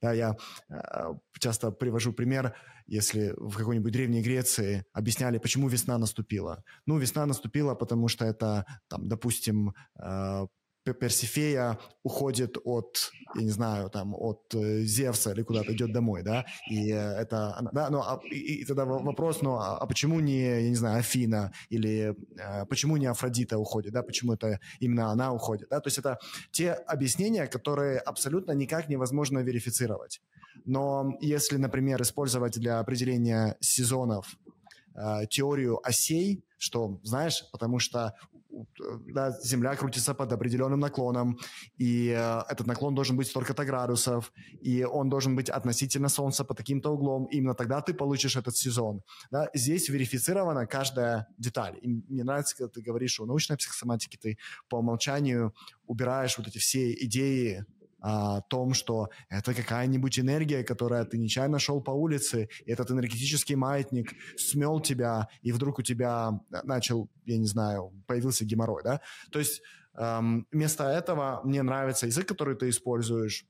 Да, 0.04 0.12
я 0.12 0.36
э, 0.70 1.14
часто 1.40 1.72
привожу 1.72 2.12
пример, 2.12 2.54
если 2.88 3.34
в 3.38 3.56
какой-нибудь 3.56 3.94
Древней 3.94 4.22
Греции 4.22 4.84
объясняли, 4.92 5.38
почему 5.38 5.70
весна 5.70 5.98
наступила. 5.98 6.62
Ну, 6.86 6.98
весна 6.98 7.26
наступила, 7.26 7.74
потому 7.74 8.10
что 8.10 8.26
это, 8.26 8.66
там, 8.90 9.08
допустим, 9.08 9.74
э, 9.98 10.48
Персифея 10.92 11.80
уходит 12.04 12.58
от, 12.66 13.12
я 13.36 13.44
не 13.44 13.50
знаю, 13.50 13.90
там, 13.90 14.14
от 14.14 14.54
э, 14.54 14.82
Зевса 14.82 15.32
или 15.32 15.44
куда-то 15.44 15.74
идет 15.74 15.94
домой, 15.94 16.24
да, 16.24 16.46
и 16.70 16.90
это, 16.90 17.70
да, 17.72 17.90
ну, 17.90 18.00
а, 18.00 18.20
и, 18.30 18.62
и 18.62 18.66
тогда 18.66 18.84
вопрос, 18.86 19.42
ну, 19.42 19.56
а, 19.56 19.78
а 19.78 19.86
почему 19.86 20.20
не, 20.20 20.42
я 20.42 20.70
не 20.70 20.76
знаю, 20.76 21.00
Афина 21.00 21.54
или 21.70 22.16
э, 22.38 22.66
почему 22.66 22.98
не 22.98 23.06
Афродита 23.06 23.58
уходит, 23.58 23.94
да, 23.94 24.04
почему 24.04 24.34
это 24.34 24.60
именно 24.82 25.10
она 25.12 25.32
уходит, 25.32 25.70
да, 25.70 25.80
то 25.80 25.88
есть 25.88 25.98
это 25.98 26.20
те 26.52 26.74
объяснения, 26.74 27.48
которые 27.48 28.00
абсолютно 28.00 28.52
никак 28.52 28.90
невозможно 28.90 29.40
верифицировать. 29.40 30.22
Но 30.66 31.18
если, 31.22 31.58
например, 31.58 32.02
использовать 32.02 32.60
для 32.60 32.80
определения 32.80 33.56
сезонов 33.60 34.38
э, 34.96 35.26
теорию 35.30 35.80
осей, 35.86 36.44
что, 36.58 37.00
знаешь, 37.04 37.44
потому 37.52 37.80
что 37.80 38.14
да, 39.08 39.32
Земля 39.42 39.76
крутится 39.76 40.14
под 40.14 40.32
определенным 40.32 40.80
наклоном, 40.80 41.40
и 41.78 42.10
э, 42.10 42.42
этот 42.50 42.68
наклон 42.68 42.96
должен 42.96 43.18
быть 43.18 43.28
столько-то 43.28 43.66
градусов, 43.66 44.32
и 44.62 44.84
он 44.84 45.10
должен 45.10 45.36
быть 45.36 45.50
относительно 45.50 46.10
Солнца 46.10 46.44
по 46.44 46.54
таким-то 46.54 46.92
углом, 46.92 47.26
и 47.26 47.38
именно 47.38 47.56
тогда 47.56 47.82
ты 47.82 47.94
получишь 47.94 48.36
этот 48.36 48.56
сезон. 48.56 49.02
Да? 49.32 49.50
Здесь 49.54 49.90
верифицирована 49.90 50.68
каждая 50.68 51.28
деталь. 51.38 51.78
И 51.82 51.88
мне 51.88 52.24
нравится, 52.24 52.56
когда 52.56 52.70
ты 52.70 52.82
говоришь 52.82 53.20
о 53.20 53.26
научной 53.26 53.58
психосоматике, 53.58 54.18
ты 54.18 54.38
по 54.70 54.78
умолчанию 54.78 55.54
убираешь 55.88 56.38
вот 56.38 56.48
эти 56.48 56.58
все 56.58 56.94
идеи 56.94 57.66
о 58.04 58.42
том, 58.42 58.74
что 58.74 59.10
это 59.30 59.54
какая-нибудь 59.54 60.20
энергия, 60.20 60.64
которая 60.64 61.06
ты 61.06 61.18
нечаянно 61.18 61.58
шел 61.58 61.82
по 61.82 61.92
улице, 61.92 62.50
и 62.66 62.72
этот 62.72 62.92
энергетический 62.92 63.56
маятник 63.56 64.14
смел 64.38 64.82
тебя, 64.82 65.30
и 65.42 65.54
вдруг 65.54 65.80
у 65.80 65.82
тебя 65.82 66.32
начал, 66.64 67.10
я 67.26 67.38
не 67.38 67.48
знаю, 67.48 67.94
появился 68.06 68.44
геморрой, 68.44 68.84
да? 68.84 69.00
То 69.32 69.40
есть 69.40 69.62
эм, 69.98 70.46
вместо 70.52 70.84
этого 70.84 71.40
мне 71.46 71.64
нравится 71.64 72.06
язык, 72.06 72.28
который 72.28 72.56
ты 72.56 72.70
используешь, 72.70 73.46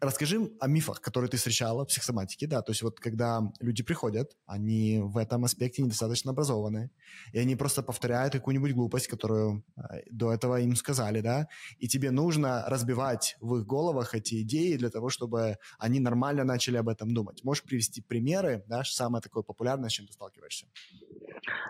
Расскажи 0.00 0.50
о 0.60 0.66
мифах, 0.66 1.02
которые 1.02 1.28
ты 1.28 1.36
встречала 1.36 1.84
в 1.84 1.88
психосоматике, 1.88 2.46
да, 2.46 2.62
то 2.62 2.72
есть 2.72 2.80
вот 2.82 2.98
когда 2.98 3.42
люди 3.60 3.82
приходят, 3.82 4.34
они 4.46 5.00
в 5.02 5.18
этом 5.18 5.44
аспекте 5.44 5.82
недостаточно 5.82 6.30
образованы, 6.30 6.90
и 7.32 7.38
они 7.38 7.54
просто 7.54 7.82
повторяют 7.82 8.32
какую-нибудь 8.32 8.72
глупость, 8.72 9.08
которую 9.08 9.62
э, 9.76 10.02
до 10.10 10.32
этого 10.32 10.58
им 10.60 10.74
сказали, 10.74 11.20
да, 11.20 11.48
и 11.78 11.86
тебе 11.86 12.10
нужно 12.10 12.64
разбивать 12.66 13.36
в 13.40 13.56
их 13.56 13.66
головах 13.66 14.14
эти 14.14 14.40
идеи 14.40 14.76
для 14.76 14.88
того, 14.88 15.10
чтобы 15.10 15.58
они 15.78 16.00
нормально 16.00 16.44
начали 16.44 16.78
об 16.78 16.88
этом 16.88 17.12
думать. 17.12 17.44
Можешь 17.44 17.64
привести 17.64 18.00
примеры, 18.00 18.64
да, 18.68 18.82
самое 18.84 19.20
такое 19.20 19.42
популярное, 19.42 19.90
с 19.90 19.92
чем 19.92 20.06
ты 20.06 20.14
сталкиваешься? 20.14 20.66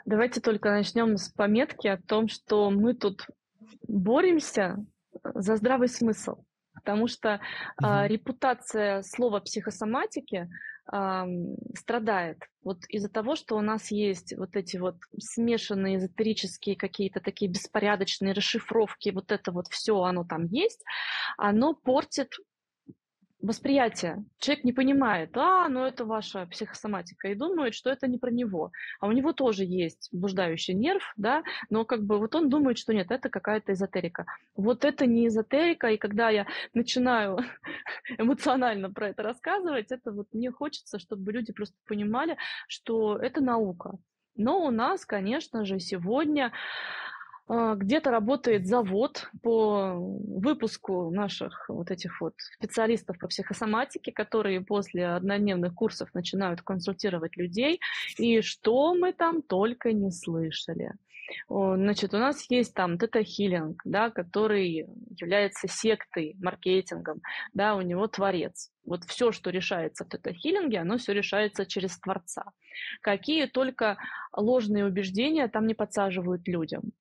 Давайте 0.07 0.41
только 0.41 0.71
начнем 0.71 1.17
с 1.17 1.29
пометки 1.31 1.89
о 1.89 1.97
том, 1.97 2.29
что 2.29 2.71
мы 2.71 2.95
тут 2.95 3.27
боремся 3.89 4.77
за 5.35 5.57
здравый 5.57 5.89
смысл 5.89 6.45
потому 6.81 7.07
что 7.07 7.41
угу. 7.79 7.89
э, 7.89 8.09
репутация 8.09 9.03
слова 9.03 9.41
психосоматики 9.41 10.49
э, 10.93 11.25
страдает. 11.77 12.39
Вот 12.63 12.79
из-за 12.89 13.09
того, 13.09 13.37
что 13.37 13.57
у 13.57 13.61
нас 13.61 13.91
есть 13.91 14.37
вот 14.37 14.57
эти 14.57 14.77
вот 14.77 14.97
смешанные 15.19 15.97
эзотерические 15.97 16.77
какие-то 16.77 17.21
такие 17.21 17.51
беспорядочные 17.51 18.33
расшифровки, 18.33 19.11
вот 19.11 19.33
это 19.33 19.53
вот 19.53 19.69
все, 19.69 20.03
оно 20.03 20.25
там 20.25 20.47
есть, 20.47 20.83
оно 21.37 21.75
портит 21.75 22.33
восприятие. 23.43 24.25
Человек 24.39 24.65
не 24.65 24.73
понимает, 24.73 25.37
а, 25.37 25.69
ну 25.69 25.85
это 25.85 26.05
ваша 26.05 26.47
психосоматика, 26.47 27.29
и 27.29 27.35
думает, 27.35 27.75
что 27.75 27.91
это 27.91 28.07
не 28.07 28.19
про 28.19 28.31
него. 28.31 28.73
А 29.01 29.07
у 29.07 29.13
него 29.13 29.33
тоже 29.33 29.65
есть 29.65 30.09
блуждающий 30.13 30.75
нерв, 30.75 31.03
да, 31.17 31.43
но 31.71 31.85
как 31.85 32.05
бы 32.05 32.19
вот 32.19 32.35
он 32.35 32.49
думает, 32.51 32.79
что 32.79 32.93
нет, 32.93 33.11
это 33.11 33.29
какая-то 33.29 33.73
эзотерика. 33.73 34.27
Вот 34.57 34.85
это 34.85 35.07
не 35.07 35.27
эзотерика, 35.27 35.89
и 35.89 35.97
когда 35.97 36.31
я 36.31 36.47
начинаю 36.75 37.39
эмоционально 38.19 38.93
про 38.93 39.09
это 39.09 39.23
рассказывать, 39.23 39.91
это 39.91 40.13
вот 40.13 40.29
мне 40.33 40.51
хочется, 40.51 40.99
чтобы 40.99 41.33
люди 41.33 41.53
просто 41.53 41.77
понимали, 41.87 42.37
что 42.69 43.17
это 43.17 43.41
наука. 43.41 43.99
Но 44.37 44.65
у 44.65 44.71
нас, 44.71 45.05
конечно 45.05 45.65
же, 45.65 45.81
сегодня 45.81 46.53
где-то 47.51 48.13
работает 48.13 48.67
завод 48.67 49.29
по 49.43 49.95
выпуску 49.97 51.11
наших 51.11 51.69
вот 51.69 51.91
этих 51.91 52.21
вот 52.21 52.35
специалистов 52.39 53.19
по 53.19 53.27
психосоматике, 53.27 54.13
которые 54.13 54.61
после 54.61 55.09
однодневных 55.09 55.75
курсов 55.75 56.15
начинают 56.15 56.63
консультировать 56.63 57.37
людей. 57.37 57.81
И 58.19 58.41
что 58.41 58.95
мы 58.95 59.13
там 59.13 59.43
только 59.43 59.93
не 59.93 60.13
слышали. 60.13 60.93
Значит, 61.49 62.15
у 62.15 62.19
нас 62.19 62.51
есть 62.51 62.75
там 62.75 62.99
тета-хиллинг, 62.99 63.81
да, 63.85 64.11
который 64.11 64.87
является 65.17 65.69
сектой, 65.69 66.37
маркетингом, 66.41 67.21
да, 67.53 67.77
у 67.77 67.83
него 67.83 68.07
творец. 68.09 68.71
Вот 68.85 69.05
все, 69.05 69.31
что 69.31 69.51
решается 69.51 70.05
в 70.05 70.09
тета-хиллинге, 70.09 70.79
оно 70.79 70.99
все 70.99 71.13
решается 71.13 71.67
через 71.67 71.99
Творца. 72.01 72.45
Какие 73.01 73.47
только 73.47 73.97
ложные 74.37 74.87
убеждения 74.87 75.47
там 75.49 75.67
не 75.67 75.75
подсаживают 75.75 76.49
людям. 76.49 76.93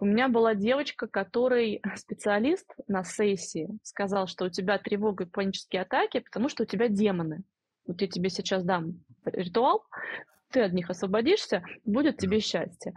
У 0.00 0.04
меня 0.04 0.28
была 0.28 0.54
девочка, 0.54 1.06
которой 1.06 1.80
специалист 1.96 2.70
на 2.86 3.04
сессии 3.04 3.68
сказал, 3.82 4.26
что 4.26 4.46
у 4.46 4.48
тебя 4.48 4.78
тревога 4.78 5.24
и 5.24 5.28
панические 5.28 5.82
атаки, 5.82 6.20
потому 6.20 6.48
что 6.48 6.62
у 6.62 6.66
тебя 6.66 6.88
демоны. 6.88 7.42
Вот 7.86 8.00
я 8.00 8.06
тебе 8.06 8.28
сейчас 8.28 8.64
дам 8.64 9.00
ритуал, 9.24 9.84
ты 10.50 10.62
от 10.62 10.72
них 10.72 10.88
освободишься, 10.88 11.62
будет 11.84 12.16
тебе 12.16 12.40
счастье. 12.40 12.92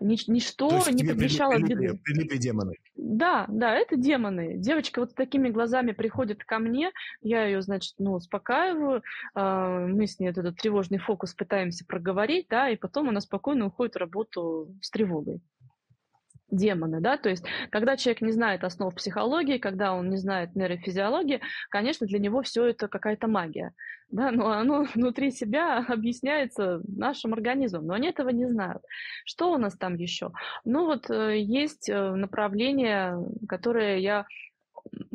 Нич- 0.00 0.24
ничто 0.26 0.68
не 0.90 1.04
предвещало 1.04 1.58
беды. 1.58 1.98
Прилипли 2.02 2.36
демоны. 2.36 2.74
Да, 2.96 3.46
да, 3.48 3.74
это 3.74 3.96
демоны. 3.96 4.56
Девочка 4.56 5.00
вот 5.00 5.12
с 5.12 5.14
такими 5.14 5.48
глазами 5.48 5.92
приходит 5.92 6.44
ко 6.44 6.58
мне, 6.58 6.90
я 7.20 7.44
ее, 7.44 7.62
значит, 7.62 7.94
ну, 7.98 8.14
успокаиваю, 8.14 9.02
э, 9.34 9.86
мы 9.86 10.06
с 10.06 10.18
ней 10.18 10.28
этот 10.28 10.56
тревожный 10.56 10.98
фокус 10.98 11.34
пытаемся 11.34 11.84
проговорить, 11.86 12.46
да, 12.48 12.70
и 12.70 12.76
потом 12.76 13.08
она 13.08 13.20
спокойно 13.20 13.66
уходит 13.66 13.94
в 13.94 13.98
работу 13.98 14.74
с 14.80 14.90
тревогой 14.90 15.40
демоны, 16.50 17.00
да, 17.00 17.16
то 17.16 17.28
есть 17.28 17.44
когда 17.70 17.96
человек 17.96 18.22
не 18.22 18.32
знает 18.32 18.64
основ 18.64 18.94
психологии, 18.94 19.58
когда 19.58 19.92
он 19.94 20.10
не 20.10 20.16
знает 20.16 20.54
нейрофизиологии, 20.54 21.40
конечно, 21.70 22.06
для 22.06 22.18
него 22.18 22.42
все 22.42 22.66
это 22.66 22.88
какая-то 22.88 23.26
магия, 23.26 23.72
да, 24.10 24.30
но 24.30 24.50
оно 24.50 24.84
внутри 24.94 25.30
себя 25.30 25.84
объясняется 25.88 26.80
нашим 26.86 27.32
организмом, 27.32 27.86
но 27.86 27.94
они 27.94 28.08
этого 28.08 28.28
не 28.30 28.46
знают. 28.46 28.82
Что 29.24 29.52
у 29.52 29.58
нас 29.58 29.76
там 29.76 29.96
еще? 29.96 30.32
Ну 30.64 30.86
вот 30.86 31.10
э, 31.10 31.38
есть 31.38 31.88
э, 31.88 32.14
направление, 32.14 33.18
которое 33.48 33.98
я 33.98 34.26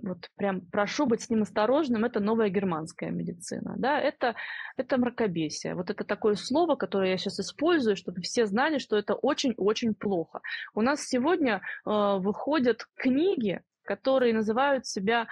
вот 0.01 0.29
прям 0.35 0.61
прошу 0.61 1.05
быть 1.05 1.21
с 1.21 1.29
ним 1.29 1.43
осторожным, 1.43 2.05
это 2.05 2.19
новая 2.19 2.49
германская 2.49 3.11
медицина. 3.11 3.75
Да? 3.77 3.99
Это, 3.99 4.35
это 4.77 4.97
мракобесие. 4.97 5.75
Вот 5.75 5.89
это 5.89 6.03
такое 6.03 6.35
слово, 6.35 6.75
которое 6.75 7.11
я 7.11 7.17
сейчас 7.17 7.39
использую, 7.39 7.95
чтобы 7.95 8.21
все 8.21 8.45
знали, 8.45 8.77
что 8.77 8.97
это 8.97 9.13
очень-очень 9.13 9.93
плохо. 9.93 10.41
У 10.73 10.81
нас 10.81 11.05
сегодня 11.05 11.55
э, 11.55 11.59
выходят 11.85 12.85
книги, 12.95 13.61
которые 13.83 14.33
называют 14.33 14.85
себя 14.85 15.27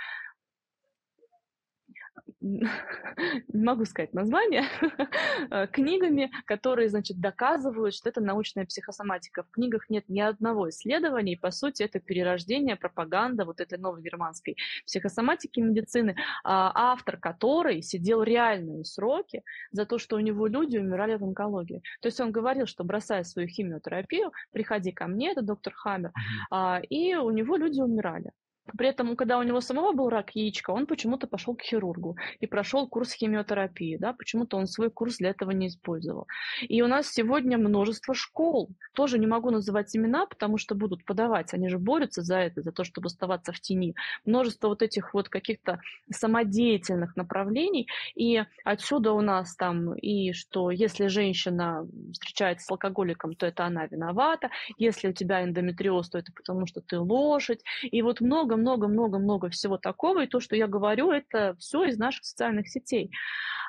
не 2.41 3.63
могу 3.63 3.85
сказать 3.85 4.13
название, 4.13 4.63
э, 5.51 5.67
книгами, 5.67 6.31
которые, 6.45 6.89
значит, 6.89 7.19
доказывают, 7.19 7.93
что 7.93 8.09
это 8.09 8.21
научная 8.21 8.65
психосоматика. 8.65 9.43
В 9.43 9.51
книгах 9.51 9.89
нет 9.89 10.05
ни 10.07 10.21
одного 10.21 10.69
исследования, 10.69 11.33
и, 11.33 11.39
по 11.39 11.51
сути, 11.51 11.83
это 11.83 11.99
перерождение, 11.99 12.77
пропаганда 12.77 13.43
вот 13.43 13.59
этой 13.59 13.77
новой 13.77 14.01
германской 14.01 14.55
психосоматики 14.85 15.59
медицины, 15.59 16.15
а 16.43 16.71
автор 16.93 17.17
которой 17.17 17.81
сидел 17.81 18.23
реальные 18.23 18.85
сроки 18.85 19.43
за 19.71 19.85
то, 19.85 19.97
что 19.97 20.15
у 20.15 20.19
него 20.19 20.47
люди 20.47 20.77
умирали 20.77 21.15
в 21.15 21.23
онкологии. 21.23 21.83
То 22.01 22.07
есть 22.07 22.21
он 22.21 22.31
говорил, 22.31 22.67
что 22.67 22.83
бросая 22.85 23.23
свою 23.23 23.49
химиотерапию, 23.49 24.31
приходи 24.51 24.91
ко 24.91 25.07
мне, 25.07 25.31
это 25.31 25.41
доктор 25.41 25.73
Хаммер, 25.73 26.11
а, 26.51 26.81
и 26.89 27.15
у 27.15 27.31
него 27.31 27.57
люди 27.57 27.81
умирали. 27.81 28.31
При 28.77 28.89
этом, 28.89 29.15
когда 29.15 29.37
у 29.37 29.43
него 29.43 29.61
самого 29.61 29.93
был 29.93 30.09
рак 30.09 30.35
яичка, 30.35 30.71
он 30.71 30.85
почему-то 30.85 31.27
пошел 31.27 31.55
к 31.55 31.61
хирургу 31.61 32.17
и 32.39 32.47
прошел 32.47 32.87
курс 32.87 33.13
химиотерапии. 33.13 33.97
Да? 33.97 34.13
Почему-то 34.13 34.57
он 34.57 34.67
свой 34.67 34.89
курс 34.89 35.17
для 35.17 35.29
этого 35.29 35.51
не 35.51 35.67
использовал. 35.67 36.27
И 36.61 36.81
у 36.81 36.87
нас 36.87 37.09
сегодня 37.11 37.57
множество 37.57 38.13
школ. 38.13 38.69
Тоже 38.93 39.19
не 39.19 39.27
могу 39.27 39.49
называть 39.49 39.95
имена, 39.95 40.25
потому 40.25 40.57
что 40.57 40.75
будут 40.75 41.05
подавать. 41.05 41.53
Они 41.53 41.69
же 41.69 41.77
борются 41.77 42.21
за 42.21 42.37
это, 42.37 42.61
за 42.61 42.71
то, 42.71 42.83
чтобы 42.83 43.07
оставаться 43.07 43.51
в 43.51 43.59
тени. 43.59 43.95
Множество 44.25 44.67
вот 44.67 44.81
этих 44.81 45.13
вот 45.13 45.29
каких-то 45.29 45.79
самодеятельных 46.11 47.15
направлений. 47.15 47.87
И 48.15 48.43
отсюда 48.63 49.13
у 49.13 49.21
нас 49.21 49.55
там 49.55 49.95
и 49.95 50.33
что 50.33 50.71
если 50.71 51.07
женщина 51.07 51.87
встречается 52.11 52.65
с 52.65 52.71
алкоголиком, 52.71 53.35
то 53.35 53.45
это 53.45 53.65
она 53.65 53.85
виновата. 53.85 54.49
Если 54.77 55.09
у 55.09 55.13
тебя 55.13 55.43
эндометриоз, 55.43 56.09
то 56.09 56.17
это 56.17 56.31
потому 56.33 56.65
что 56.65 56.81
ты 56.81 56.99
лошадь. 56.99 57.61
И 57.83 58.01
вот 58.01 58.21
много 58.21 58.55
много-много-много 58.59 59.49
всего 59.49 59.77
такого, 59.77 60.23
и 60.23 60.27
то, 60.27 60.39
что 60.39 60.55
я 60.55 60.67
говорю, 60.67 61.11
это 61.11 61.55
все 61.59 61.85
из 61.85 61.97
наших 61.97 62.25
социальных 62.25 62.67
сетей. 62.69 63.11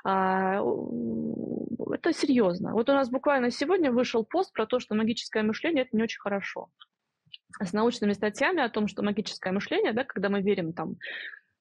А, 0.05 0.61
это 1.93 2.12
серьезно. 2.12 2.72
Вот 2.72 2.88
у 2.88 2.93
нас 2.93 3.11
буквально 3.11 3.51
сегодня 3.51 3.93
вышел 3.93 4.24
пост 4.24 4.53
про 4.53 4.66
то, 4.66 4.80
что 4.80 4.95
магическое 4.95 5.43
мышление– 5.43 5.82
это 5.84 5.97
не 5.97 6.03
очень 6.03 6.20
хорошо. 6.20 6.68
с 7.62 7.72
научными 7.72 8.12
статьями 8.12 8.62
о 8.62 8.68
том, 8.68 8.88
что 8.88 9.03
магическое 9.03 9.53
мышление, 9.53 9.93
да, 9.93 10.05
когда 10.05 10.28
мы 10.28 10.41
верим 10.41 10.72
там 10.72 10.97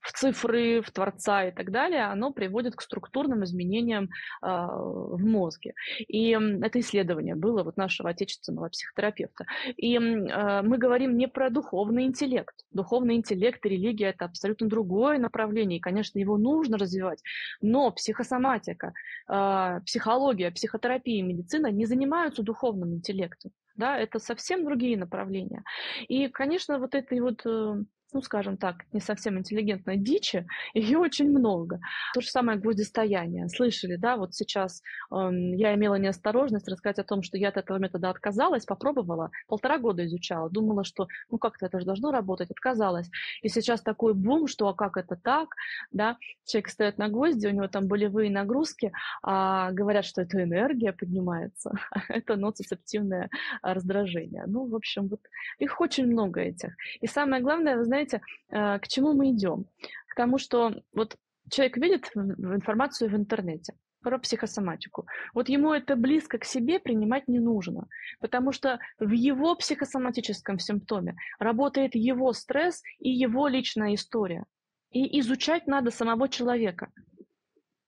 в 0.01 0.13
цифры, 0.13 0.81
в 0.81 0.91
Творца 0.91 1.45
и 1.45 1.51
так 1.51 1.71
далее, 1.71 2.05
оно 2.05 2.31
приводит 2.31 2.75
к 2.75 2.81
структурным 2.81 3.43
изменениям 3.43 4.05
э, 4.05 4.07
в 4.41 5.19
мозге. 5.19 5.73
И 6.07 6.31
это 6.31 6.79
исследование 6.79 7.35
было 7.35 7.63
вот 7.63 7.77
нашего 7.77 8.09
отечественного 8.09 8.69
психотерапевта. 8.69 9.45
И 9.77 9.95
э, 9.95 10.61
мы 10.61 10.77
говорим 10.77 11.17
не 11.17 11.27
про 11.27 11.49
духовный 11.49 12.05
интеллект. 12.05 12.55
Духовный 12.71 13.15
интеллект 13.15 13.65
и 13.65 13.69
религия– 13.69 14.07
это 14.09 14.25
абсолютно 14.25 14.67
другое 14.67 15.19
направление, 15.19 15.79
и, 15.79 15.81
конечно, 15.81 16.19
его 16.19 16.37
нужно 16.37 16.77
развивать. 16.77 17.21
Но 17.61 17.91
психосоматика, 17.91 18.93
э, 19.27 19.81
психология, 19.85 20.51
психотерапия, 20.51 21.23
медицина 21.23 21.67
не 21.67 21.85
занимаются 21.85 22.43
духовным 22.43 22.93
интеллектом. 22.93 23.51
Да, 23.75 23.97
это 23.97 24.19
совсем 24.19 24.65
другие 24.65 24.97
направления. 24.97 25.63
И, 26.09 26.27
конечно, 26.27 26.79
вот 26.79 26.95
этой 26.95 27.21
вот 27.21 27.45
э, 27.45 27.83
ну, 28.13 28.21
скажем 28.21 28.57
так, 28.57 28.85
не 28.91 28.99
совсем 28.99 29.37
интеллигентной 29.37 29.97
дичи, 29.97 30.45
ее 30.73 30.97
очень 30.97 31.29
много. 31.29 31.79
То 32.13 32.21
же 32.21 32.29
самое 32.29 32.57
гвоздистояние. 32.59 33.49
Слышали, 33.49 33.95
да, 33.95 34.17
вот 34.17 34.33
сейчас 34.33 34.81
э, 35.11 35.15
я 35.55 35.75
имела 35.75 35.95
неосторожность 35.95 36.67
рассказать 36.67 36.99
о 36.99 37.03
том, 37.03 37.23
что 37.23 37.37
я 37.37 37.49
от 37.49 37.57
этого 37.57 37.77
метода 37.77 38.09
отказалась, 38.09 38.65
попробовала, 38.65 39.31
полтора 39.47 39.77
года 39.77 40.05
изучала, 40.05 40.49
думала, 40.49 40.83
что 40.83 41.07
ну 41.29 41.37
как-то 41.37 41.65
это 41.65 41.79
же 41.79 41.85
должно 41.85 42.11
работать, 42.11 42.51
отказалась. 42.51 43.09
И 43.41 43.49
сейчас 43.49 43.81
такой 43.81 44.13
бум, 44.13 44.47
что 44.47 44.67
а 44.67 44.73
как 44.73 44.97
это 44.97 45.15
так, 45.15 45.49
да, 45.91 46.17
человек 46.45 46.69
стоит 46.69 46.97
на 46.97 47.09
гвозди, 47.09 47.47
у 47.47 47.51
него 47.51 47.67
там 47.67 47.87
болевые 47.87 48.31
нагрузки, 48.31 48.91
а 49.23 49.71
говорят, 49.71 50.05
что 50.05 50.21
это 50.21 50.41
энергия 50.41 50.93
поднимается, 50.93 51.71
это 52.09 52.35
ноцицептивное 52.35 53.29
раздражение. 53.61 54.43
Ну, 54.47 54.67
в 54.67 54.75
общем, 54.75 55.07
вот 55.07 55.21
их 55.59 55.81
очень 55.81 56.07
много 56.07 56.41
этих. 56.41 56.75
И 57.01 57.07
самое 57.07 57.41
главное, 57.41 57.77
вы 57.77 57.85
знаете, 57.85 57.98
знаете, 57.99 58.21
э, 58.49 58.79
к 58.79 58.87
чему 58.87 59.13
мы 59.13 59.31
идем? 59.31 59.65
К 60.09 60.15
тому, 60.15 60.37
что 60.37 60.73
вот 60.93 61.15
человек 61.49 61.77
видит 61.77 62.11
информацию 62.15 63.09
в 63.09 63.15
интернете 63.15 63.73
про 64.01 64.17
психосоматику. 64.17 65.05
Вот 65.33 65.49
ему 65.49 65.73
это 65.73 65.95
близко 65.95 66.37
к 66.37 66.45
себе 66.45 66.79
принимать 66.79 67.27
не 67.27 67.39
нужно, 67.39 67.87
потому 68.19 68.53
что 68.53 68.79
в 68.99 69.11
его 69.11 69.55
психосоматическом 69.55 70.57
симптоме 70.57 71.15
работает 71.37 71.95
его 71.95 72.31
стресс 72.31 72.81
и 72.99 73.09
его 73.09 73.47
личная 73.47 73.95
история. 73.95 74.45
И 74.91 75.19
изучать 75.19 75.67
надо 75.67 75.91
самого 75.91 76.29
человека. 76.29 76.91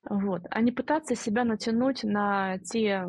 Вот, 0.04 0.42
а 0.50 0.62
не 0.62 0.72
пытаться 0.72 1.16
себя 1.16 1.46
натянуть 1.46 2.04
на 2.04 2.58
те 2.60 3.06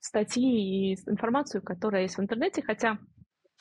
статьи 0.00 0.92
и 0.92 0.94
информацию, 1.06 1.62
которая 1.62 2.02
есть 2.02 2.16
в 2.16 2.20
интернете, 2.20 2.62
хотя 2.62 2.98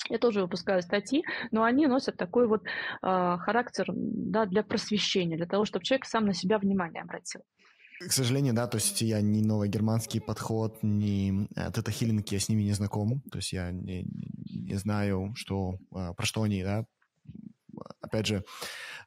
я 0.09 0.17
тоже 0.17 0.41
выпускаю 0.41 0.81
статьи, 0.81 1.23
но 1.51 1.63
они 1.63 1.87
носят 1.87 2.17
такой 2.17 2.47
вот 2.47 2.63
э, 2.63 2.67
характер 3.01 3.85
да, 3.95 4.45
для 4.45 4.63
просвещения, 4.63 5.37
для 5.37 5.45
того, 5.45 5.65
чтобы 5.65 5.85
человек 5.85 6.05
сам 6.05 6.25
на 6.25 6.33
себя 6.33 6.57
внимание 6.57 7.03
обратил. 7.03 7.41
К 7.99 8.11
сожалению, 8.11 8.55
да, 8.55 8.65
то 8.67 8.77
есть 8.77 8.99
я 9.01 9.21
не 9.21 9.43
новогерманский 9.43 10.21
подход, 10.21 10.79
не 10.81 11.47
тета-хиллинг, 11.55 12.25
я 12.31 12.39
с 12.39 12.49
ними 12.49 12.63
не 12.63 12.71
знаком, 12.71 13.21
то 13.31 13.37
есть 13.37 13.53
я 13.53 13.71
не, 13.71 14.07
не 14.49 14.73
знаю, 14.75 15.33
что, 15.35 15.77
а, 15.93 16.13
про 16.13 16.25
что 16.25 16.41
они, 16.41 16.63
да, 16.63 16.85
опять 18.11 18.27
же, 18.27 18.43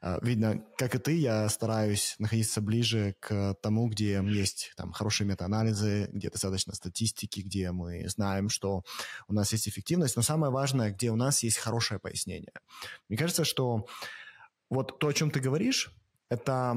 а, 0.00 0.18
видно, 0.22 0.64
как 0.78 0.94
и 0.94 0.98
ты, 0.98 1.12
я 1.16 1.48
стараюсь 1.48 2.14
находиться 2.18 2.60
ближе 2.62 3.14
к 3.20 3.54
тому, 3.62 3.88
где 3.88 4.22
есть 4.24 4.72
там 4.76 4.92
хорошие 4.92 5.26
метаанализы, 5.26 6.08
где 6.12 6.30
достаточно 6.30 6.74
статистики, 6.74 7.40
где 7.40 7.70
мы 7.70 8.08
знаем, 8.08 8.48
что 8.48 8.82
у 9.28 9.34
нас 9.34 9.52
есть 9.52 9.68
эффективность, 9.68 10.16
но 10.16 10.22
самое 10.22 10.50
важное, 10.52 10.90
где 10.90 11.10
у 11.10 11.16
нас 11.16 11.42
есть 11.42 11.58
хорошее 11.58 12.00
пояснение. 12.00 12.54
Мне 13.08 13.18
кажется, 13.18 13.44
что 13.44 13.86
вот 14.70 14.98
то, 14.98 15.08
о 15.08 15.12
чем 15.12 15.30
ты 15.30 15.40
говоришь, 15.40 15.92
это, 16.30 16.74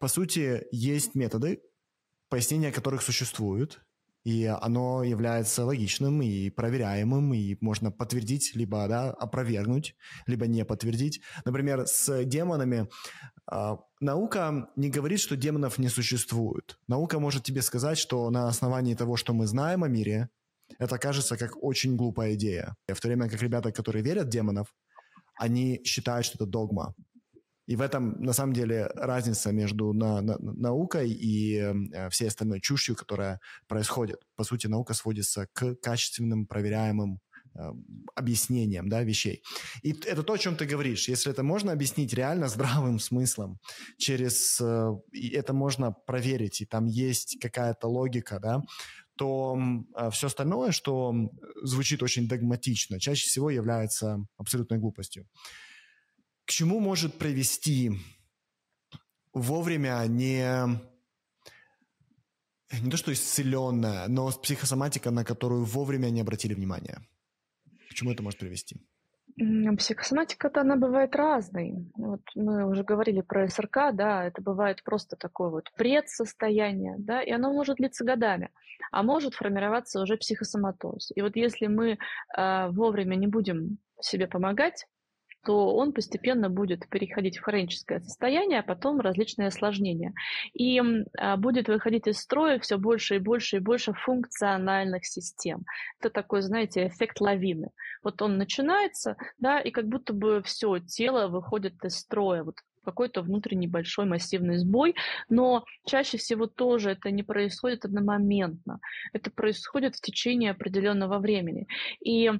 по 0.00 0.08
сути, 0.08 0.64
есть 0.72 1.14
методы, 1.14 1.60
пояснения 2.30 2.72
которых 2.72 3.02
существуют, 3.02 3.83
и 4.24 4.46
оно 4.46 5.04
является 5.04 5.64
логичным 5.64 6.22
и 6.22 6.50
проверяемым, 6.50 7.34
и 7.34 7.56
можно 7.60 7.92
подтвердить, 7.92 8.54
либо 8.54 8.88
да, 8.88 9.10
опровергнуть, 9.10 9.94
либо 10.26 10.46
не 10.46 10.64
подтвердить. 10.64 11.20
Например, 11.44 11.86
с 11.86 12.24
демонами 12.24 12.88
э, 13.52 13.76
наука 14.00 14.70
не 14.76 14.88
говорит, 14.88 15.20
что 15.20 15.36
демонов 15.36 15.78
не 15.78 15.88
существует. 15.88 16.78
Наука 16.88 17.20
может 17.20 17.44
тебе 17.44 17.60
сказать, 17.60 17.98
что 17.98 18.30
на 18.30 18.48
основании 18.48 18.94
того, 18.94 19.16
что 19.16 19.34
мы 19.34 19.46
знаем 19.46 19.84
о 19.84 19.88
мире, 19.88 20.30
это 20.78 20.98
кажется 20.98 21.36
как 21.36 21.62
очень 21.62 21.94
глупая 21.96 22.34
идея. 22.34 22.76
В 22.88 23.00
то 23.00 23.08
время 23.08 23.28
как 23.28 23.42
ребята, 23.42 23.72
которые 23.72 24.02
верят 24.02 24.26
в 24.26 24.30
демонов, 24.30 24.74
они 25.36 25.82
считают, 25.84 26.24
что 26.24 26.36
это 26.36 26.46
догма. 26.46 26.94
И 27.66 27.76
в 27.76 27.80
этом, 27.80 28.20
на 28.20 28.32
самом 28.32 28.52
деле, 28.52 28.90
разница 28.94 29.52
между 29.52 29.92
на, 29.92 30.20
на, 30.20 30.36
наукой 30.38 31.10
и 31.10 31.56
э, 31.56 32.10
всей 32.10 32.28
остальной 32.28 32.60
чушью, 32.60 32.94
которая 32.94 33.40
происходит. 33.68 34.20
По 34.36 34.44
сути, 34.44 34.66
наука 34.66 34.94
сводится 34.94 35.48
к 35.52 35.74
качественным, 35.76 36.46
проверяемым 36.46 37.20
э, 37.54 37.60
объяснениям 38.14 38.88
да, 38.90 39.02
вещей. 39.02 39.42
И 39.82 39.92
это 39.92 40.22
то, 40.22 40.34
о 40.34 40.38
чем 40.38 40.56
ты 40.56 40.66
говоришь. 40.66 41.08
Если 41.08 41.32
это 41.32 41.42
можно 41.42 41.72
объяснить 41.72 42.12
реально 42.12 42.48
здравым 42.48 42.98
смыслом, 42.98 43.58
через 43.96 44.60
э, 44.60 44.90
это 45.32 45.54
можно 45.54 45.92
проверить, 46.06 46.60
и 46.60 46.66
там 46.66 46.84
есть 46.84 47.38
какая-то 47.40 47.88
логика, 47.88 48.40
да, 48.40 48.62
то 49.16 49.56
э, 49.96 50.10
все 50.10 50.26
остальное, 50.26 50.72
что 50.72 51.14
звучит 51.62 52.02
очень 52.02 52.28
догматично, 52.28 53.00
чаще 53.00 53.26
всего 53.26 53.48
является 53.48 54.18
абсолютной 54.36 54.78
глупостью 54.78 55.26
к 56.46 56.50
чему 56.50 56.80
может 56.80 57.18
привести 57.18 57.92
вовремя 59.32 60.04
не 60.06 60.80
не 62.82 62.90
то 62.90 62.96
что 62.96 63.12
исцеленная, 63.12 64.08
но 64.08 64.30
психосоматика, 64.30 65.10
на 65.10 65.24
которую 65.24 65.64
вовремя 65.64 66.10
не 66.10 66.20
обратили 66.20 66.54
внимания? 66.54 67.06
К 67.88 67.94
чему 67.94 68.10
это 68.10 68.22
может 68.22 68.40
привести? 68.40 68.76
Психосоматика-то 69.36 70.60
она 70.60 70.76
бывает 70.76 71.16
разной. 71.16 71.90
Вот 71.96 72.20
мы 72.36 72.68
уже 72.68 72.84
говорили 72.84 73.20
про 73.20 73.48
СРК, 73.48 73.92
да, 73.92 74.24
это 74.24 74.40
бывает 74.42 74.82
просто 74.84 75.16
такое 75.16 75.50
вот 75.50 75.72
предсостояние, 75.76 76.94
да, 76.98 77.20
и 77.20 77.30
оно 77.30 77.52
может 77.52 77.76
длиться 77.76 78.04
годами, 78.04 78.50
а 78.92 79.02
может 79.02 79.34
формироваться 79.34 80.00
уже 80.00 80.16
психосоматоз. 80.16 81.10
И 81.16 81.22
вот 81.22 81.34
если 81.34 81.66
мы 81.66 81.98
э, 82.36 82.68
вовремя 82.70 83.16
не 83.16 83.26
будем 83.26 83.78
себе 84.00 84.28
помогать, 84.28 84.86
то 85.44 85.74
он 85.74 85.92
постепенно 85.92 86.48
будет 86.48 86.88
переходить 86.88 87.38
в 87.38 87.42
хроническое 87.42 88.00
состояние, 88.00 88.60
а 88.60 88.62
потом 88.62 89.00
различные 89.00 89.48
осложнения. 89.48 90.12
И 90.52 90.80
а, 91.18 91.36
будет 91.36 91.68
выходить 91.68 92.06
из 92.06 92.18
строя 92.18 92.58
все 92.58 92.78
больше 92.78 93.16
и 93.16 93.18
больше 93.18 93.56
и 93.56 93.60
больше 93.60 93.92
функциональных 93.92 95.06
систем. 95.06 95.64
Это 96.00 96.10
такой, 96.10 96.42
знаете, 96.42 96.86
эффект 96.86 97.20
лавины. 97.20 97.70
Вот 98.02 98.22
он 98.22 98.38
начинается, 98.38 99.16
да, 99.38 99.60
и 99.60 99.70
как 99.70 99.88
будто 99.88 100.12
бы 100.12 100.42
все 100.44 100.78
тело 100.78 101.28
выходит 101.28 101.84
из 101.84 101.96
строя. 101.98 102.44
Вот 102.44 102.56
какой-то 102.84 103.22
внутренний 103.22 103.66
большой 103.66 104.04
массивный 104.04 104.58
сбой, 104.58 104.94
но 105.28 105.64
чаще 105.86 106.18
всего 106.18 106.46
тоже 106.46 106.90
это 106.90 107.10
не 107.10 107.22
происходит 107.22 107.84
одномоментно. 107.84 108.78
Это 109.12 109.30
происходит 109.30 109.96
в 109.96 110.00
течение 110.00 110.52
определенного 110.52 111.18
времени. 111.18 111.66
И 112.04 112.30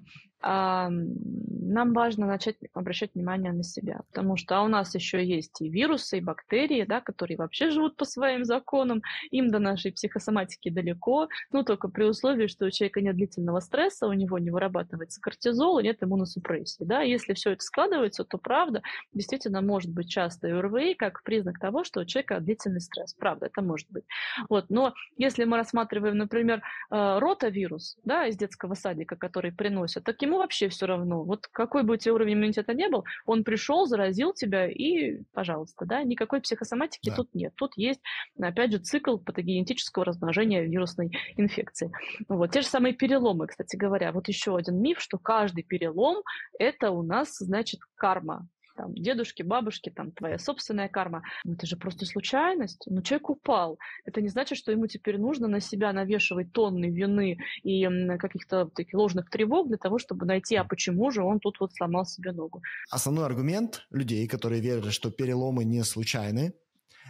нам 0.44 1.92
важно 1.94 2.26
начать 2.26 2.56
обращать 2.74 3.14
внимание 3.14 3.52
на 3.52 3.62
себя, 3.62 4.00
потому 4.12 4.36
что 4.36 4.60
у 4.60 4.68
нас 4.68 4.94
еще 4.94 5.24
есть 5.24 5.60
и 5.62 5.68
вирусы, 5.68 6.18
и 6.18 6.20
бактерии, 6.20 6.84
да, 6.84 7.00
которые 7.00 7.38
вообще 7.38 7.70
живут 7.70 7.96
по 7.96 8.04
своим 8.04 8.44
законам, 8.44 9.02
им 9.30 9.50
до 9.50 9.58
нашей 9.58 9.92
психосоматики 9.92 10.68
далеко, 10.68 11.28
ну 11.50 11.64
только 11.64 11.88
при 11.88 12.04
условии, 12.04 12.46
что 12.46 12.66
у 12.66 12.70
человека 12.70 13.00
нет 13.00 13.16
длительного 13.16 13.60
стресса, 13.60 14.06
у 14.06 14.12
него 14.12 14.38
не 14.38 14.50
вырабатывается 14.50 15.20
кортизол, 15.20 15.78
и 15.78 15.84
нет 15.84 16.02
иммуносупрессии. 16.02 16.84
Да. 16.84 17.00
Если 17.00 17.32
все 17.32 17.52
это 17.52 17.64
складывается, 17.64 18.24
то 18.24 18.36
правда, 18.36 18.82
действительно 19.14 19.62
может 19.62 19.90
быть 19.90 20.10
часто 20.10 20.48
ОРВИ 20.58 20.94
как 20.94 21.22
признак 21.22 21.58
того, 21.58 21.84
что 21.84 22.00
у 22.00 22.04
человека 22.04 22.40
длительный 22.40 22.80
стресс. 22.80 23.14
Правда, 23.14 23.46
это 23.46 23.62
может 23.62 23.86
быть. 23.90 24.04
Вот. 24.48 24.66
Но 24.68 24.92
если 25.16 25.44
мы 25.44 25.56
рассматриваем, 25.56 26.18
например, 26.18 26.62
э, 26.90 27.18
ротавирус 27.18 27.96
да, 28.04 28.26
из 28.26 28.36
детского 28.36 28.74
садика, 28.74 29.16
который 29.16 29.52
приносят, 29.52 30.04
таким 30.04 30.33
ему 30.33 30.33
вообще 30.38 30.68
все 30.68 30.86
равно. 30.86 31.22
Вот 31.24 31.46
какой 31.46 31.82
бы 31.82 31.94
у 31.94 31.96
тебя 31.96 32.14
уровень 32.14 32.34
иммунитета 32.34 32.74
не 32.74 32.88
был, 32.88 33.04
он 33.26 33.44
пришел, 33.44 33.86
заразил 33.86 34.32
тебя 34.32 34.68
и, 34.68 35.22
пожалуйста, 35.32 35.84
да, 35.86 36.02
никакой 36.02 36.40
психосоматики 36.40 37.10
да. 37.10 37.16
тут 37.16 37.34
нет. 37.34 37.52
Тут 37.56 37.72
есть, 37.76 38.00
опять 38.38 38.72
же, 38.72 38.78
цикл 38.78 39.18
патогенетического 39.18 40.04
размножения 40.04 40.64
вирусной 40.64 41.10
инфекции. 41.36 41.92
Вот. 42.28 42.52
Те 42.52 42.62
же 42.62 42.66
самые 42.66 42.94
переломы, 42.94 43.46
кстати 43.46 43.76
говоря. 43.76 44.12
Вот 44.12 44.28
еще 44.28 44.56
один 44.56 44.80
миф, 44.80 45.00
что 45.00 45.18
каждый 45.18 45.64
перелом– 45.64 46.22
это 46.58 46.90
у 46.90 47.02
нас, 47.02 47.36
значит, 47.38 47.80
карма 47.96 48.48
там, 48.76 48.94
дедушки, 48.94 49.42
бабушки, 49.42 49.90
там, 49.90 50.10
твоя 50.12 50.38
собственная 50.38 50.88
карма. 50.88 51.22
Ну, 51.44 51.54
это 51.54 51.66
же 51.66 51.76
просто 51.76 52.06
случайность. 52.06 52.84
Ну, 52.86 53.02
человек 53.02 53.30
упал. 53.30 53.78
Это 54.04 54.20
не 54.20 54.28
значит, 54.28 54.58
что 54.58 54.72
ему 54.72 54.86
теперь 54.86 55.18
нужно 55.18 55.48
на 55.48 55.60
себя 55.60 55.92
навешивать 55.92 56.52
тонны 56.52 56.90
вины 56.90 57.38
и 57.62 57.86
каких-то 58.18 58.66
таких 58.66 58.94
ложных 58.94 59.30
тревог 59.30 59.68
для 59.68 59.78
того, 59.78 59.98
чтобы 59.98 60.26
найти, 60.26 60.56
а 60.56 60.64
почему 60.64 61.10
же 61.10 61.22
он 61.22 61.40
тут 61.40 61.60
вот 61.60 61.72
сломал 61.72 62.04
себе 62.04 62.32
ногу. 62.32 62.62
Основной 62.90 63.26
аргумент 63.26 63.86
людей, 63.90 64.26
которые 64.28 64.60
верят, 64.60 64.92
что 64.92 65.10
переломы 65.10 65.64
не 65.64 65.82
случайны, 65.84 66.52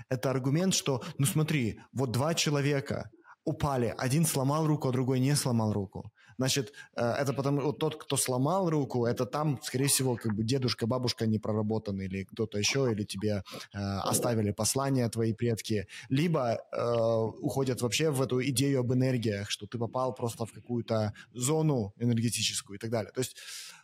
это 0.09 0.31
аргумент, 0.31 0.75
что, 0.75 1.03
ну 1.19 1.27
смотри, 1.27 1.81
вот 1.93 2.11
два 2.11 2.35
человека 2.35 3.11
упали, 3.45 3.95
один 3.97 4.25
сломал 4.25 4.67
руку, 4.67 4.89
а 4.89 4.93
другой 4.93 5.21
не 5.21 5.35
сломал 5.35 5.73
руку. 5.73 6.11
Значит, 6.39 6.73
э, 6.97 7.03
это 7.03 7.33
потому, 7.33 7.61
вот 7.61 7.79
тот, 7.79 7.97
кто 7.97 8.17
сломал 8.17 8.71
руку, 8.71 9.07
это 9.07 9.27
там, 9.27 9.61
скорее 9.63 9.87
всего, 9.87 10.17
как 10.17 10.35
бы 10.35 10.45
дедушка, 10.45 10.87
бабушка 10.87 11.27
не 11.27 11.39
проработаны, 11.39 12.03
или 12.03 12.25
кто-то 12.25 12.59
еще, 12.59 12.91
или 12.93 13.05
тебе 13.05 13.43
э, 13.73 13.79
оставили 13.79 14.53
послание 14.53 15.09
твои 15.09 15.33
предки, 15.33 15.87
либо 16.09 16.61
э, 16.73 16.95
уходят 17.41 17.83
вообще 17.83 18.11
в 18.11 18.23
эту 18.23 18.43
идею 18.45 18.81
об 18.81 18.93
энергиях, 18.93 19.51
что 19.51 19.67
ты 19.67 19.79
попал 19.79 20.15
просто 20.15 20.47
в 20.47 20.53
какую-то 20.53 21.13
зону 21.33 21.93
энергетическую 21.99 22.77
и 22.77 22.81
так 22.81 22.91
далее. 22.91 23.13
То 23.13 23.21
есть 23.21 23.37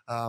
э, 0.09 0.29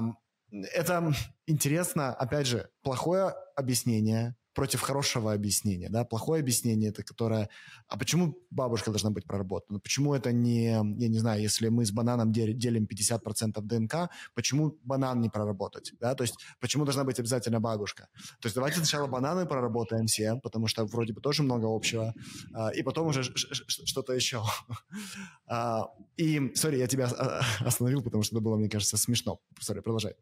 это 0.74 1.14
интересно, 1.48 2.14
опять 2.14 2.48
же, 2.48 2.70
плохое 2.82 3.34
объяснение, 3.56 4.36
против 4.54 4.82
хорошего 4.82 5.34
объяснения, 5.34 5.90
да, 5.90 6.04
плохое 6.04 6.42
объяснение 6.42 6.90
это 6.90 7.04
которое, 7.04 7.50
а 7.88 7.98
почему 7.98 8.38
бабушка 8.50 8.92
должна 8.92 9.10
быть 9.10 9.26
проработана, 9.26 9.80
почему 9.80 10.14
это 10.14 10.32
не, 10.32 10.66
я 10.66 11.08
не 11.08 11.20
знаю, 11.20 11.42
если 11.42 11.70
мы 11.70 11.86
с 11.86 11.92
бананом 11.92 12.32
делим 12.32 12.86
50% 12.86 13.62
ДНК, 13.62 14.10
почему 14.34 14.78
банан 14.84 15.22
не 15.22 15.30
проработать, 15.30 15.94
да, 16.00 16.16
то 16.16 16.24
есть 16.24 16.36
почему 16.60 16.86
должна 16.86 17.04
быть 17.04 17.20
обязательно 17.20 17.60
бабушка, 17.60 18.08
то 18.40 18.48
есть 18.48 18.56
давайте 18.56 18.78
сначала 18.78 19.08
бананы 19.08 19.46
проработаем 19.46 20.08
все, 20.08 20.40
потому 20.44 20.68
что 20.68 20.86
вроде 20.86 21.14
бы 21.14 21.22
тоже 21.22 21.44
много 21.44 21.66
общего, 21.68 22.14
а, 22.54 22.70
и 22.70 22.84
потом 22.84 23.08
уже 23.08 23.24
что-то 23.24 24.14
еще. 24.14 24.42
А, 25.54 25.90
и, 26.16 26.56
сори, 26.56 26.78
я 26.78 26.88
тебя 26.88 27.08
а, 27.08 27.42
остановил, 27.66 28.02
потому 28.02 28.24
что 28.24 28.36
это 28.38 28.42
было, 28.42 28.56
мне 28.56 28.70
кажется, 28.70 28.96
смешно. 28.96 29.42
Сори, 29.60 29.82
продолжай. 29.82 30.16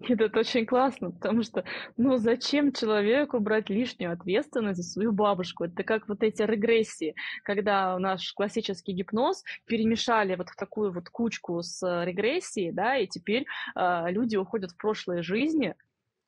Нет, 0.00 0.20
это 0.20 0.40
очень 0.40 0.66
классно, 0.66 1.10
потому 1.10 1.42
что, 1.42 1.64
ну, 1.96 2.18
зачем 2.18 2.70
человеку 2.70 3.40
брать 3.40 3.70
лишнюю 3.74 4.12
ответственность 4.12 4.82
за 4.82 4.88
свою 4.88 5.12
бабушку. 5.12 5.64
Это 5.64 5.82
как 5.82 6.08
вот 6.08 6.22
эти 6.22 6.42
регрессии, 6.42 7.14
когда 7.44 7.98
наш 7.98 8.32
классический 8.32 8.92
гипноз 8.92 9.44
перемешали 9.66 10.34
вот 10.36 10.48
в 10.48 10.56
такую 10.56 10.92
вот 10.92 11.08
кучку 11.08 11.62
с 11.62 11.82
регрессией, 12.04 12.72
да, 12.72 12.96
и 12.96 13.06
теперь 13.06 13.46
э, 13.74 14.10
люди 14.10 14.36
уходят 14.36 14.72
в 14.72 14.76
прошлые 14.76 15.22
жизни, 15.22 15.74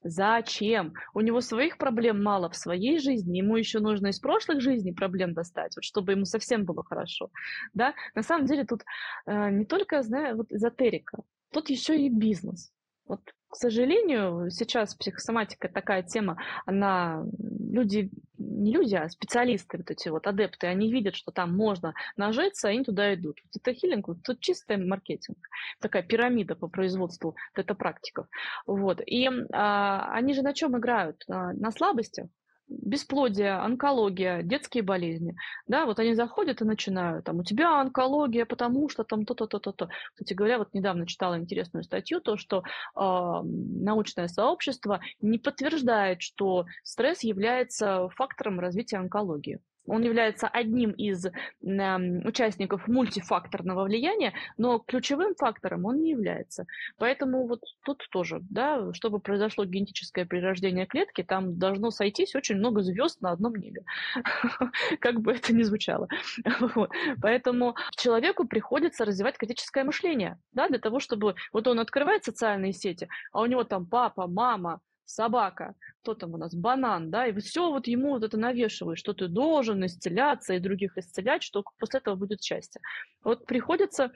Зачем? 0.08 0.94
У 1.14 1.20
него 1.20 1.40
своих 1.40 1.78
проблем 1.78 2.22
мало 2.22 2.48
в 2.48 2.56
своей 2.56 3.00
жизни, 3.00 3.38
ему 3.38 3.56
еще 3.56 3.80
нужно 3.80 4.08
из 4.08 4.20
прошлых 4.20 4.60
жизней 4.60 4.92
проблем 4.92 5.34
достать, 5.34 5.74
вот, 5.74 5.84
чтобы 5.84 6.12
ему 6.12 6.24
совсем 6.24 6.64
было 6.64 6.84
хорошо. 6.84 7.30
Да? 7.74 7.92
На 8.14 8.22
самом 8.22 8.46
деле 8.46 8.64
тут 8.64 8.82
э, 9.26 9.50
не 9.50 9.64
только, 9.64 10.02
знаю, 10.02 10.36
вот 10.36 10.52
эзотерика, 10.52 11.18
тут 11.50 11.70
еще 11.70 11.98
и 11.98 12.08
бизнес. 12.08 12.72
Вот 13.06 13.20
к 13.48 13.56
сожалению, 13.56 14.50
сейчас 14.50 14.94
психосоматика 14.94 15.68
такая 15.68 16.02
тема, 16.02 16.36
она 16.66 17.24
люди, 17.38 18.10
не 18.38 18.72
люди, 18.72 18.94
а 18.94 19.08
специалисты, 19.08 19.78
вот 19.78 19.90
эти 19.90 20.08
вот 20.08 20.26
адепты, 20.26 20.66
они 20.66 20.92
видят, 20.92 21.14
что 21.14 21.30
там 21.30 21.56
можно 21.56 21.94
нажиться, 22.16 22.68
они 22.68 22.84
туда 22.84 23.14
идут. 23.14 23.38
Вот 23.44 23.62
это 23.62 23.72
хилинг, 23.72 24.08
вот 24.08 24.18
это 24.22 24.36
чистый 24.38 24.76
маркетинг, 24.76 25.38
такая 25.80 26.02
пирамида 26.02 26.54
по 26.56 26.68
производству 26.68 27.36
тета-практиков. 27.54 28.26
Вот. 28.66 29.00
И 29.06 29.28
а, 29.52 30.08
они 30.12 30.34
же 30.34 30.42
на 30.42 30.52
чем 30.52 30.76
играют? 30.76 31.24
На 31.28 31.70
слабостях 31.70 32.26
бесплодие, 32.68 33.52
онкология, 33.52 34.42
детские 34.42 34.82
болезни. 34.82 35.36
Да, 35.66 35.86
вот 35.86 35.98
они 35.98 36.14
заходят 36.14 36.60
и 36.60 36.64
начинают, 36.64 37.24
там, 37.24 37.38
у 37.38 37.44
тебя 37.44 37.80
онкология, 37.80 38.44
потому 38.44 38.88
что 38.88 39.04
там 39.04 39.24
то-то, 39.24 39.46
то-то, 39.46 39.72
то. 39.72 39.88
Кстати 40.14 40.34
говоря, 40.34 40.58
вот 40.58 40.74
недавно 40.74 41.06
читала 41.06 41.38
интересную 41.38 41.84
статью, 41.84 42.20
то, 42.20 42.36
что 42.36 42.62
э, 42.62 43.40
научное 43.44 44.28
сообщество 44.28 45.00
не 45.20 45.38
подтверждает, 45.38 46.22
что 46.22 46.66
стресс 46.82 47.22
является 47.22 48.08
фактором 48.10 48.60
развития 48.60 48.96
онкологии. 48.96 49.60
Он 49.86 50.02
является 50.02 50.48
одним 50.48 50.90
из 50.92 51.26
участников 51.62 52.86
мультифакторного 52.88 53.84
влияния, 53.84 54.32
но 54.56 54.78
ключевым 54.78 55.34
фактором 55.34 55.84
он 55.84 56.02
не 56.02 56.10
является. 56.10 56.66
Поэтому 56.98 57.46
вот 57.46 57.60
тут 57.84 58.06
тоже, 58.10 58.40
да, 58.50 58.92
чтобы 58.92 59.20
произошло 59.20 59.64
генетическое 59.64 60.24
перерождение 60.24 60.86
клетки, 60.86 61.22
там 61.22 61.58
должно 61.58 61.90
сойтись 61.90 62.34
очень 62.34 62.56
много 62.56 62.82
звезд 62.82 63.20
на 63.20 63.32
одном 63.32 63.54
небе. 63.54 63.84
Как 65.00 65.20
бы 65.20 65.32
это 65.32 65.54
ни 65.54 65.62
звучало. 65.62 66.08
Поэтому 67.22 67.74
человеку 67.96 68.46
приходится 68.46 69.04
развивать 69.04 69.38
критическое 69.38 69.84
мышление, 69.84 70.38
да, 70.52 70.68
для 70.68 70.78
того, 70.78 71.00
чтобы 71.00 71.34
вот 71.52 71.66
он 71.66 71.80
открывает 71.80 72.24
социальные 72.24 72.72
сети, 72.72 73.08
а 73.32 73.40
у 73.40 73.46
него 73.46 73.64
там 73.64 73.86
папа, 73.86 74.26
мама, 74.26 74.80
собака, 75.06 75.74
кто 76.02 76.14
там 76.14 76.34
у 76.34 76.36
нас, 76.36 76.54
банан, 76.54 77.10
да, 77.10 77.26
и 77.26 77.38
все 77.40 77.70
вот 77.70 77.86
ему 77.86 78.10
вот 78.10 78.24
это 78.24 78.36
навешивают, 78.36 78.98
что 78.98 79.14
ты 79.14 79.28
должен 79.28 79.84
исцеляться 79.86 80.54
и 80.54 80.60
других 80.60 80.98
исцелять, 80.98 81.42
что 81.42 81.64
после 81.78 82.00
этого 82.00 82.16
будет 82.16 82.42
счастье. 82.42 82.80
Вот 83.24 83.46
приходится 83.46 84.10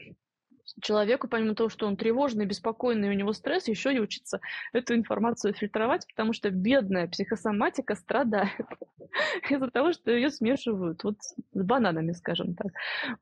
человеку, 0.80 1.28
помимо 1.28 1.54
того, 1.54 1.68
что 1.68 1.86
он 1.86 1.96
тревожный, 1.96 2.46
беспокойный, 2.46 3.10
у 3.10 3.12
него 3.12 3.32
стресс, 3.32 3.68
еще 3.68 3.94
и 3.94 4.00
учиться 4.00 4.40
эту 4.72 4.94
информацию 4.94 5.54
фильтровать, 5.54 6.06
потому 6.08 6.32
что 6.32 6.50
бедная 6.50 7.08
психосоматика 7.08 7.94
страдает 7.94 8.66
из-за 9.50 9.70
того, 9.70 9.92
что 9.92 10.10
ее 10.10 10.30
смешивают 10.30 11.04
вот 11.04 11.16
с 11.22 11.34
бананами, 11.52 12.12
скажем 12.12 12.54
так. 12.54 12.72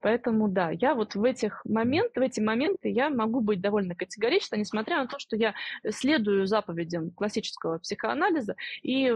Поэтому 0.01 0.49
да, 0.49 0.71
я 0.71 0.95
вот 0.95 1.15
в 1.15 1.25
этих 1.25 1.65
моментах, 1.65 2.23
в 2.23 2.27
эти 2.27 2.41
моменты 2.41 2.89
я 2.89 3.11
могу 3.11 3.41
быть 3.41 3.61
довольно 3.61 3.95
категорична, 3.95 4.57
несмотря 4.57 4.99
на 4.99 5.07
то, 5.07 5.19
что 5.19 5.37
я 5.37 5.55
следую 5.89 6.47
заповедям 6.47 7.11
классического 7.11 7.79
психоанализа 7.79 8.57
и 8.83 9.13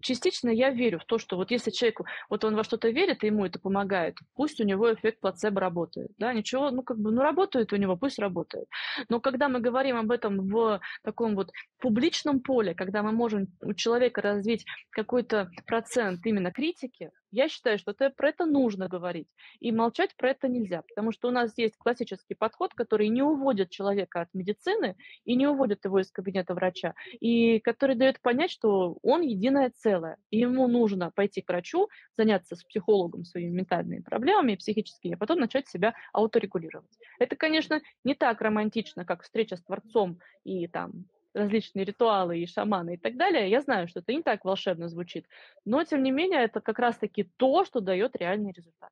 частично 0.00 0.48
я 0.50 0.70
верю 0.70 0.98
в 0.98 1.04
то, 1.04 1.18
что 1.18 1.36
вот 1.36 1.50
если 1.50 1.70
человеку, 1.70 2.06
вот 2.28 2.44
он 2.44 2.56
во 2.56 2.64
что-то 2.64 2.88
верит, 2.90 3.24
и 3.24 3.26
ему 3.26 3.44
это 3.44 3.58
помогает, 3.58 4.16
пусть 4.34 4.60
у 4.60 4.64
него 4.64 4.92
эффект 4.92 5.20
плацебо 5.20 5.60
работает, 5.60 6.10
да, 6.18 6.32
ничего, 6.32 6.70
ну, 6.70 6.82
как 6.82 6.98
бы, 6.98 7.10
ну, 7.10 7.22
работает 7.22 7.72
у 7.72 7.76
него, 7.76 7.96
пусть 7.96 8.18
работает. 8.18 8.66
Но 9.08 9.20
когда 9.20 9.48
мы 9.48 9.60
говорим 9.60 9.96
об 9.96 10.10
этом 10.10 10.48
в 10.48 10.80
таком 11.02 11.34
вот 11.34 11.50
публичном 11.80 12.40
поле, 12.40 12.74
когда 12.74 13.02
мы 13.02 13.12
можем 13.12 13.46
у 13.62 13.72
человека 13.74 14.20
развить 14.20 14.64
какой-то 14.90 15.50
процент 15.66 16.24
именно 16.26 16.52
критики, 16.52 17.10
я 17.30 17.48
считаю, 17.48 17.78
что 17.78 17.94
про 17.94 18.28
это 18.28 18.46
нужно 18.46 18.88
говорить. 18.88 19.28
И 19.60 19.72
молчать 19.72 20.14
про 20.16 20.30
это 20.30 20.48
нельзя, 20.48 20.82
потому 20.82 21.12
что 21.12 21.28
у 21.28 21.30
нас 21.30 21.56
есть 21.56 21.76
классический 21.76 22.34
подход, 22.34 22.74
который 22.74 23.08
не 23.08 23.22
уводит 23.22 23.70
человека 23.70 24.22
от 24.22 24.28
медицины 24.34 24.96
и 25.24 25.36
не 25.36 25.46
уводит 25.46 25.84
его 25.84 26.00
из 26.00 26.10
кабинета 26.10 26.54
врача, 26.54 26.94
и 27.20 27.60
который 27.60 27.96
дает 27.96 28.20
понять, 28.20 28.50
что 28.50 28.98
он 29.02 29.22
единое 29.22 29.70
целое, 29.70 30.16
и 30.30 30.38
ему 30.38 30.68
нужно 30.68 31.10
пойти 31.10 31.42
к 31.42 31.48
врачу, 31.48 31.88
заняться 32.16 32.56
с 32.56 32.64
психологом 32.64 33.24
своими 33.24 33.50
ментальными 33.50 34.00
проблемами 34.00 34.56
психическими, 34.56 35.14
а 35.14 35.18
потом 35.18 35.40
начать 35.40 35.68
себя 35.68 35.94
ауторегулировать. 36.12 36.98
Это, 37.18 37.36
конечно, 37.36 37.80
не 38.04 38.14
так 38.14 38.40
романтично, 38.40 39.04
как 39.04 39.22
встреча 39.22 39.56
с 39.56 39.62
Творцом 39.62 40.18
и 40.44 40.66
там 40.66 41.06
различные 41.38 41.84
ритуалы 41.84 42.38
и 42.38 42.46
шаманы 42.46 42.94
и 42.94 42.96
так 42.98 43.16
далее, 43.16 43.50
я 43.50 43.60
знаю, 43.62 43.88
что 43.88 44.00
это 44.00 44.12
не 44.12 44.22
так 44.22 44.44
волшебно 44.44 44.88
звучит, 44.88 45.26
но, 45.64 45.84
тем 45.84 46.02
не 46.02 46.10
менее, 46.10 46.44
это 46.44 46.60
как 46.60 46.78
раз-таки 46.78 47.24
то, 47.36 47.64
что 47.64 47.80
дает 47.80 48.16
реальный 48.16 48.52
результат. 48.52 48.90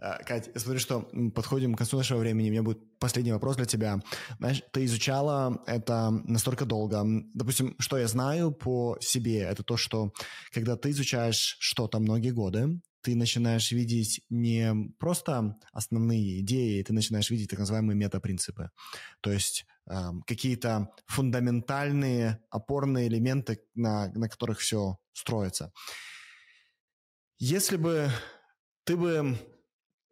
А, 0.00 0.22
Кать, 0.22 0.50
смотри, 0.54 0.78
что 0.78 1.08
подходим 1.34 1.74
к 1.74 1.78
концу 1.78 1.96
нашего 1.96 2.20
времени. 2.20 2.48
У 2.48 2.52
меня 2.52 2.62
будет 2.62 2.98
последний 3.00 3.32
вопрос 3.32 3.56
для 3.56 3.64
тебя. 3.64 4.00
Знаешь, 4.38 4.62
ты 4.72 4.84
изучала 4.84 5.60
это 5.66 6.10
настолько 6.24 6.64
долго. 6.66 7.04
Допустим, 7.34 7.74
что 7.80 7.98
я 7.98 8.06
знаю 8.06 8.52
по 8.52 8.96
себе, 9.00 9.40
это 9.40 9.64
то, 9.64 9.76
что 9.76 10.12
когда 10.52 10.76
ты 10.76 10.90
изучаешь 10.90 11.56
что-то 11.58 11.98
многие 11.98 12.30
годы, 12.30 12.80
ты 13.02 13.16
начинаешь 13.16 13.72
видеть 13.72 14.20
не 14.28 14.72
просто 14.98 15.56
основные 15.72 16.40
идеи, 16.40 16.82
ты 16.82 16.92
начинаешь 16.92 17.30
видеть 17.30 17.50
так 17.50 17.58
называемые 17.58 17.96
метапринципы. 17.96 18.70
То 19.20 19.32
есть 19.32 19.66
какие-то 20.26 20.92
фундаментальные 21.06 22.42
опорные 22.50 23.08
элементы, 23.08 23.60
на, 23.74 24.08
на 24.12 24.28
которых 24.28 24.58
все 24.58 24.98
строится. 25.12 25.72
Если 27.38 27.76
бы 27.76 28.10
ты 28.84 28.96
бы... 28.96 29.38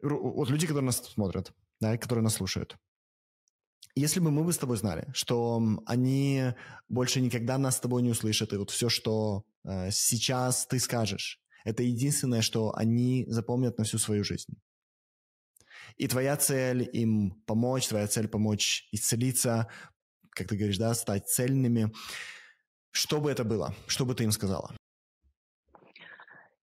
Вот 0.01 0.49
люди, 0.49 0.67
которые 0.67 0.85
нас 0.85 0.97
смотрят, 0.97 1.51
да, 1.79 1.97
которые 1.97 2.23
нас 2.23 2.35
слушают, 2.35 2.77
если 3.95 4.19
бы 4.19 4.29
мы 4.29 4.43
бы 4.43 4.53
с 4.53 4.57
тобой 4.59 4.77
знали, 4.77 5.07
что 5.13 5.59
они 5.87 6.53
больше 6.87 7.19
никогда 7.19 7.57
нас 7.57 7.77
с 7.77 7.79
тобой 7.79 8.03
не 8.03 8.11
услышат, 8.11 8.53
и 8.53 8.57
вот 8.57 8.69
все, 8.69 8.89
что 8.89 9.43
э, 9.67 9.89
сейчас 9.91 10.67
ты 10.67 10.79
скажешь, 10.79 11.39
это 11.65 11.81
единственное, 11.81 12.43
что 12.43 12.75
они 12.75 13.25
запомнят 13.27 13.79
на 13.79 13.83
всю 13.85 13.97
свою 13.97 14.23
жизнь. 14.23 14.53
И 15.95 16.07
твоя 16.07 16.35
цель 16.37 16.89
им 16.91 17.31
помочь, 17.45 17.87
твоя 17.87 18.07
цель 18.07 18.27
помочь 18.27 18.87
исцелиться, 18.91 19.67
как 20.31 20.47
ты 20.47 20.55
говоришь, 20.55 20.77
да, 20.77 20.93
стать 20.93 21.27
цельными. 21.27 21.91
что 22.91 23.19
бы 23.19 23.31
это 23.31 23.43
было? 23.43 23.73
Что 23.87 24.05
бы 24.05 24.13
ты 24.13 24.23
им 24.23 24.31
сказала? 24.31 24.75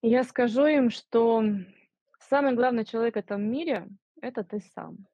Я 0.02 0.24
скажу 0.24 0.66
им, 0.66 0.90
что 0.90 1.42
самый 2.28 2.54
главный 2.54 2.84
человек 2.84 3.14
в 3.14 3.18
этом 3.18 3.42
мире— 3.50 3.88
это 4.20 4.44
ты 4.44 4.60
сам. 4.74 5.06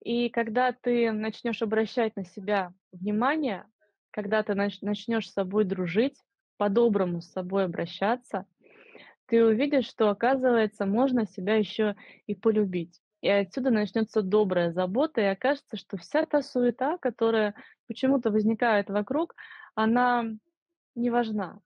И 0.00 0.28
когда 0.30 0.72
ты 0.72 1.12
начнешь 1.12 1.62
обращать 1.62 2.16
на 2.16 2.24
себя 2.24 2.74
внимание, 2.90 3.64
когда 4.10 4.42
ты 4.42 4.54
начнешь 4.54 5.28
с 5.28 5.32
собой 5.32 5.64
дружить, 5.64 6.16
по-доброму 6.56 7.20
с 7.20 7.32
собой 7.32 7.64
обращаться, 7.64 8.46
ты 9.26 9.44
увидишь, 9.44 9.86
что, 9.86 10.10
оказывается, 10.10 10.86
можно 10.86 11.26
себя 11.26 11.56
еще 11.56 11.96
и 12.26 12.34
полюбить. 12.34 13.01
И 13.22 13.28
отсюда 13.28 13.70
начнется 13.70 14.20
добрая 14.20 14.72
забота, 14.72 15.20
и 15.20 15.24
окажется, 15.24 15.76
что 15.76 15.96
вся 15.96 16.26
та 16.26 16.42
суета, 16.42 16.98
которая 16.98 17.54
почему-то 17.86 18.30
возникает 18.30 18.90
вокруг, 18.90 19.36
она 19.74 20.24
не 20.96 21.10
важна. 21.10 21.60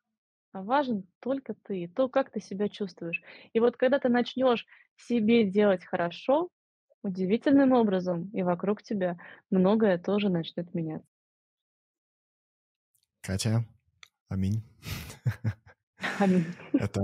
А 0.52 0.62
важен 0.62 1.08
только 1.20 1.54
ты, 1.62 1.88
то, 1.88 2.08
как 2.08 2.30
ты 2.30 2.40
себя 2.40 2.68
чувствуешь. 2.68 3.22
И 3.54 3.60
вот 3.60 3.76
когда 3.76 3.98
ты 3.98 4.10
начнешь 4.10 4.66
себе 4.96 5.44
делать 5.44 5.84
хорошо, 5.84 6.50
удивительным 7.02 7.72
образом, 7.72 8.30
и 8.34 8.42
вокруг 8.42 8.82
тебя 8.82 9.18
многое 9.50 9.98
тоже 9.98 10.28
начнет 10.28 10.74
меняться. 10.74 11.08
Катя, 13.22 13.64
аминь. 14.28 14.62
Аминь. 16.18 16.44
Это 16.74 17.00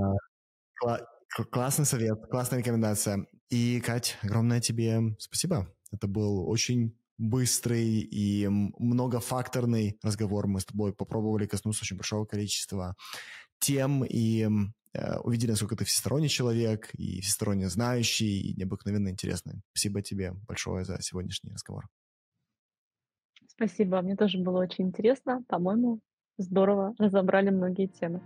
классный 1.51 1.87
совет, 1.87 2.27
классная 2.31 2.59
рекомендация. 2.59 3.27
И, 3.53 3.83
Кать, 3.83 4.17
огромное 4.23 4.63
тебе 4.63 5.15
спасибо. 5.19 5.69
Это 5.91 6.07
был 6.07 6.49
очень 6.49 6.97
быстрый 7.19 8.01
и 8.01 8.49
многофакторный 8.49 9.99
разговор. 10.03 10.47
Мы 10.47 10.61
с 10.61 10.65
тобой 10.65 10.95
попробовали 10.95 11.45
коснуться 11.45 11.83
очень 11.83 11.99
большого 11.99 12.25
количества 12.25 12.97
тем 13.59 14.07
и 14.07 14.49
э, 14.95 15.19
увидели, 15.19 15.51
насколько 15.51 15.77
ты 15.77 15.85
всесторонний 15.85 16.31
человек 16.31 16.95
и 16.95 17.21
всесторонне 17.21 17.69
знающий 17.69 18.41
и 18.41 18.59
необыкновенно 18.59 19.11
интересный. 19.11 19.61
Спасибо 19.75 20.01
тебе 20.01 20.33
большое 20.49 20.87
за 20.87 21.03
сегодняшний 21.03 21.53
разговор. 21.53 21.91
Спасибо, 23.49 24.01
мне 24.01 24.17
тоже 24.17 24.39
было 24.39 24.63
очень 24.63 24.87
интересно. 24.87 25.45
По-моему, 25.47 26.01
здорово 26.39 26.95
разобрали 26.99 27.51
многие 27.51 27.89
темы. 27.89 28.23